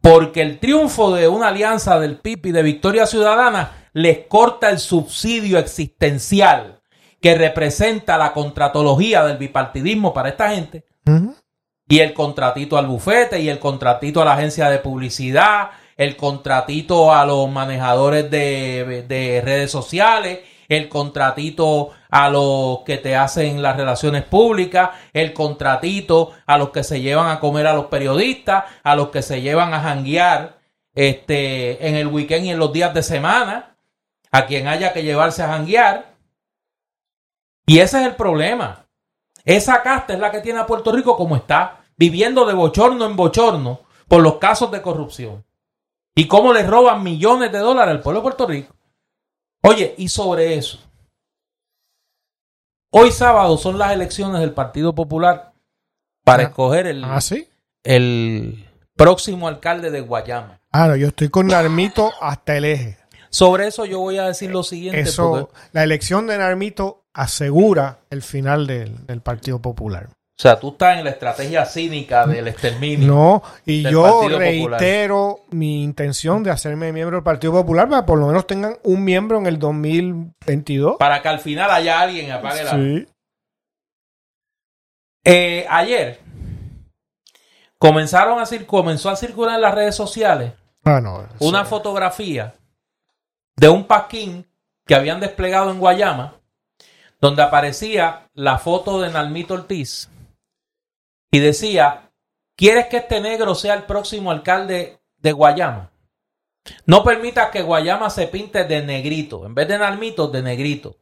[0.00, 4.78] Porque el triunfo de una alianza del PIB y de Victoria Ciudadana les corta el
[4.78, 6.80] subsidio existencial
[7.20, 10.84] que representa la contratología del bipartidismo para esta gente.
[11.88, 17.12] Y el contratito al bufete y el contratito a la agencia de publicidad, el contratito
[17.12, 23.76] a los manejadores de, de redes sociales, el contratito a los que te hacen las
[23.76, 28.94] relaciones públicas, el contratito a los que se llevan a comer a los periodistas, a
[28.94, 30.58] los que se llevan a janguear
[30.94, 33.76] este, en el weekend y en los días de semana,
[34.30, 36.14] a quien haya que llevarse a janguear.
[37.66, 38.86] Y ese es el problema.
[39.44, 43.16] Esa casta es la que tiene a Puerto Rico como está, viviendo de bochorno en
[43.16, 45.44] bochorno por los casos de corrupción.
[46.16, 48.74] Y cómo le roban millones de dólares al pueblo de Puerto Rico.
[49.62, 50.78] Oye, y sobre eso.
[52.90, 55.52] Hoy sábado son las elecciones del Partido Popular
[56.24, 56.46] para Ah.
[56.46, 57.48] escoger el, Ah, sí.
[57.84, 58.66] el
[58.96, 60.60] próximo alcalde de Guayama.
[60.72, 62.98] Ah, no, yo estoy con Narmito hasta el eje.
[63.30, 65.00] Sobre eso yo voy a decir lo siguiente.
[65.00, 70.08] Eso, porque- la elección de Narmito asegura el final del, del Partido Popular.
[70.38, 73.08] O sea, tú estás en la estrategia cínica del exterminio.
[73.08, 78.06] No, y yo Partido reitero mi intención de hacerme miembro del Partido Popular para que
[78.06, 80.94] por lo menos tengan un miembro en el 2022.
[80.96, 83.06] Para que al final haya alguien apague la Sí.
[85.24, 86.20] Eh, ayer
[87.76, 90.52] comenzaron a comenzó a circular en las redes sociales
[90.84, 91.26] Ah, no.
[91.40, 91.68] una sí.
[91.70, 92.54] fotografía
[93.56, 94.46] de un pasquín
[94.86, 96.36] que habían desplegado en Guayama,
[97.20, 100.08] donde aparecía la foto de Nalmito Ortiz
[101.30, 102.10] y decía,
[102.56, 105.90] ¿quieres que este negro sea el próximo alcalde de Guayama?
[106.86, 110.96] No permitas que Guayama se pinte de negrito, en vez de Nalmito, de negrito.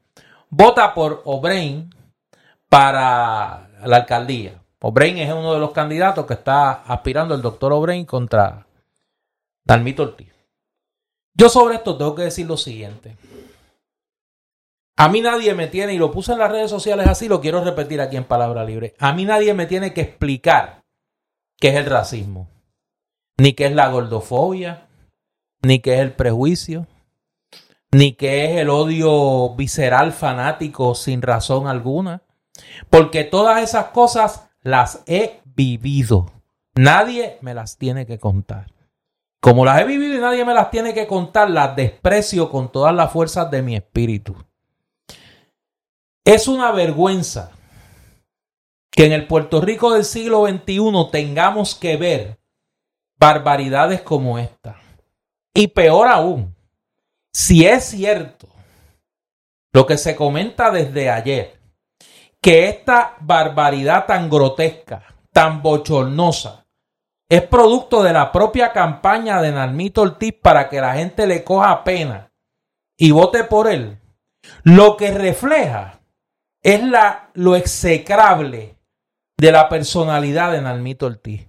[0.48, 1.90] Vota por O'Brien
[2.68, 4.62] para la alcaldía.
[4.80, 8.66] O'Brien es uno de los candidatos que está aspirando el doctor O'Brien contra
[9.64, 10.32] Nalmito Ortiz.
[11.34, 13.16] Yo sobre esto tengo que decir lo siguiente.
[14.98, 17.62] A mí nadie me tiene, y lo puse en las redes sociales así, lo quiero
[17.62, 18.94] repetir aquí en Palabra Libre.
[18.98, 20.85] A mí nadie me tiene que explicar
[21.60, 22.48] qué es el racismo,
[23.36, 24.86] ni qué es la gordofobia,
[25.62, 26.86] ni qué es el prejuicio,
[27.93, 32.23] ni qué es el odio visceral fanático sin razón alguna.
[32.89, 36.32] Porque todas esas cosas las he vivido.
[36.74, 38.73] Nadie me las tiene que contar.
[39.40, 42.94] Como las he vivido y nadie me las tiene que contar, las desprecio con todas
[42.94, 44.35] las fuerzas de mi espíritu.
[46.26, 47.52] Es una vergüenza
[48.90, 52.40] que en el Puerto Rico del siglo XXI tengamos que ver
[53.16, 54.76] barbaridades como esta.
[55.54, 56.56] Y peor aún,
[57.32, 58.48] si es cierto
[59.72, 61.60] lo que se comenta desde ayer,
[62.42, 66.66] que esta barbaridad tan grotesca, tan bochornosa,
[67.28, 71.84] es producto de la propia campaña de Narmito Ortiz para que la gente le coja
[71.84, 72.32] pena
[72.98, 74.00] y vote por él,
[74.64, 75.95] lo que refleja
[76.66, 78.76] es la, lo execrable
[79.38, 81.47] de la personalidad de Narmito Ortiz.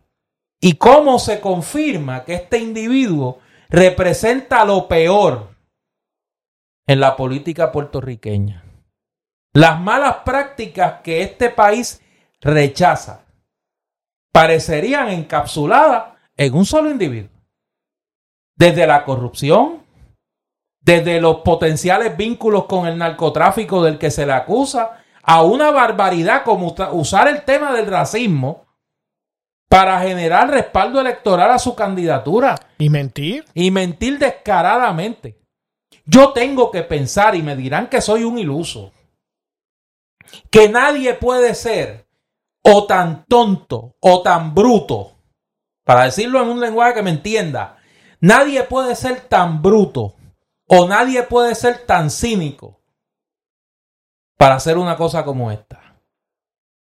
[0.62, 5.56] Y cómo se confirma que este individuo representa lo peor
[6.86, 8.64] en la política puertorriqueña.
[9.54, 12.00] Las malas prácticas que este país
[12.40, 13.26] rechaza
[14.32, 17.32] parecerían encapsuladas en un solo individuo.
[18.56, 19.82] Desde la corrupción,
[20.80, 26.44] desde los potenciales vínculos con el narcotráfico del que se le acusa, a una barbaridad
[26.44, 28.66] como usar el tema del racismo
[29.70, 32.56] para generar respaldo electoral a su candidatura.
[32.78, 33.44] Y mentir.
[33.54, 35.38] Y mentir descaradamente.
[36.06, 38.94] Yo tengo que pensar, y me dirán que soy un iluso,
[40.50, 42.08] que nadie puede ser
[42.64, 45.18] o tan tonto o tan bruto,
[45.84, 47.78] para decirlo en un lenguaje que me entienda,
[48.22, 50.16] nadie puede ser tan bruto
[50.70, 52.77] o nadie puede ser tan cínico
[54.38, 55.96] para hacer una cosa como esta.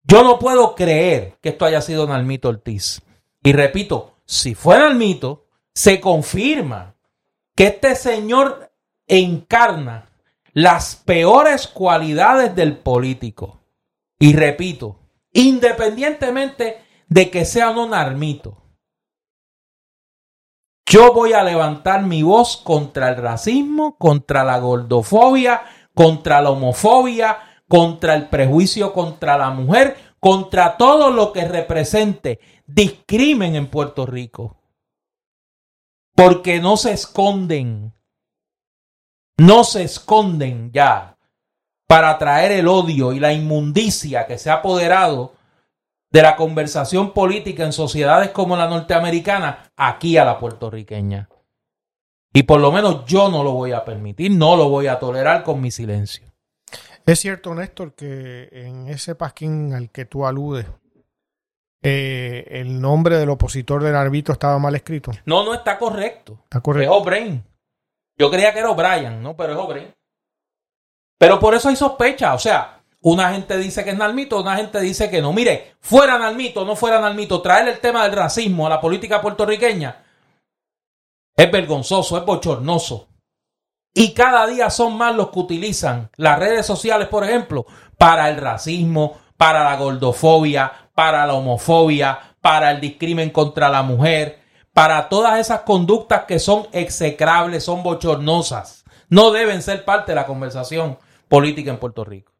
[0.04, 3.02] Yo no puedo creer que esto haya sido Nalmito Ortiz.
[3.44, 6.96] Y repito, si fue Nalmito, se confirma
[7.56, 8.72] que este señor
[9.08, 10.10] encarna
[10.54, 13.60] las peores cualidades del político.
[14.20, 15.00] Y repito,
[15.32, 18.64] independientemente de que sea un Nalmito,
[20.90, 25.64] yo voy a levantar mi voz contra el racismo, contra la gordofobia,
[25.98, 33.56] contra la homofobia, contra el prejuicio contra la mujer, contra todo lo que represente discrimen
[33.56, 34.58] en Puerto Rico.
[36.16, 37.96] Porque no se esconden,
[39.40, 41.18] no se esconden ya
[41.88, 45.34] para traer el odio y la inmundicia que se ha apoderado
[46.12, 51.28] de la conversación política en sociedades como la norteamericana aquí a la puertorriqueña.
[52.38, 55.42] Y por lo menos yo no lo voy a permitir, no lo voy a tolerar
[55.42, 56.32] con mi silencio.
[57.04, 60.68] Es cierto, Néstor, que en ese pasquín al que tú aludes,
[61.82, 65.14] eh, el nombre del opositor del árbitro estaba mal escrito.
[65.26, 66.38] No, no está correcto.
[66.44, 66.94] Está correcto.
[66.94, 67.44] Es O'Brien.
[68.20, 69.36] Yo creía que era O'Brien, ¿no?
[69.36, 69.96] Pero es O'Brien.
[71.18, 72.36] Pero por eso hay sospecha.
[72.36, 75.34] O sea, una gente dice que es Nalmito, una gente dice que no.
[75.34, 80.04] Mire, fuera Nalmito, no fuera Nalmito, traer el tema del racismo a la política puertorriqueña
[81.38, 83.08] es vergonzoso, es bochornoso.
[83.94, 87.66] Y cada día son más los que utilizan las redes sociales, por ejemplo,
[87.98, 94.40] para el racismo, para la gordofobia, para la homofobia, para el discrimen contra la mujer,
[94.74, 98.84] para todas esas conductas que son execrables, son bochornosas.
[99.10, 100.98] No deben ser parte de la conversación
[101.28, 102.34] política en Puerto Rico.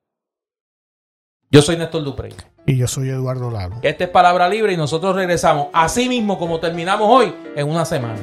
[1.50, 2.34] Yo soy Néstor Duprey.
[2.66, 3.78] Y yo soy Eduardo Lalo.
[3.82, 8.20] Esta es Palabra Libre y nosotros regresamos así mismo como terminamos hoy en una semana.